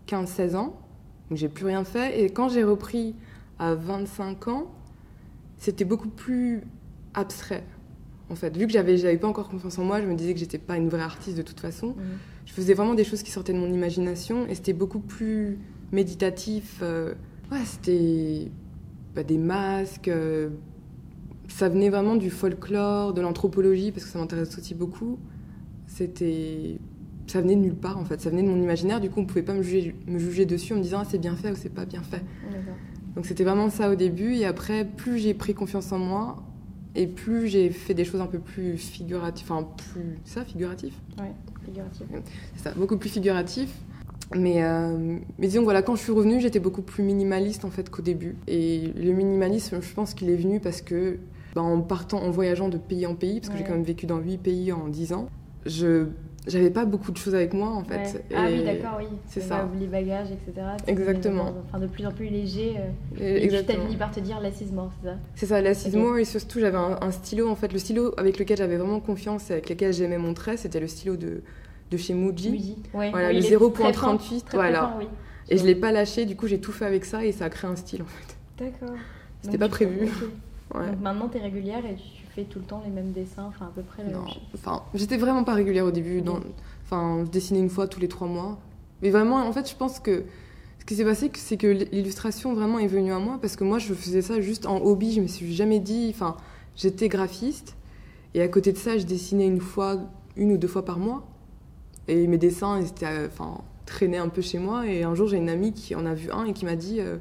15-16 0.07 0.55
ans. 0.55 0.79
Donc 1.29 1.37
j'ai 1.37 1.49
plus 1.49 1.65
rien 1.65 1.83
fait. 1.83 2.21
Et 2.21 2.29
quand 2.29 2.49
j'ai 2.49 2.63
repris 2.63 3.15
à 3.57 3.75
25 3.75 4.47
ans, 4.47 4.71
c'était 5.57 5.85
beaucoup 5.85 6.09
plus 6.09 6.61
abstrait. 7.13 7.63
En 8.29 8.35
fait, 8.35 8.55
vu 8.55 8.67
que 8.67 8.73
j'avais, 8.73 8.97
j'avais 8.97 9.17
pas 9.17 9.27
encore 9.27 9.49
confiance 9.49 9.79
en 9.79 9.83
moi, 9.83 10.01
je 10.01 10.05
me 10.05 10.13
disais 10.13 10.33
que 10.33 10.39
j'étais 10.39 10.59
pas 10.59 10.77
une 10.77 10.89
vraie 10.89 11.01
artiste 11.01 11.35
de 11.35 11.41
toute 11.41 11.59
façon. 11.59 11.89
Mmh. 11.89 12.01
Je 12.45 12.53
faisais 12.53 12.73
vraiment 12.73 12.93
des 12.93 13.03
choses 13.03 13.23
qui 13.23 13.31
sortaient 13.31 13.53
de 13.53 13.57
mon 13.57 13.71
imagination 13.73 14.45
et 14.47 14.55
c'était 14.55 14.73
beaucoup 14.73 14.99
plus 14.99 15.57
méditatif. 15.91 16.79
Euh, 16.81 17.13
ouais, 17.51 17.65
c'était 17.65 18.51
bah, 19.15 19.23
des 19.23 19.39
masques, 19.39 20.09
ça 21.49 21.69
venait 21.69 21.89
vraiment 21.89 22.15
du 22.15 22.29
folklore, 22.29 23.13
de 23.13 23.21
l'anthropologie, 23.21 23.91
parce 23.91 24.05
que 24.05 24.09
ça 24.11 24.19
m'intéresse 24.19 24.57
aussi 24.57 24.75
beaucoup. 24.75 25.19
C'était. 25.87 26.79
Ça 27.27 27.41
venait 27.41 27.55
de 27.55 27.61
nulle 27.61 27.75
part 27.75 27.99
en 27.99 28.05
fait, 28.05 28.19
ça 28.19 28.31
venait 28.31 28.41
de 28.41 28.47
mon 28.47 28.59
imaginaire, 28.59 28.99
du 28.99 29.11
coup 29.11 29.19
on 29.19 29.25
pouvait 29.25 29.43
pas 29.43 29.53
me 29.53 29.61
juger, 29.61 29.95
me 30.07 30.17
juger 30.17 30.47
dessus 30.47 30.73
en 30.73 30.77
me 30.77 30.81
disant 30.81 31.01
ah, 31.01 31.07
c'est 31.07 31.19
bien 31.19 31.35
fait 31.35 31.51
ou 31.51 31.55
c'est 31.55 31.69
pas 31.69 31.85
bien 31.85 32.01
fait. 32.01 32.23
Donc 33.15 33.27
c'était 33.27 33.43
vraiment 33.43 33.69
ça 33.69 33.91
au 33.91 33.95
début, 33.95 34.33
et 34.33 34.45
après, 34.45 34.83
plus 34.83 35.19
j'ai 35.19 35.35
pris 35.35 35.53
confiance 35.53 35.91
en 35.91 35.99
moi, 35.99 36.41
et 36.95 37.05
plus 37.05 37.47
j'ai 37.47 37.69
fait 37.69 37.93
des 37.93 38.03
choses 38.03 38.19
un 38.21 38.25
peu 38.25 38.39
plus 38.39 38.77
figuratives, 38.77 39.45
enfin 39.51 39.67
plus. 39.91 40.17
ça, 40.25 40.43
figuratif? 40.43 40.95
Ouais, 41.19 41.31
figuratif. 41.65 42.07
C'est 42.55 42.63
ça, 42.63 42.71
beaucoup 42.71 42.97
plus 42.97 43.09
figuratif. 43.09 43.69
Mais, 44.35 44.63
euh, 44.63 45.17
mais 45.39 45.47
disons, 45.47 45.63
voilà, 45.63 45.81
quand 45.81 45.95
je 45.95 46.01
suis 46.01 46.11
revenue, 46.11 46.39
j'étais 46.39 46.59
beaucoup 46.59 46.83
plus 46.83 47.03
minimaliste 47.03 47.65
en 47.65 47.71
fait 47.71 47.89
qu'au 47.89 48.03
début. 48.03 48.35
Et 48.47 48.91
le 48.95 49.11
minimalisme, 49.11 49.81
je 49.81 49.93
pense 49.93 50.13
qu'il 50.13 50.29
est 50.29 50.35
venu 50.35 50.59
parce 50.59 50.81
que 50.81 51.17
en 51.55 51.81
partant, 51.81 52.21
en 52.21 52.31
voyageant 52.31 52.69
de 52.69 52.77
pays 52.77 53.05
en 53.05 53.15
pays, 53.15 53.39
parce 53.39 53.51
que 53.51 53.57
j'ai 53.57 53.63
quand 53.63 53.73
même 53.73 53.83
vécu 53.83 54.05
dans 54.05 54.19
huit 54.19 54.37
pays 54.37 54.71
en 54.71 54.87
dix 54.87 55.13
ans, 55.13 55.29
je 55.65 56.07
j'avais 56.47 56.69
pas 56.69 56.85
beaucoup 56.85 57.11
de 57.11 57.17
choses 57.17 57.35
avec 57.35 57.53
moi 57.53 57.69
en 57.69 57.83
fait. 57.83 58.23
Ah 58.33 58.45
oui, 58.47 58.63
d'accord, 58.63 58.97
oui. 58.99 59.07
C'est 59.27 59.41
ça. 59.41 59.69
Les 59.79 59.87
bagages, 59.87 60.29
etc. 60.31 60.67
Exactement. 60.87 61.53
Enfin, 61.67 61.79
de 61.79 61.87
plus 61.87 62.05
en 62.05 62.11
plus 62.11 62.29
léger. 62.29 62.77
Euh, 63.19 63.37
et, 63.37 63.47
tu 63.47 63.55
as 63.55 63.63
fini 63.63 63.95
par 63.95 64.11
te 64.11 64.19
dire 64.19 64.39
l'assisement, 64.39 64.89
c'est 64.99 65.09
ça? 65.09 65.15
C'est 65.35 65.45
ça, 65.45 65.61
l'assisement. 65.61 66.17
Et 66.17 66.25
surtout, 66.25 66.59
j'avais 66.59 66.77
un, 66.77 67.11
stylo. 67.11 67.49
En 67.49 67.55
fait, 67.55 67.71
le 67.71 67.79
stylo 67.79 68.13
avec 68.17 68.39
lequel 68.39 68.57
j'avais 68.57 68.77
vraiment 68.77 68.99
confiance 68.99 69.49
et 69.49 69.53
avec 69.53 69.69
lequel 69.69 69.93
j'aimais 69.93 70.17
mon 70.17 70.33
trait, 70.33 70.57
c'était 70.57 70.79
le 70.79 70.87
stylo 70.87 71.17
de, 71.17 71.41
de 71.91 71.97
chez 71.97 72.13
Muji. 72.13 72.51
Muji. 72.51 72.77
Ouais. 72.93 73.11
Voilà, 73.11 73.33
le 73.33 73.39
0.38. 73.39 74.45
Voilà. 74.53 74.95
oui. 74.97 75.07
Et 75.49 75.57
je 75.57 75.65
l'ai 75.65 75.75
pas 75.75 75.91
lâché, 75.91 76.25
du 76.25 76.35
coup, 76.35 76.47
j'ai 76.47 76.59
tout 76.59 76.71
fait 76.71 76.85
avec 76.85 77.05
ça 77.05 77.25
et 77.25 77.31
ça 77.31 77.45
a 77.45 77.49
créé 77.49 77.69
un 77.69 77.75
style 77.75 78.03
en 78.03 78.05
fait. 78.05 78.63
D'accord. 78.63 78.95
C'était 79.41 79.57
pas 79.57 79.69
prévu. 79.69 80.09
Donc 80.73 81.01
maintenant, 81.01 81.29
tu 81.29 81.37
es 81.37 81.41
régulière 81.41 81.85
et 81.85 81.95
tu 81.95 82.25
fais 82.35 82.43
tout 82.43 82.59
le 82.59 82.65
temps 82.65 82.81
les 82.85 82.91
mêmes 82.91 83.11
dessins, 83.11 83.45
enfin 83.47 83.65
à 83.65 83.71
peu 83.73 83.81
près 83.81 84.03
la 84.03 84.17
Enfin, 84.53 84.83
j'étais 84.93 85.17
vraiment 85.17 85.43
pas 85.43 85.53
régulière 85.53 85.85
au 85.85 85.91
début. 85.91 86.23
Enfin, 86.83 87.23
je 87.25 87.29
dessinais 87.31 87.59
une 87.59 87.69
fois 87.69 87.87
tous 87.87 87.99
les 87.99 88.07
trois 88.07 88.27
mois. 88.27 88.59
Mais 89.01 89.09
vraiment, 89.09 89.37
en 89.37 89.51
fait, 89.51 89.69
je 89.69 89.75
pense 89.75 89.99
que 89.99 90.25
ce 90.79 90.85
qui 90.85 90.95
s'est 90.95 91.05
passé, 91.05 91.31
c'est 91.35 91.57
que 91.57 91.67
l'illustration 91.67 92.53
vraiment 92.53 92.79
est 92.79 92.87
venue 92.87 93.11
à 93.11 93.19
moi 93.19 93.37
parce 93.41 93.55
que 93.55 93.63
moi, 93.63 93.79
je 93.79 93.93
faisais 93.93 94.21
ça 94.21 94.41
juste 94.41 94.65
en 94.65 94.77
hobby. 94.77 95.13
Je 95.13 95.21
me 95.21 95.27
suis 95.27 95.53
jamais 95.53 95.79
dit. 95.79 96.11
Enfin, 96.13 96.35
j'étais 96.75 97.07
graphiste 97.09 97.75
et 98.33 98.41
à 98.41 98.47
côté 98.47 98.71
de 98.71 98.77
ça, 98.77 98.97
je 98.97 99.05
dessinais 99.05 99.47
une 99.47 99.61
fois, 99.61 99.97
une 100.35 100.51
ou 100.51 100.57
deux 100.57 100.67
fois 100.67 100.85
par 100.85 100.99
mois. 100.99 101.27
Et 102.07 102.27
mes 102.27 102.37
dessins, 102.37 102.79
ils 102.79 102.87
étaient, 102.87 103.05
euh, 103.05 103.27
enfin, 103.27 103.61
traînaient 103.85 104.17
un 104.17 104.29
peu 104.29 104.41
chez 104.41 104.59
moi. 104.59 104.87
Et 104.87 105.03
un 105.03 105.15
jour, 105.15 105.27
j'ai 105.27 105.37
une 105.37 105.49
amie 105.49 105.73
qui 105.73 105.95
en 105.95 106.05
a 106.05 106.13
vu 106.13 106.31
un 106.31 106.45
et 106.45 106.53
qui 106.53 106.65
m'a 106.65 106.75
dit. 106.75 106.99
Euh, 106.99 107.17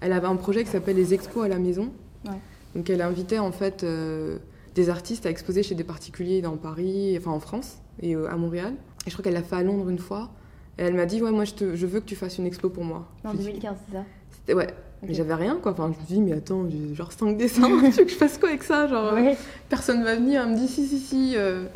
elle 0.00 0.12
avait 0.12 0.26
un 0.28 0.36
projet 0.36 0.62
qui 0.62 0.70
s'appelle 0.70 0.96
les 0.96 1.12
expos 1.14 1.44
à 1.44 1.48
la 1.48 1.58
maison. 1.58 1.92
Ouais. 2.24 2.38
Donc 2.74 2.90
elle 2.90 3.02
invitait 3.02 3.38
en 3.38 3.52
fait 3.52 3.82
euh, 3.82 4.38
des 4.74 4.90
artistes 4.90 5.26
à 5.26 5.30
exposer 5.30 5.62
chez 5.62 5.74
des 5.74 5.84
particuliers 5.84 6.42
dans 6.42 6.56
Paris, 6.56 7.16
enfin 7.18 7.30
en 7.30 7.40
France 7.40 7.78
et 8.00 8.14
euh, 8.14 8.30
à 8.30 8.36
Montréal. 8.36 8.74
Et 9.06 9.10
je 9.10 9.14
crois 9.14 9.22
qu'elle 9.22 9.34
l'a 9.34 9.42
fait 9.42 9.56
à 9.56 9.62
Londres 9.62 9.88
une 9.88 9.98
fois. 9.98 10.30
Et 10.78 10.82
elle 10.82 10.94
m'a 10.94 11.06
dit 11.06 11.22
ouais 11.22 11.30
moi 11.30 11.44
je, 11.44 11.54
te, 11.54 11.74
je, 11.74 11.86
veux 11.86 12.00
que 12.00 12.06
tu 12.06 12.16
fasses 12.16 12.38
une 12.38 12.46
expo 12.46 12.68
pour 12.68 12.84
moi. 12.84 13.08
En 13.24 13.34
2015 13.34 13.76
c'est 13.86 13.94
ça? 13.94 14.04
C'était 14.30 14.54
ouais. 14.54 14.68
Mais 15.02 15.14
j'avais 15.14 15.34
rien 15.34 15.56
quoi. 15.56 15.72
Enfin 15.72 15.92
je 15.92 16.00
me 16.00 16.06
dis 16.06 16.20
mais 16.20 16.32
attends 16.32 16.66
genre 16.92 17.12
5 17.12 17.36
dessins. 17.36 17.68
tu 17.90 17.90
veux 17.90 18.04
que 18.04 18.10
je 18.10 18.16
fasse 18.16 18.38
quoi 18.38 18.50
avec 18.50 18.62
ça? 18.62 18.86
Genre 18.86 19.14
ouais. 19.14 19.36
personne 19.68 20.04
va 20.04 20.14
venir. 20.14 20.42
Elle 20.42 20.52
me 20.52 20.56
dit 20.56 20.68
si 20.68 20.86
si 20.86 20.98
si. 20.98 21.34
Euh. 21.36 21.66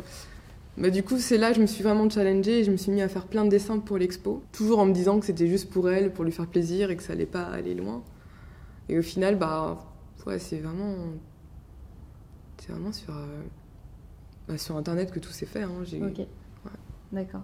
Bah, 0.75 0.89
du 0.89 1.03
coup, 1.03 1.19
c'est 1.19 1.37
là 1.37 1.49
que 1.49 1.57
je 1.57 1.61
me 1.61 1.67
suis 1.67 1.83
vraiment 1.83 2.09
challengée 2.09 2.59
et 2.59 2.63
je 2.63 2.71
me 2.71 2.77
suis 2.77 2.91
mis 2.91 3.01
à 3.01 3.07
faire 3.07 3.27
plein 3.27 3.45
de 3.45 3.49
dessins 3.49 3.77
pour 3.77 3.97
l'expo. 3.97 4.41
Toujours 4.51 4.79
en 4.79 4.85
me 4.85 4.93
disant 4.93 5.19
que 5.19 5.25
c'était 5.25 5.47
juste 5.47 5.69
pour 5.69 5.89
elle, 5.89 6.11
pour 6.11 6.23
lui 6.23 6.31
faire 6.31 6.47
plaisir 6.47 6.89
et 6.89 6.95
que 6.95 7.03
ça 7.03 7.13
allait 7.13 7.27
pas 7.27 7.43
aller 7.43 7.75
loin. 7.75 8.01
Et 8.89 8.97
au 8.97 9.03
final, 9.03 9.37
bah, 9.37 9.77
Ouais, 10.25 10.39
c'est 10.39 10.59
vraiment. 10.59 10.95
C'est 12.57 12.71
vraiment 12.71 12.91
sur, 12.91 13.13
euh, 13.15 13.41
bah, 14.47 14.57
sur 14.57 14.77
Internet 14.77 15.11
que 15.11 15.19
tout 15.19 15.31
s'est 15.31 15.45
fait. 15.45 15.63
Hein. 15.63 15.71
Ok. 16.01 16.25
D'accord. 17.11 17.43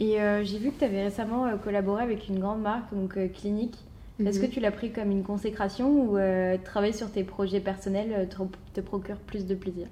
Et 0.00 0.20
euh, 0.20 0.44
j'ai 0.44 0.58
vu 0.58 0.70
que 0.70 0.78
tu 0.78 0.84
avais 0.84 1.04
récemment 1.04 1.46
euh, 1.46 1.56
collaboré 1.56 2.02
avec 2.02 2.28
une 2.28 2.38
grande 2.38 2.62
marque, 2.62 2.92
donc 2.94 3.18
Clinique. 3.32 3.76
Est-ce 4.24 4.40
que 4.40 4.46
mhm. 4.46 4.50
tu 4.50 4.60
l'as 4.60 4.70
pris 4.70 4.92
comme 4.92 5.10
une 5.10 5.22
consécration 5.22 5.90
ou 5.90 6.18
travailler 6.64 6.94
sur 6.94 7.10
tes 7.10 7.22
projets 7.22 7.60
personnels 7.60 8.26
te, 8.72 8.80
procure 8.80 9.18
plus 9.18 9.44
de 9.44 9.54
plaisir? 9.54 9.88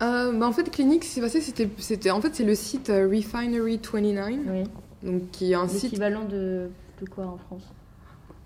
Bah 0.00 0.42
en 0.42 0.52
fait, 0.52 0.68
Clinique, 0.68 1.04
c'est 1.04 1.20
passé, 1.20 1.40
c'était, 1.40 1.70
c'était, 1.78 2.10
en 2.10 2.20
fait, 2.20 2.34
c'est 2.34 2.44
le 2.44 2.56
site 2.56 2.88
Refinery 2.88 3.78
29, 3.80 4.28
oui. 4.48 4.64
donc 5.04 5.30
qui 5.30 5.52
est 5.52 5.54
un 5.54 5.68
site. 5.68 5.84
L'équivalent 5.84 6.24
de, 6.24 6.68
de 7.00 7.08
quoi 7.08 7.26
en 7.26 7.36
France? 7.36 7.72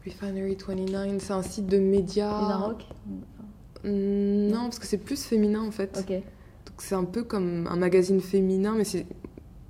Refinery 0.04 0.56
29, 0.56 1.22
c'est 1.22 1.32
un 1.32 1.42
site 1.42 1.66
de 1.66 1.78
médias. 1.78 2.28
Et 2.28 2.54
rock 2.54 2.86
Non, 3.84 4.64
parce 4.64 4.78
que 4.78 4.86
c'est 4.86 4.98
plus 4.98 5.22
féminin 5.24 5.62
en 5.62 5.70
fait. 5.70 5.98
Ok. 5.98 6.14
Donc 6.66 6.76
c'est 6.78 6.94
un 6.94 7.04
peu 7.04 7.22
comme 7.22 7.66
un 7.70 7.76
magazine 7.76 8.20
féminin, 8.20 8.74
mais 8.76 8.84
c'est 8.84 9.06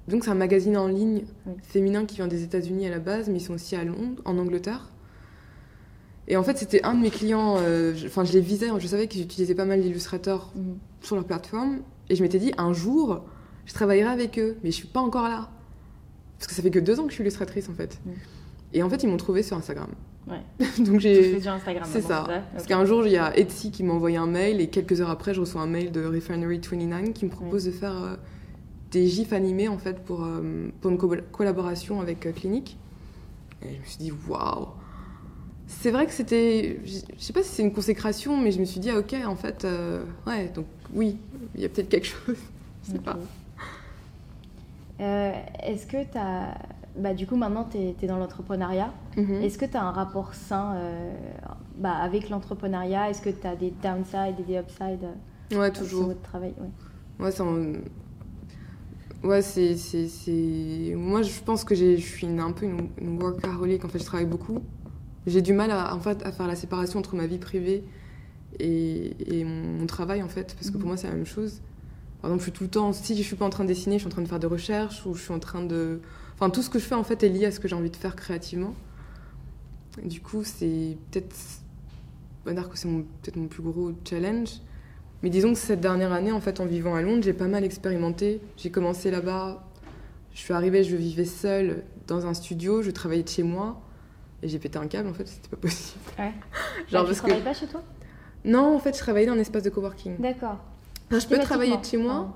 donc 0.08 0.24
c'est 0.24 0.30
un 0.30 0.34
magazine 0.34 0.76
en 0.76 0.88
ligne 0.88 1.22
féminin 1.62 2.04
qui 2.04 2.16
vient 2.16 2.26
des 2.26 2.42
États-Unis 2.42 2.86
à 2.86 2.90
la 2.90 2.98
base, 2.98 3.28
mais 3.28 3.38
ils 3.38 3.44
sont 3.44 3.54
aussi 3.54 3.76
à 3.76 3.84
Londres, 3.84 4.20
en 4.24 4.38
Angleterre. 4.38 4.90
Et 6.26 6.36
en 6.36 6.42
fait, 6.42 6.58
c'était 6.58 6.82
un 6.84 6.94
de 6.94 7.00
mes 7.00 7.10
clients, 7.10 7.56
euh, 7.58 7.94
enfin 8.06 8.24
je 8.24 8.32
les 8.32 8.40
visais, 8.40 8.68
je 8.78 8.86
savais 8.86 9.08
qu'ils 9.08 9.22
utilisaient 9.22 9.54
pas 9.54 9.64
mal 9.64 9.80
d'illustrateurs 9.80 10.52
mhm. 10.54 10.78
sur 11.00 11.16
leur 11.16 11.24
plateforme, 11.24 11.80
et 12.08 12.16
je 12.16 12.22
m'étais 12.22 12.38
dit, 12.38 12.52
un 12.58 12.72
jour, 12.72 13.24
je 13.66 13.74
travaillerai 13.74 14.10
avec 14.10 14.38
eux, 14.38 14.56
mais 14.62 14.70
je 14.70 14.76
suis 14.76 14.88
pas 14.88 15.00
encore 15.00 15.28
là. 15.28 15.50
Parce 16.38 16.48
que 16.48 16.54
ça 16.54 16.62
fait 16.62 16.70
que 16.70 16.78
deux 16.78 16.98
ans 16.98 17.04
que 17.04 17.10
je 17.10 17.14
suis 17.14 17.22
illustratrice 17.22 17.68
en 17.68 17.74
fait. 17.74 18.00
Mhm. 18.04 18.12
Et 18.72 18.82
en 18.82 18.90
fait, 18.90 19.02
ils 19.02 19.08
m'ont 19.08 19.16
trouvé 19.16 19.42
sur 19.42 19.56
Instagram. 19.56 19.90
Ouais. 20.28 20.66
Donc 20.84 21.00
j'ai. 21.00 21.36
Instagram. 21.46 21.88
C'est 21.90 22.02
ça. 22.02 22.26
Parce 22.52 22.66
qu'un 22.66 22.84
jour, 22.84 23.06
il 23.06 23.12
y 23.12 23.16
a 23.16 23.36
Etsy 23.36 23.70
qui 23.70 23.82
m'a 23.82 23.92
envoyé 23.92 24.16
un 24.16 24.26
mail 24.26 24.60
et 24.60 24.68
quelques 24.68 25.00
heures 25.00 25.10
après, 25.10 25.34
je 25.34 25.40
reçois 25.40 25.62
un 25.62 25.66
mail 25.66 25.92
de 25.92 26.04
Refinery 26.04 26.58
29 26.58 27.12
qui 27.12 27.24
me 27.24 27.30
propose 27.30 27.64
de 27.64 27.70
faire 27.70 28.02
euh, 28.02 28.16
des 28.90 29.06
gifs 29.06 29.32
animés 29.32 29.68
en 29.68 29.78
fait 29.78 30.00
pour, 30.04 30.24
euh, 30.24 30.68
pour 30.80 30.90
une 30.90 30.98
collaboration 30.98 32.00
avec 32.00 32.26
euh, 32.26 32.32
Clinique. 32.32 32.78
Et 33.62 33.74
je 33.74 33.80
me 33.80 33.84
suis 33.84 33.98
dit, 33.98 34.12
waouh! 34.28 34.68
C'est 35.66 35.90
vrai 35.90 36.06
que 36.06 36.12
c'était. 36.12 36.80
Je 36.84 37.00
sais 37.18 37.32
pas 37.32 37.42
si 37.42 37.50
c'est 37.50 37.62
une 37.62 37.72
consécration, 37.72 38.36
mais 38.36 38.50
je 38.50 38.58
me 38.58 38.64
suis 38.64 38.80
dit, 38.80 38.90
ah, 38.90 38.98
ok, 38.98 39.14
en 39.24 39.36
fait, 39.36 39.66
ouais, 40.26 40.48
donc 40.48 40.66
oui, 40.92 41.16
il 41.54 41.60
y 41.60 41.64
a 41.64 41.68
peut-être 41.68 41.88
quelque 41.88 42.06
chose. 42.06 42.36
je 42.84 42.92
sais 42.92 42.98
pas. 42.98 43.16
Est-ce 44.98 45.86
que 45.86 46.02
tu 46.10 46.18
as. 46.18 46.58
Bah, 46.96 47.14
du 47.14 47.26
coup, 47.26 47.36
maintenant, 47.36 47.68
tu 47.70 47.78
es, 47.78 48.06
dans 48.06 48.18
l'entrepreneuriat. 48.18 48.92
Mm-hmm. 49.16 49.42
Est-ce 49.42 49.58
que 49.58 49.64
tu 49.64 49.76
as 49.76 49.82
un 49.82 49.92
rapport 49.92 50.34
sain 50.34 50.76
bah, 51.78 51.94
avec 51.94 52.28
l'entrepreneuriat? 52.30 53.10
Est-ce 53.10 53.22
que 53.22 53.30
tu 53.30 53.46
as 53.46 53.56
des 53.56 53.72
downsides 53.82 54.40
et 54.40 54.42
des 54.42 54.58
upsides 54.58 55.08
Ouais, 55.52 55.70
toujours. 55.70 56.06
votre 56.06 56.22
travail? 56.22 56.54
Ouais. 56.58 57.26
Ouais, 57.26 57.32
Ouais, 59.22 59.42
c'est, 59.42 59.76
Moi, 60.96 61.22
je 61.22 61.40
pense 61.44 61.64
que 61.64 61.74
je 61.74 61.96
suis 61.96 62.26
un 62.26 62.52
peu 62.52 62.66
une, 62.66 63.22
workaholic. 63.22 63.84
En 63.84 63.88
fait, 63.88 63.98
je 63.98 64.04
travaille 64.04 64.26
beaucoup. 64.26 64.60
J'ai 65.26 65.42
du 65.42 65.52
mal 65.52 65.70
à, 65.70 65.94
en 65.94 66.00
fait, 66.00 66.24
à 66.24 66.32
faire 66.32 66.46
la 66.46 66.56
séparation 66.56 66.98
entre 66.98 67.14
ma 67.14 67.26
vie 67.26 67.38
privée 67.38 67.84
et, 68.58 69.40
et 69.40 69.44
mon, 69.44 69.86
travail, 69.86 70.22
en 70.22 70.28
fait. 70.28 70.54
Parce 70.54 70.68
que 70.68 70.72
pour 70.72 70.82
mhm. 70.82 70.88
moi, 70.88 70.96
c'est 70.96 71.08
la 71.08 71.14
même 71.14 71.26
chose. 71.26 71.60
Par 72.22 72.30
exemple, 72.30 72.40
je 72.40 72.50
suis 72.50 72.52
tout 72.52 72.64
le 72.64 72.70
temps... 72.70 72.92
Si 72.94 73.16
je 73.16 73.22
suis 73.22 73.36
pas 73.36 73.44
en 73.44 73.50
train 73.50 73.64
de 73.64 73.68
dessiner, 73.68 73.96
je 73.96 74.00
suis 74.00 74.06
en 74.06 74.10
train 74.10 74.22
de 74.22 74.28
faire 74.28 74.40
des 74.40 74.46
recherches 74.46 75.04
ou 75.04 75.14
je 75.14 75.22
suis 75.22 75.32
en 75.32 75.38
train 75.38 75.62
de... 75.62 76.00
Enfin, 76.40 76.48
tout 76.48 76.62
ce 76.62 76.70
que 76.70 76.78
je 76.78 76.84
fais, 76.84 76.94
en 76.94 77.04
fait, 77.04 77.22
est 77.22 77.28
lié 77.28 77.44
à 77.44 77.50
ce 77.50 77.60
que 77.60 77.68
j'ai 77.68 77.76
envie 77.76 77.90
de 77.90 77.96
faire 77.96 78.16
créativement. 78.16 78.72
du 80.02 80.22
coup, 80.22 80.42
c'est 80.42 80.96
peut-être... 81.10 81.36
Que 82.46 82.52
c'est 82.74 82.88
peut-être 82.88 83.36
mon 83.36 83.46
plus 83.46 83.62
gros 83.62 83.92
challenge. 84.08 84.48
Mais 85.22 85.28
disons 85.28 85.52
que 85.52 85.58
cette 85.58 85.82
dernière 85.82 86.12
année, 86.12 86.32
en 86.32 86.40
fait, 86.40 86.58
en 86.58 86.64
vivant 86.64 86.94
à 86.94 87.02
Londres, 87.02 87.22
j'ai 87.22 87.34
pas 87.34 87.46
mal 87.46 87.62
expérimenté. 87.62 88.40
J'ai 88.56 88.70
commencé 88.70 89.10
là-bas, 89.10 89.62
je 90.32 90.38
suis 90.38 90.54
arrivée, 90.54 90.82
je 90.82 90.96
vivais 90.96 91.26
seule 91.26 91.84
dans 92.06 92.26
un 92.26 92.32
studio, 92.32 92.80
je 92.80 92.90
travaillais 92.90 93.22
de 93.22 93.28
chez 93.28 93.42
moi, 93.42 93.78
et 94.42 94.48
j'ai 94.48 94.58
pété 94.58 94.78
un 94.78 94.86
câble, 94.86 95.10
en 95.10 95.12
fait, 95.12 95.28
c'était 95.28 95.48
pas 95.48 95.58
possible. 95.58 96.00
Ouais. 96.18 96.32
Genre, 96.90 97.06
tu 97.06 97.14
travailles 97.14 97.44
pas 97.44 97.52
chez 97.52 97.66
toi? 97.66 97.82
Non, 98.46 98.74
en 98.74 98.78
fait, 98.78 98.94
je 98.94 99.00
travaillais 99.00 99.26
dans 99.26 99.34
un 99.34 99.38
espace 99.38 99.62
de 99.62 99.70
coworking. 99.70 100.18
D'accord. 100.18 100.56
je 101.10 101.26
peux 101.26 101.38
travailler 101.38 101.76
de 101.76 101.84
chez 101.84 101.98
moi, 101.98 102.34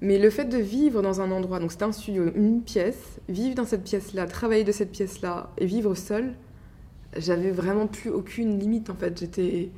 mais 0.00 0.18
le 0.18 0.30
fait 0.30 0.46
de 0.46 0.58
vivre 0.58 1.02
dans 1.02 1.20
un 1.20 1.30
endroit, 1.30 1.58
donc 1.58 1.72
c'était 1.72 1.84
un 1.84 1.92
studio, 1.92 2.30
une 2.34 2.62
pièce, 2.62 3.20
vivre 3.28 3.54
dans 3.54 3.66
cette 3.66 3.84
pièce-là, 3.84 4.26
travailler 4.26 4.64
de 4.64 4.72
cette 4.72 4.90
pièce-là, 4.90 5.50
et 5.58 5.66
vivre 5.66 5.94
seule, 5.94 6.34
j'avais 7.16 7.50
vraiment 7.50 7.86
plus 7.86 8.10
aucune 8.10 8.58
limite, 8.58 8.90
en 8.90 8.94
fait. 8.94 9.18
J'étais 9.18 9.70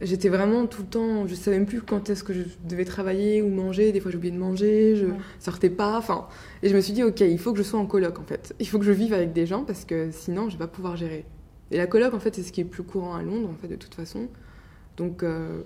J'étais 0.00 0.30
vraiment 0.30 0.66
tout 0.66 0.80
le 0.80 0.88
temps, 0.88 1.26
je 1.26 1.34
savais 1.34 1.58
même 1.58 1.66
plus 1.66 1.82
quand 1.82 2.08
est-ce 2.08 2.24
que 2.24 2.32
je 2.32 2.42
devais 2.64 2.86
travailler 2.86 3.42
ou 3.42 3.50
manger. 3.50 3.92
Des 3.92 4.00
fois, 4.00 4.10
j'oubliais 4.10 4.32
de 4.32 4.38
manger, 4.38 4.96
je 4.96 5.06
sortais 5.38 5.68
pas. 5.68 5.98
Enfin, 5.98 6.26
et 6.62 6.70
je 6.70 6.74
me 6.74 6.80
suis 6.80 6.94
dit, 6.94 7.02
ok, 7.02 7.20
il 7.20 7.38
faut 7.38 7.52
que 7.52 7.58
je 7.58 7.62
sois 7.62 7.78
en 7.78 7.84
coloc 7.84 8.18
en 8.18 8.24
fait. 8.24 8.54
Il 8.60 8.66
faut 8.66 8.78
que 8.78 8.86
je 8.86 8.92
vive 8.92 9.12
avec 9.12 9.34
des 9.34 9.44
gens 9.44 9.62
parce 9.62 9.84
que 9.84 10.10
sinon, 10.10 10.48
je 10.48 10.54
vais 10.54 10.60
pas 10.60 10.68
pouvoir 10.68 10.96
gérer. 10.96 11.26
Et 11.70 11.76
la 11.76 11.86
coloc, 11.86 12.14
en 12.14 12.18
fait, 12.18 12.34
c'est 12.34 12.42
ce 12.42 12.50
qui 12.50 12.62
est 12.62 12.64
plus 12.64 12.82
courant 12.82 13.14
à 13.14 13.22
Londres, 13.22 13.50
en 13.50 13.54
fait, 13.60 13.68
de 13.68 13.76
toute 13.76 13.94
façon. 13.94 14.28
Donc, 14.96 15.22
euh, 15.22 15.60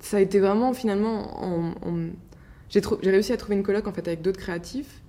ça 0.00 0.16
a 0.16 0.20
été 0.20 0.40
vraiment 0.40 0.72
finalement, 0.72 1.44
en, 1.44 2.08
j'ai 3.02 3.10
réussi 3.10 3.32
à 3.32 3.36
trouver 3.36 3.56
une 3.56 3.62
coloc 3.62 3.86
en 3.86 3.92
fait 3.92 4.06
avec 4.08 4.22
d'autres 4.22 4.40
créatifs 4.40 5.02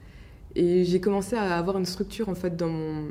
et 0.55 0.85
j'ai 0.85 0.99
commencé 0.99 1.35
à 1.35 1.57
avoir 1.57 1.77
une 1.77 1.85
structure 1.85 2.29
en 2.29 2.35
fait 2.35 2.55
dans 2.55 2.69
mon, 2.69 3.09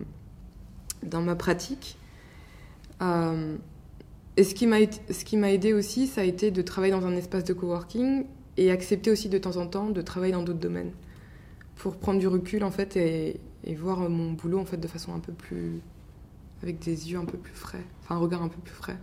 dans 1.03 1.23
ma 1.23 1.35
pratique. 1.35 1.99
Euh, 3.03 3.57
et 4.37 4.45
ce 4.45 4.55
qui 4.55 4.67
m'a 4.67 5.53
aidé 5.53 5.73
aussi, 5.73 6.07
ça 6.07 6.23
a 6.23 6.25
été 6.25 6.51
de 6.51 6.63
travailler 6.63 6.93
dans 6.93 7.07
un 7.07 7.15
espace 7.17 7.45
de 7.45 7.53
coworking 7.53 8.27
et 8.57 8.71
accepter 8.71 9.11
aussi 9.11 9.29
de 9.29 9.39
temps 9.39 9.57
en 9.57 9.67
temps 9.67 9.91
de 9.91 10.01
travailler 10.01 10.33
dans 10.33 10.43
d'autres 10.43 10.61
domaines 10.61 10.93
pour 11.77 11.97
prendre 11.97 12.19
du 12.19 12.29
recul 12.29 12.65
en 12.65 12.71
fait 12.71 12.97
et, 12.97 13.41
voir 13.77 14.09
mon 14.11 14.33
boulot 14.33 14.59
en 14.59 14.65
fait 14.65 14.77
de 14.77 14.87
façon 14.87 15.15
un 15.15 15.21
peu 15.21 15.33
plus 15.33 15.81
avec 16.63 16.79
des 16.81 17.11
yeux 17.11 17.19
un 17.19 17.25
peu 17.25 17.39
plus 17.39 17.55
frais, 17.55 17.85
enfin 18.03 18.17
un 18.17 18.19
regard 18.19 18.43
un 18.43 18.49
peu 18.49 18.61
plus 18.61 18.75
frais. 18.75 18.99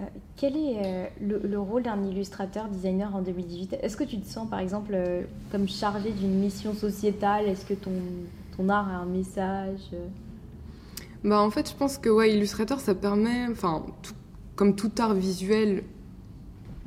Euh, 0.00 0.04
quel 0.36 0.56
est 0.56 0.82
euh, 0.84 1.06
le, 1.20 1.58
rôle 1.58 1.82
d'un 1.82 2.02
illustrateur 2.04 2.68
designer 2.68 3.14
en 3.14 3.22
2018 3.22 3.78
Est-ce 3.82 3.96
que 3.96 4.04
tu 4.04 4.20
te 4.20 4.26
sens 4.28 4.48
par 4.48 4.60
exemple 4.60 4.92
euh, 4.94 5.22
comme 5.50 5.68
chargé 5.68 6.12
d'une 6.12 6.38
mission 6.38 6.74
sociétale? 6.74 7.46
Est-ce 7.46 7.66
que 7.66 7.74
ton, 7.74 7.92
ton 8.56 8.68
art 8.68 8.88
a 8.88 8.96
un 8.98 9.06
message 9.06 9.90
bah, 11.24 11.42
en 11.42 11.50
fait, 11.50 11.68
je 11.68 11.74
pense 11.74 11.98
que 11.98 12.08
ouais, 12.08 12.32
Illustrator, 12.32 12.78
ça 12.78 12.94
permet, 12.94 13.48
enfin, 13.50 13.84
comme 14.54 14.76
tout 14.76 14.92
art 15.00 15.14
visuel 15.14 15.82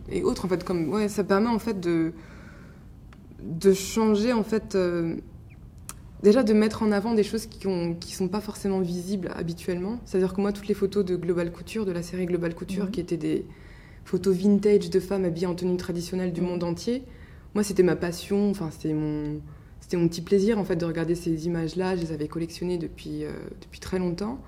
et 0.10 0.24
autres, 0.24 0.46
en 0.46 0.48
fait, 0.48 0.64
comme, 0.64 0.88
ouais, 0.88 1.10
ça 1.10 1.26
permet 1.26 1.50
en 1.50 1.60
fait 1.60 1.78
de, 1.82 2.14
de 3.44 3.74
changer, 3.74 4.32
en 4.32 4.44
fait, 4.44 4.78
déjà 6.24 6.44
de 6.44 6.54
mettre 6.54 6.84
en 6.84 6.92
avant 6.92 7.14
des 7.14 7.24
choses 7.24 7.46
qui 7.46 7.68
ne 7.68 7.94
qui 7.94 8.14
sont 8.14 8.28
pas 8.28 8.42
forcément 8.42 8.80
visibles 8.80 9.32
habituellement. 9.36 10.00
C'est-à-dire 10.06 10.34
que 10.34 10.42
moi, 10.42 10.52
toutes 10.52 10.68
les 10.68 10.74
photos 10.74 11.06
de 11.06 11.16
Global 11.16 11.52
Couture, 11.52 11.86
de 11.86 11.92
la 11.92 12.04
série 12.04 12.26
Global 12.26 12.54
Couture, 12.54 12.86
mhm. 12.86 12.92
qui 12.92 13.00
étaient 13.00 13.18
des 13.18 13.46
photos 14.06 14.36
vintage 14.36 14.90
de 14.90 15.00
femmes 15.00 15.26
habillées 15.26 15.48
en 15.48 15.56
tenue 15.56 15.78
traditionnelle 15.78 16.34
du 16.34 16.42
mhm. 16.42 16.48
monde 16.48 16.64
entier, 16.64 17.04
moi, 17.54 17.64
c'était 17.64 17.84
ma 17.84 17.96
passion, 17.96 18.50
enfin, 18.50 18.70
c'était 18.72 18.94
mon 18.94 19.42
c'était 19.82 19.98
mon 19.98 20.08
petit 20.08 20.22
plaisir 20.22 20.58
en 20.58 20.64
fait 20.64 20.78
de 20.78 20.86
regarder 20.86 21.16
ces 21.16 21.48
images-là. 21.48 21.98
Je 21.98 22.02
les 22.02 22.12
avais 22.14 22.28
collectionnées 22.28 22.78
depuis, 22.78 23.26
euh, 23.26 23.32
depuis 23.60 23.80
très 23.82 24.00
longtemps, 24.00 24.40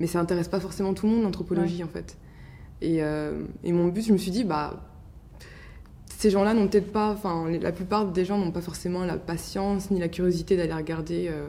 mais 0.00 0.08
ça 0.08 0.18
intéresse 0.18 0.48
pas 0.48 0.58
forcément 0.58 0.94
tout 0.94 1.06
le 1.06 1.12
monde 1.12 1.22
l'anthropologie 1.22 1.84
en 1.84 1.88
fait. 1.88 2.16
Et, 2.80 3.02
euh, 3.04 3.44
et, 3.62 3.72
mon 3.72 3.88
but, 3.88 4.06
je 4.06 4.12
me 4.12 4.18
suis 4.18 4.30
dit, 4.30 4.42
bah, 4.42 4.89
ces 6.20 6.28
gens-là 6.28 6.52
n'ont 6.52 6.68
peut-être 6.68 6.92
pas, 6.92 7.12
enfin, 7.12 7.48
la 7.48 7.72
plupart 7.72 8.04
des 8.04 8.26
gens 8.26 8.36
n'ont 8.36 8.50
pas 8.50 8.60
forcément 8.60 9.06
la 9.06 9.16
patience 9.16 9.90
ni 9.90 9.98
la 9.98 10.08
curiosité 10.08 10.54
d'aller 10.54 10.74
regarder 10.74 11.28
euh, 11.30 11.48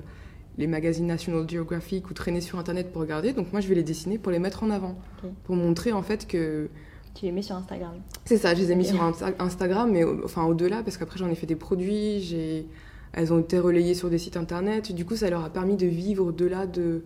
les 0.57 0.65
magazines 0.65 1.07
National 1.07 1.45
Geographic 1.45 2.09
ou 2.09 2.13
traîner 2.13 2.39
sur 2.39 2.57
Internet 2.57 2.93
pour 2.93 3.01
regarder. 3.01 3.33
Donc 3.33 3.51
moi, 3.51 3.59
je 3.59 3.67
vais 3.67 3.75
les 3.75 3.83
dessiner 3.83 4.17
pour 4.17 4.31
les 4.31 4.39
mettre 4.39 4.63
en 4.63 4.69
avant, 4.69 4.95
pour 5.43 5.57
montrer 5.57 5.91
en 5.91 6.01
fait 6.03 6.25
que 6.25 6.69
tu 7.13 7.25
les 7.25 7.33
mets 7.33 7.41
sur 7.41 7.57
Instagram. 7.57 7.95
C'est 8.23 8.37
ça, 8.37 8.55
je 8.55 8.61
les 8.61 8.71
ai 8.71 8.75
mis 8.75 8.85
sur 8.85 9.03
Instagram, 9.39 9.91
mais 9.91 10.05
enfin 10.23 10.45
au-delà, 10.45 10.83
parce 10.83 10.95
qu'après 10.95 11.19
j'en 11.19 11.27
ai 11.27 11.35
fait 11.35 11.47
des 11.47 11.57
produits, 11.57 12.21
j'ai 12.21 12.65
elles 13.11 13.33
ont 13.33 13.39
été 13.39 13.59
relayées 13.59 13.93
sur 13.93 14.09
des 14.09 14.17
sites 14.17 14.37
internet. 14.37 14.93
Du 14.93 15.03
coup, 15.03 15.17
ça 15.17 15.29
leur 15.29 15.43
a 15.43 15.49
permis 15.49 15.75
de 15.75 15.85
vivre 15.85 16.27
au-delà 16.27 16.65
de, 16.65 17.03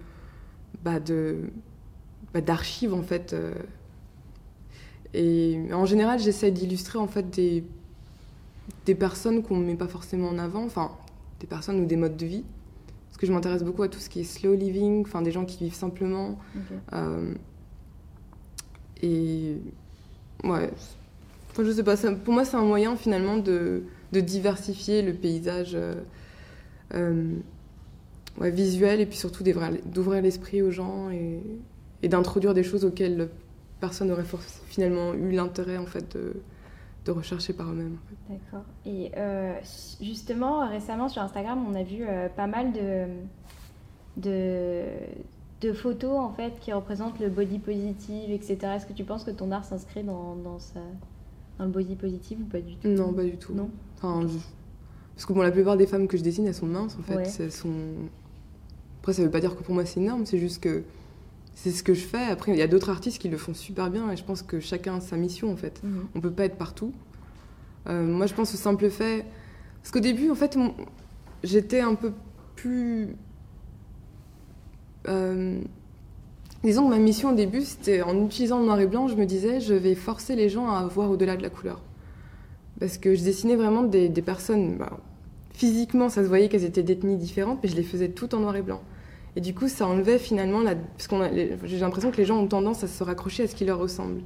bah 0.84 0.99
de, 0.99 1.49
bah 2.32 2.41
d'archives 2.41 2.93
en 2.93 3.01
fait. 3.01 3.34
Euh. 3.34 3.55
Et 5.16 5.59
en 5.72 5.86
général, 5.86 6.20
j'essaie 6.20 6.51
d'illustrer 6.51 6.99
en 6.99 7.07
fait 7.07 7.30
des, 7.30 7.63
des 8.86 8.95
personnes 8.95 9.41
qu'on 9.43 9.57
ne 9.57 9.66
met 9.66 9.76
pas 9.76 9.88
forcément 9.88 10.28
en 10.28 10.38
avant, 10.38 10.66
enfin 10.66 10.91
des 11.39 11.47
personnes 11.47 11.80
ou 11.80 11.86
des 11.86 11.95
modes 11.95 12.18
de 12.18 12.26
vie. 12.26 12.43
Parce 13.07 13.18
que 13.18 13.28
je 13.28 13.32
m'intéresse 13.32 13.63
beaucoup 13.63 13.84
à 13.84 13.88
tout 13.88 13.99
ce 13.99 14.09
qui 14.09 14.20
est 14.20 14.26
slow 14.26 14.55
living, 14.55 15.03
enfin 15.03 15.22
des 15.22 15.32
gens 15.32 15.45
qui 15.45 15.63
vivent 15.63 15.74
simplement. 15.74 16.38
Euh, 16.91 17.34
et 19.01 19.55
ouais, 20.43 20.70
enfin, 21.49 21.63
je 21.63 21.72
sais 21.72 21.84
pas, 21.84 21.95
pour 21.95 22.34
moi 22.34 22.43
c'est 22.43 22.57
un 22.57 22.66
moyen 22.66 22.97
finalement 22.97 23.38
de, 23.38 23.84
de 24.11 24.20
diversifier 24.20 25.01
le 25.01 25.13
paysage 25.13 25.72
euh, 25.76 25.95
euh, 26.93 27.39
visuel 28.41 28.99
et 28.99 29.05
puis 29.05 29.18
surtout 29.18 29.43
d'ouvrir 29.43 30.22
l'esprit 30.22 30.61
aux 30.61 30.72
gens 30.72 31.09
et, 31.09 31.39
d'introduire 32.07 32.53
des 32.53 32.63
choses 32.63 32.86
auxquelles 32.86 33.30
personne 33.86 34.08
n'aurait 34.08 34.26
finalement 34.68 35.14
eu 35.14 35.32
l'intérêt 35.32 35.78
en 35.78 35.86
fait 35.86 36.18
de, 37.06 37.12
rechercher 37.12 37.54
par 37.54 37.70
eux-mêmes. 37.70 37.98
D'accord. 38.28 38.66
Et 38.84 39.12
euh, 39.16 39.54
justement, 40.02 40.68
récemment 40.68 41.08
sur 41.08 41.22
Instagram, 41.22 41.64
on 41.70 41.76
a 41.76 41.84
vu 41.84 42.04
pas 42.36 42.48
mal 42.48 42.74
de, 42.74 43.06
de, 44.18 44.86
de 45.62 45.74
photos 45.74 46.18
en 46.18 46.32
fait 46.32 46.60
qui 46.60 46.74
représentent 46.74 47.20
le 47.20 47.30
body 47.30 47.60
positive, 47.60 48.32
etc. 48.32 48.58
Est-ce 48.76 48.88
que 48.88 48.94
tu 48.94 49.04
penses 49.04 49.24
que 49.24 49.32
ton 49.32 49.52
art 49.52 49.66
s'inscrit 49.66 50.04
dans, 50.04 50.36
dans, 50.36 50.58
dans 51.60 51.66
le 51.66 51.72
body 51.72 51.96
positive 51.96 52.40
ou 52.42 52.46
pas 52.46 52.62
du 52.62 52.76
tout? 52.76 52.88
Non, 52.88 53.14
pas 53.14 53.24
du 53.24 53.38
tout. 53.38 53.54
Non? 53.54 53.70
Enfin, 53.98 54.28
Parce 55.16 55.28
que 55.28 55.34
bon, 55.34 55.44
la 55.44 55.52
plupart 55.52 55.78
des 55.78 55.86
femmes 55.86 56.08
que 56.08 56.18
je 56.18 56.24
dessine, 56.24 56.48
elles 56.48 56.56
sont 56.56 56.66
minces 56.66 56.98
en 57.00 57.04
fait. 57.04 57.40
Elles 57.40 57.52
sont... 57.52 57.70
Après, 59.02 59.14
ça 59.14 59.22
veut 59.22 59.30
pas 59.30 59.42
dire 59.42 59.56
que 59.56 59.62
pour 59.62 59.76
moi 59.76 59.86
c'est 59.86 60.00
énorme, 60.00 60.26
c'est 60.26 60.40
juste 60.40 60.64
que 60.64 60.84
c'est 61.56 61.72
ce 61.72 61.82
que 61.82 61.93
je 61.93 62.06
fais. 62.06 62.26
Après, 62.26 62.51
il 62.51 62.58
y 62.58 62.62
a 62.62 62.68
d'autres 62.68 62.89
artistes 62.89 63.20
qui 63.20 63.30
le 63.30 63.38
font 63.38 63.53
super 63.53 63.89
bien 63.89 64.12
et 64.12 64.18
je 64.18 64.24
pense 64.24 64.43
que 64.43 64.60
chacun 64.60 64.97
a 64.97 65.01
sa 65.01 65.18
mission 65.18 65.51
en 65.51 65.56
fait. 65.56 65.82
Mhm. 65.84 66.08
On 66.16 66.22
peut 66.22 66.32
pas 66.32 66.45
être 66.45 66.58
partout. 66.58 66.93
Euh, 67.88 68.03
moi, 68.06 68.28
je 68.28 68.34
pense 68.34 68.53
au 68.53 68.58
simple 68.58 68.89
fait. 68.89 69.26
Parce 69.82 69.91
qu'au 69.91 69.99
début, 69.99 70.30
en 70.30 70.36
fait, 70.36 70.58
j'étais 71.43 71.82
un 71.82 71.95
peu 71.95 72.12
plus 72.56 73.16
euh, 75.08 75.60
disons 76.64 76.86
que 76.86 76.89
ma 76.89 76.99
mission 76.99 77.30
au 77.30 77.36
début, 77.36 77.62
c'était 77.62 78.01
en 78.01 78.26
utilisant 78.26 78.60
le 78.60 78.66
noir 78.66 78.80
et 78.80 78.88
blanc, 78.88 79.08
je 79.08 79.16
me 79.16 79.26
disais, 79.26 79.60
je 79.60 79.74
vais 79.74 79.95
forcer 79.95 80.36
les 80.36 80.49
gens 80.49 80.70
à 80.70 80.86
voir 80.86 81.12
au-delà 81.12 81.38
de 81.38 81.43
la 81.43 81.49
couleur. 81.49 81.82
Parce 82.80 82.97
que 82.97 83.16
je 83.16 83.24
dessinais 83.24 83.56
vraiment 83.56 83.84
des, 83.84 84.10
personnes, 84.22 84.76
bah, 84.78 84.99
physiquement, 85.53 86.10
ça 86.10 86.24
se 86.24 86.28
voyait 86.28 86.49
qu'elles 86.49 86.66
étaient 86.66 86.84
d'ethnies 86.84 87.18
différentes, 87.18 87.60
mais 87.64 87.70
je 87.70 87.76
les 87.76 87.84
faisais 87.84 88.10
toutes 88.10 88.34
en 88.34 88.39
noir 88.39 88.56
et 88.56 88.62
blanc. 88.62 88.82
Et 89.36 89.42
du 89.42 89.54
coup, 89.54 89.68
ça 89.68 89.86
enlevait 89.88 90.20
finalement, 90.20 90.62
la... 90.62 90.76
j'ai 91.64 91.80
l'impression 91.80 92.12
que 92.12 92.18
les 92.18 92.26
gens 92.26 92.38
ont 92.38 92.48
tendance 92.48 92.84
à 92.84 92.88
se 92.88 93.04
raccrocher 93.04 93.44
à 93.44 93.48
ce 93.48 93.56
qui 93.56 93.66
leur 93.66 93.80
ressemble. 93.80 94.22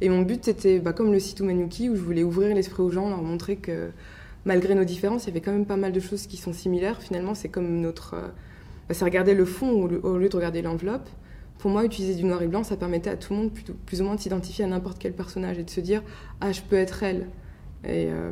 Et 0.00 0.08
mon 0.08 0.22
but, 0.22 0.44
c'était 0.44 0.78
bah, 0.78 0.92
comme 0.92 1.12
le 1.12 1.18
Situ 1.18 1.42
Manuki, 1.42 1.90
où 1.90 1.96
je 1.96 2.00
voulais 2.00 2.22
ouvrir 2.22 2.54
l'esprit 2.54 2.82
aux 2.82 2.90
gens, 2.90 3.08
leur 3.08 3.22
montrer 3.22 3.56
que 3.56 3.90
malgré 4.44 4.74
nos 4.74 4.84
différences, 4.84 5.24
il 5.24 5.28
y 5.28 5.30
avait 5.30 5.40
quand 5.40 5.52
même 5.52 5.66
pas 5.66 5.76
mal 5.76 5.92
de 5.92 6.00
choses 6.00 6.26
qui 6.26 6.36
sont 6.36 6.52
similaires. 6.52 7.00
Finalement, 7.02 7.34
c'est 7.34 7.48
comme 7.48 7.80
notre 7.80 8.14
euh, 8.14 8.28
bah, 8.88 8.94
c'est 8.94 9.04
regarder 9.04 9.34
le 9.34 9.44
fond 9.44 9.70
au 9.70 10.18
lieu 10.18 10.28
de 10.28 10.36
regarder 10.36 10.62
l'enveloppe. 10.62 11.08
Pour 11.58 11.70
moi, 11.70 11.84
utiliser 11.84 12.14
du 12.14 12.24
noir 12.24 12.42
et 12.42 12.46
blanc, 12.46 12.62
ça 12.62 12.76
permettait 12.76 13.10
à 13.10 13.16
tout 13.16 13.32
le 13.32 13.40
monde 13.40 13.50
plus, 13.86 14.00
ou 14.00 14.04
moins 14.04 14.14
de 14.14 14.20
s'identifier 14.20 14.64
à 14.64 14.68
n'importe 14.68 14.98
quel 14.98 15.12
personnage 15.12 15.58
et 15.58 15.64
de 15.64 15.70
se 15.70 15.80
dire 15.80 16.02
Ah, 16.40 16.52
je 16.52 16.60
peux 16.60 16.76
être 16.76 17.02
elle. 17.02 17.28
Euh, 17.86 18.30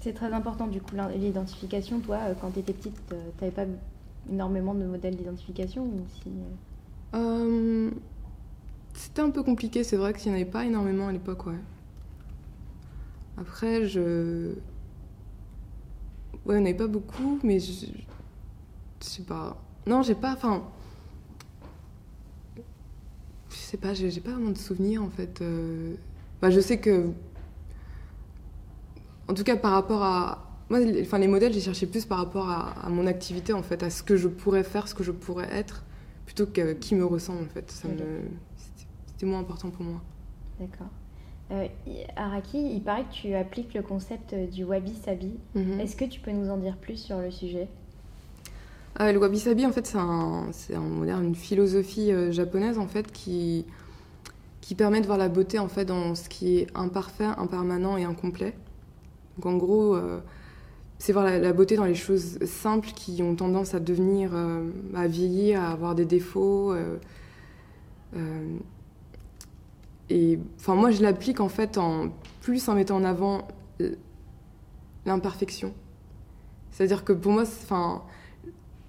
C'est 0.00 0.14
très 0.14 0.32
important, 0.32 0.66
du 0.66 0.80
coup, 0.80 0.94
l'identification. 1.16 2.00
Toi, 2.00 2.18
euh, 2.22 2.34
quand 2.40 2.50
tu 2.50 2.60
étais 2.60 2.72
petite, 2.72 2.96
tu 3.08 3.14
n'avais 3.40 3.54
pas 3.54 3.66
énormément 4.30 4.74
de 4.74 4.84
modèles 4.84 5.16
d'identification 5.16 5.88
si... 6.08 6.32
C'était 8.96 9.20
un 9.20 9.30
peu 9.30 9.42
compliqué, 9.42 9.84
c'est 9.84 9.96
vrai 9.96 10.14
qu'il 10.14 10.32
n'y 10.32 10.38
en 10.38 10.40
avait 10.40 10.50
pas 10.50 10.64
énormément 10.64 11.08
à 11.08 11.12
l'époque, 11.12 11.46
ouais. 11.46 11.58
Après, 13.36 13.86
je. 13.86 14.54
Ouais, 16.46 16.56
on 16.56 16.64
avait 16.64 16.74
pas 16.74 16.86
beaucoup, 16.86 17.38
mais 17.42 17.60
je, 17.60 17.86
je 19.02 19.06
sais 19.06 19.22
pas. 19.22 19.62
Non, 19.86 20.02
j'ai 20.02 20.14
pas. 20.14 20.32
Enfin. 20.32 20.64
Je 23.50 23.56
sais 23.56 23.76
pas, 23.76 23.92
j'ai 23.92 24.20
pas 24.20 24.30
vraiment 24.30 24.50
de 24.50 24.58
souvenirs 24.58 25.02
en 25.02 25.10
fait. 25.10 25.42
Euh. 25.42 25.94
Je 26.42 26.60
sais 26.60 26.80
que. 26.80 27.10
En 29.28 29.34
tout 29.34 29.44
cas, 29.44 29.56
par 29.56 29.72
rapport 29.72 30.02
à. 30.02 30.45
Moi, 30.68 30.80
enfin, 31.00 31.18
les 31.18 31.28
modèles, 31.28 31.52
j'ai 31.52 31.60
cherché 31.60 31.86
plus 31.86 32.04
par 32.04 32.18
rapport 32.18 32.48
à, 32.50 32.88
mon 32.88 33.06
activité 33.06 33.52
en 33.52 33.62
fait, 33.62 33.82
à 33.82 33.90
ce 33.90 34.02
que 34.02 34.16
je 34.16 34.28
pourrais 34.28 34.64
faire, 34.64 34.88
ce 34.88 34.94
que 34.94 35.04
je 35.04 35.12
pourrais 35.12 35.48
être, 35.52 35.84
plutôt 36.24 36.46
que 36.46 36.72
qui 36.72 36.94
me 36.94 37.04
ressemble 37.04 37.42
en 37.44 37.48
fait. 37.48 37.70
Ça 37.70 37.88
C'était 39.06 39.26
moins 39.26 39.40
important 39.40 39.70
pour 39.70 39.84
moi. 39.84 40.00
D'accord. 40.58 40.88
Euh, 41.52 41.68
Araki, 42.16 42.58
il 42.74 42.82
paraît 42.82 43.04
que 43.04 43.12
tu 43.12 43.34
appliques 43.34 43.74
le 43.74 43.82
concept 43.82 44.34
du 44.34 44.64
wabi-sabi. 44.64 45.34
Mhm. 45.54 45.80
Est-ce 45.80 45.94
que 45.94 46.04
tu 46.04 46.20
peux 46.20 46.32
nous 46.32 46.50
en 46.50 46.56
dire 46.56 46.76
plus 46.76 46.96
sur 46.96 47.18
le 47.18 47.30
sujet? 47.30 47.68
Ah, 48.96 49.12
le 49.12 49.18
wabi-sabi, 49.18 49.66
en 49.66 49.72
fait, 49.72 49.86
c'est 49.86 49.98
un, 49.98 51.22
une 51.22 51.34
philosophie 51.34 52.10
euh, 52.10 52.32
japonaise 52.32 52.78
en 52.78 52.88
fait 52.88 53.12
qui, 53.12 53.66
qui 54.60 54.74
permet 54.74 55.00
de 55.00 55.06
voir 55.06 55.18
la 55.18 55.28
beauté 55.28 55.58
en 55.58 55.68
fait 55.68 55.84
dans 55.84 56.14
ce 56.14 56.28
qui 56.28 56.58
est 56.58 56.66
imparfait, 56.74 57.26
impermanent 57.36 57.96
et 57.96 58.04
incomplet. 58.04 58.54
Donc 59.36 59.46
en 59.46 59.56
gros, 59.56 59.94
euh, 59.94 60.18
c'est 60.98 61.12
voir 61.12 61.24
la, 61.24 61.52
beauté 61.52 61.76
dans 61.76 61.84
les 61.84 61.94
choses 61.94 62.38
simples 62.44 62.90
qui 62.94 63.22
ont 63.22 63.34
tendance 63.34 63.74
à 63.74 63.80
devenir, 63.80 64.30
euh, 64.34 64.70
à 64.94 65.06
vieillir, 65.06 65.62
à 65.62 65.72
avoir 65.72 65.94
des 65.94 66.06
défauts. 66.06 66.74
et 70.08 70.38
enfin, 70.58 70.74
moi, 70.74 70.90
je 70.90 71.02
l'applique 71.02 71.40
en 71.40 71.48
fait 71.48 71.78
en 71.78 72.08
plus 72.40 72.68
en 72.68 72.74
mettant 72.74 72.96
en 72.96 73.04
avant 73.04 73.46
l'imperfection. 75.04 75.74
C'est-à-dire 76.70 77.04
que 77.04 77.12
pour 77.12 77.32
moi, 77.32 77.42
enfin 77.42 78.02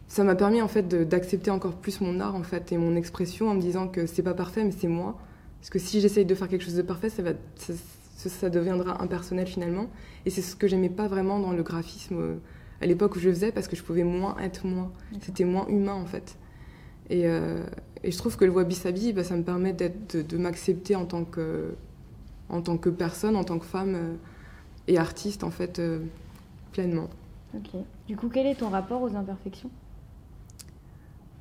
ça 0.08 0.24
m'a 0.24 0.36
permis 0.36 0.62
en 0.62 0.68
fait 0.68 0.88
d'accepter 0.88 1.52
encore 1.52 1.74
plus 1.74 2.02
mon 2.02 2.20
art 2.20 2.36
en 2.36 2.44
fait 2.44 2.72
et 2.72 2.78
mon 2.78 2.96
expression 2.96 3.50
en 3.50 3.56
me 3.56 3.62
disant 3.62 3.88
que 3.88 4.06
c'est 4.06 4.24
pas 4.24 4.34
parfait 4.34 4.64
mais 4.64 4.72
c'est 4.72 4.88
moi 4.88 5.18
parce 5.60 5.70
que 5.70 5.80
si 5.80 6.00
j'essaye 6.00 6.26
de 6.26 6.34
faire 6.34 6.48
quelque 6.48 6.64
chose 6.64 6.76
de 6.76 6.82
parfait 6.82 7.10
ça 7.10 7.22
va 7.24 7.32
deviendra 8.50 9.02
impersonnel 9.02 9.48
finalement. 9.48 9.88
Et 10.26 10.30
c'est 10.30 10.42
ce 10.42 10.56
que 10.56 10.68
j'aimais 10.68 10.90
pas 10.90 11.08
vraiment 11.08 11.40
dans 11.40 11.52
le 11.52 11.64
graphisme 11.64 12.18
euh, 12.20 12.36
à 12.82 12.86
l'époque 12.86 13.16
où 13.16 13.20
je 13.20 13.30
faisais 13.30 13.52
parce 13.52 13.68
que 13.68 13.76
je 13.76 13.84
pouvais 13.84 14.04
moins 14.04 14.38
être 14.40 14.66
moi. 14.66 14.92
C'était 15.22 15.46
moins 15.46 15.68
humain 15.68 15.94
en 15.94 16.06
fait. 16.06 16.38
Et, 17.10 17.28
euh, 17.28 17.64
et, 18.04 18.12
je 18.12 18.18
trouve 18.18 18.36
que 18.38 18.46
le 18.46 18.52
wabi 18.52 18.76
sabi 18.76 19.14
bah, 19.14 19.24
ça 19.24 19.36
me 19.36 19.44
permet 19.44 19.74
de, 19.74 20.38
m'accepter 20.38 20.96
en 20.96 21.06
tant 21.06 21.24
que 21.24 21.76
en 22.50 22.62
tant 22.62 22.78
que 22.78 22.90
personne 22.90 23.36
en 23.36 23.44
tant 23.44 23.60
que 23.60 23.66
femme 23.66 23.96
euh, 23.96 24.14
et 24.88 24.98
artiste 24.98 25.44
en 25.44 25.52
fait 25.52 25.82
pleinement. 26.72 27.10
Ok. 27.56 27.82
Du 28.08 28.18
coup 28.18 28.30
quel 28.30 28.48
est 28.48 28.56
ton 28.56 28.70
rapport 28.70 29.02
aux 29.02 29.16
imperfections? 29.16 29.70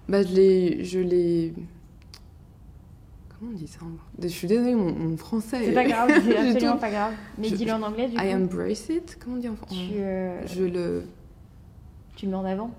Bah, 0.09 0.23
je 0.23 0.35
l'ai. 0.35 0.85
Je 0.85 1.01
l'ai... 1.01 1.53
Comment 3.39 3.53
on 3.53 3.55
dit 3.55 3.67
ça 3.67 3.81
Je 4.21 4.29
suis 4.29 4.47
désolée, 4.47 4.75
mon, 4.75 5.17
français. 5.17 5.59
C'est 5.65 5.73
pas 5.73 5.85
grave, 5.85 6.11
c'est 6.25 6.37
absolument 6.37 6.77
pas 6.79 6.91
grave. 6.91 7.13
Mais 7.39 7.51
dis-le 7.51 7.73
en 7.73 7.83
anglais, 7.83 8.09
du 8.09 8.17
I 8.17 8.35
embrace 8.35 8.89
it 8.89 9.19
Comment 9.23 9.37
on 9.37 9.41
dit 9.41 9.49
en 9.49 9.57
français 9.57 9.77
euh, 9.95 10.47
Je 10.47 10.65
le. 10.65 11.03
Tu 12.17 12.27
le 12.27 12.33
mets 12.33 12.39
en 12.39 12.45
avant? 12.45 12.71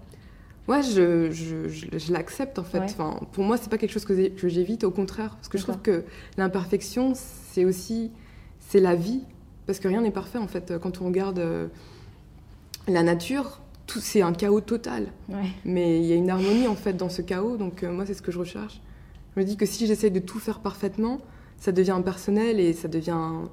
Ouais, 0.68 0.82
je, 0.84 1.32
je, 1.32 1.70
je, 1.70 2.12
l'accepte 2.12 2.60
en 2.60 2.64
fait. 2.64 2.80
Enfin, 2.80 3.20
pour 3.32 3.44
moi, 3.44 3.58
c'est 3.58 3.70
pas 3.70 3.78
quelque 3.78 3.92
chose 3.92 4.04
que, 4.04 4.30
que 4.30 4.48
j'évite, 4.50 4.84
au 4.84 4.92
contraire. 4.92 5.36
Parce 5.36 5.48
que 5.48 5.58
je 5.58 5.64
trouve 5.64 5.80
que 5.80 6.04
l'imperfection, 6.38 7.14
c'est 7.16 7.64
aussi. 7.64 8.12
C'est 8.60 8.82
la 8.82 8.96
vie. 8.96 9.22
Parce 9.66 9.80
que 9.80 9.88
rien 9.88 10.02
n'est 10.02 10.12
parfait 10.12 10.40
en 10.40 10.48
fait. 10.48 10.74
Quand 10.82 11.02
on 11.02 11.06
regarde 11.06 11.40
euh, 11.40 11.68
la 12.88 13.04
nature, 13.04 13.62
tout 13.86 14.00
c'est 14.00 14.22
un 14.22 14.34
chaos 14.34 14.62
total. 14.62 15.08
Mais 15.66 16.00
il 16.00 16.06
y 16.06 16.14
a 16.14 16.16
une 16.16 16.30
harmonie 16.30 16.68
en 16.68 16.76
fait 16.76 16.94
dans 16.94 17.10
ce 17.10 17.22
chaos, 17.22 17.58
donc 17.58 17.84
euh, 17.84 17.92
moi 17.92 18.06
c'est 18.06 18.14
ce 18.14 18.22
que 18.22 18.32
je 18.32 18.40
recherche. 18.40 18.82
Je 19.38 19.44
me 19.44 19.46
dis 19.46 19.56
que 19.56 19.68
si 19.68 19.86
j'essaie 19.86 20.10
de 20.10 20.18
tout 20.18 20.40
faire 20.40 20.62
parfaitement, 20.62 21.20
ça 21.58 21.72
devient 21.72 21.92
impersonnel 21.92 22.60
et 22.60 22.74
ça 22.74 22.88
devient 22.88 23.44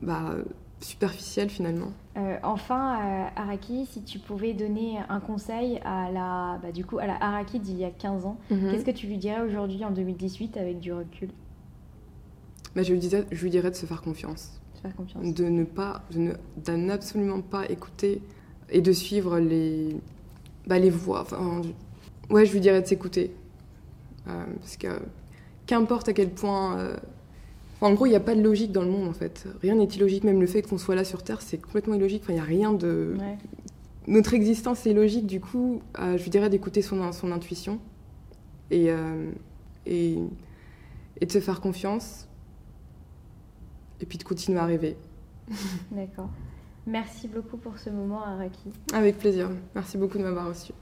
bah, 0.00 0.36
superficiel 0.78 1.50
finalement. 1.50 1.90
Euh, 2.16 2.36
enfin, 2.44 3.00
euh, 3.00 3.26
Araki, 3.34 3.84
si 3.86 4.04
tu 4.04 4.20
pouvais 4.20 4.54
donner 4.54 4.98
un 5.08 5.18
conseil 5.18 5.80
à 5.84 6.12
la, 6.12 6.60
bah, 6.62 6.70
du 6.70 6.84
coup, 6.84 6.98
à 6.98 7.08
la 7.08 7.16
Araki 7.20 7.58
d'il 7.58 7.76
y 7.76 7.84
a 7.84 7.90
15 7.90 8.26
ans, 8.26 8.36
mhm. 8.48 8.70
qu'est-ce 8.70 8.84
que 8.84 8.92
tu 8.92 9.08
lui 9.08 9.18
dirais 9.18 9.40
aujourd'hui 9.40 9.84
en 9.84 9.90
2018 9.90 10.56
avec 10.56 10.78
du 10.78 10.92
recul? 10.92 11.30
Bah, 12.76 12.84
je, 12.84 12.92
lui 12.92 13.00
disais, 13.00 13.26
je 13.32 13.42
lui 13.42 13.50
dirais 13.50 13.72
de 13.72 13.76
se 13.76 13.86
faire 13.86 14.02
confiance. 14.02 14.60
Se 14.76 14.82
faire 14.82 14.94
confiance. 14.94 15.34
De 15.34 15.46
ne 15.46 15.64
pas, 15.64 16.04
de 16.12 16.76
n'absolument 16.76 17.40
pas 17.40 17.68
écouter 17.68 18.22
et 18.70 18.80
de 18.80 18.92
suivre 18.92 19.40
les, 19.40 19.96
bah, 20.68 20.78
les 20.78 20.90
voix. 20.90 21.22
Enfin, 21.22 21.62
ouais, 22.30 22.46
je 22.46 22.52
lui 22.52 22.60
dirais 22.60 22.80
de 22.80 22.86
s'écouter. 22.86 23.34
Euh, 24.28 24.44
parce 24.60 24.76
que 24.76 24.88
qu'importe 25.66 26.08
à 26.08 26.12
quel 26.12 26.30
point. 26.30 26.78
Euh, 26.78 26.96
en 27.80 27.92
gros, 27.92 28.06
il 28.06 28.10
n'y 28.10 28.16
a 28.16 28.20
pas 28.20 28.34
de 28.34 28.42
logique 28.42 28.72
dans 28.72 28.82
le 28.82 28.90
monde 28.90 29.08
en 29.08 29.12
fait. 29.12 29.46
Rien 29.60 29.74
n'est 29.74 29.84
illogique. 29.84 30.24
Même 30.24 30.40
le 30.40 30.46
fait 30.46 30.62
qu'on 30.62 30.78
soit 30.78 30.94
là 30.94 31.04
sur 31.04 31.22
Terre, 31.22 31.42
c'est 31.42 31.58
complètement 31.58 31.94
illogique. 31.94 32.22
Enfin, 32.24 32.32
il 32.32 32.36
n'y 32.36 32.42
a 32.42 32.44
rien 32.44 32.72
de. 32.72 33.16
Notre 34.06 34.34
existence 34.34 34.86
est 34.86 34.92
logique, 34.92 35.26
du 35.26 35.40
coup, 35.40 35.80
euh, 35.98 36.18
je 36.18 36.28
dirais 36.28 36.50
d'écouter 36.50 36.82
son, 36.82 37.10
son 37.12 37.32
intuition 37.32 37.78
et, 38.70 38.90
et, 39.86 40.18
et 41.20 41.26
de 41.26 41.32
se 41.32 41.40
faire 41.40 41.62
confiance 41.62 42.28
et 44.00 44.06
puis 44.06 44.18
de 44.18 44.24
continuer 44.24 44.58
à 44.58 44.66
rêver. 44.66 44.96
D'accord. 45.90 46.28
Merci 46.86 47.28
beaucoup 47.28 47.56
pour 47.56 47.78
ce 47.78 47.88
moment, 47.90 48.22
Araki. 48.22 48.70
Avec 48.92 49.18
plaisir. 49.18 49.50
Merci 49.74 49.96
beaucoup 49.96 50.18
de 50.18 50.22
m'avoir 50.22 50.48
reçu. 50.48 50.72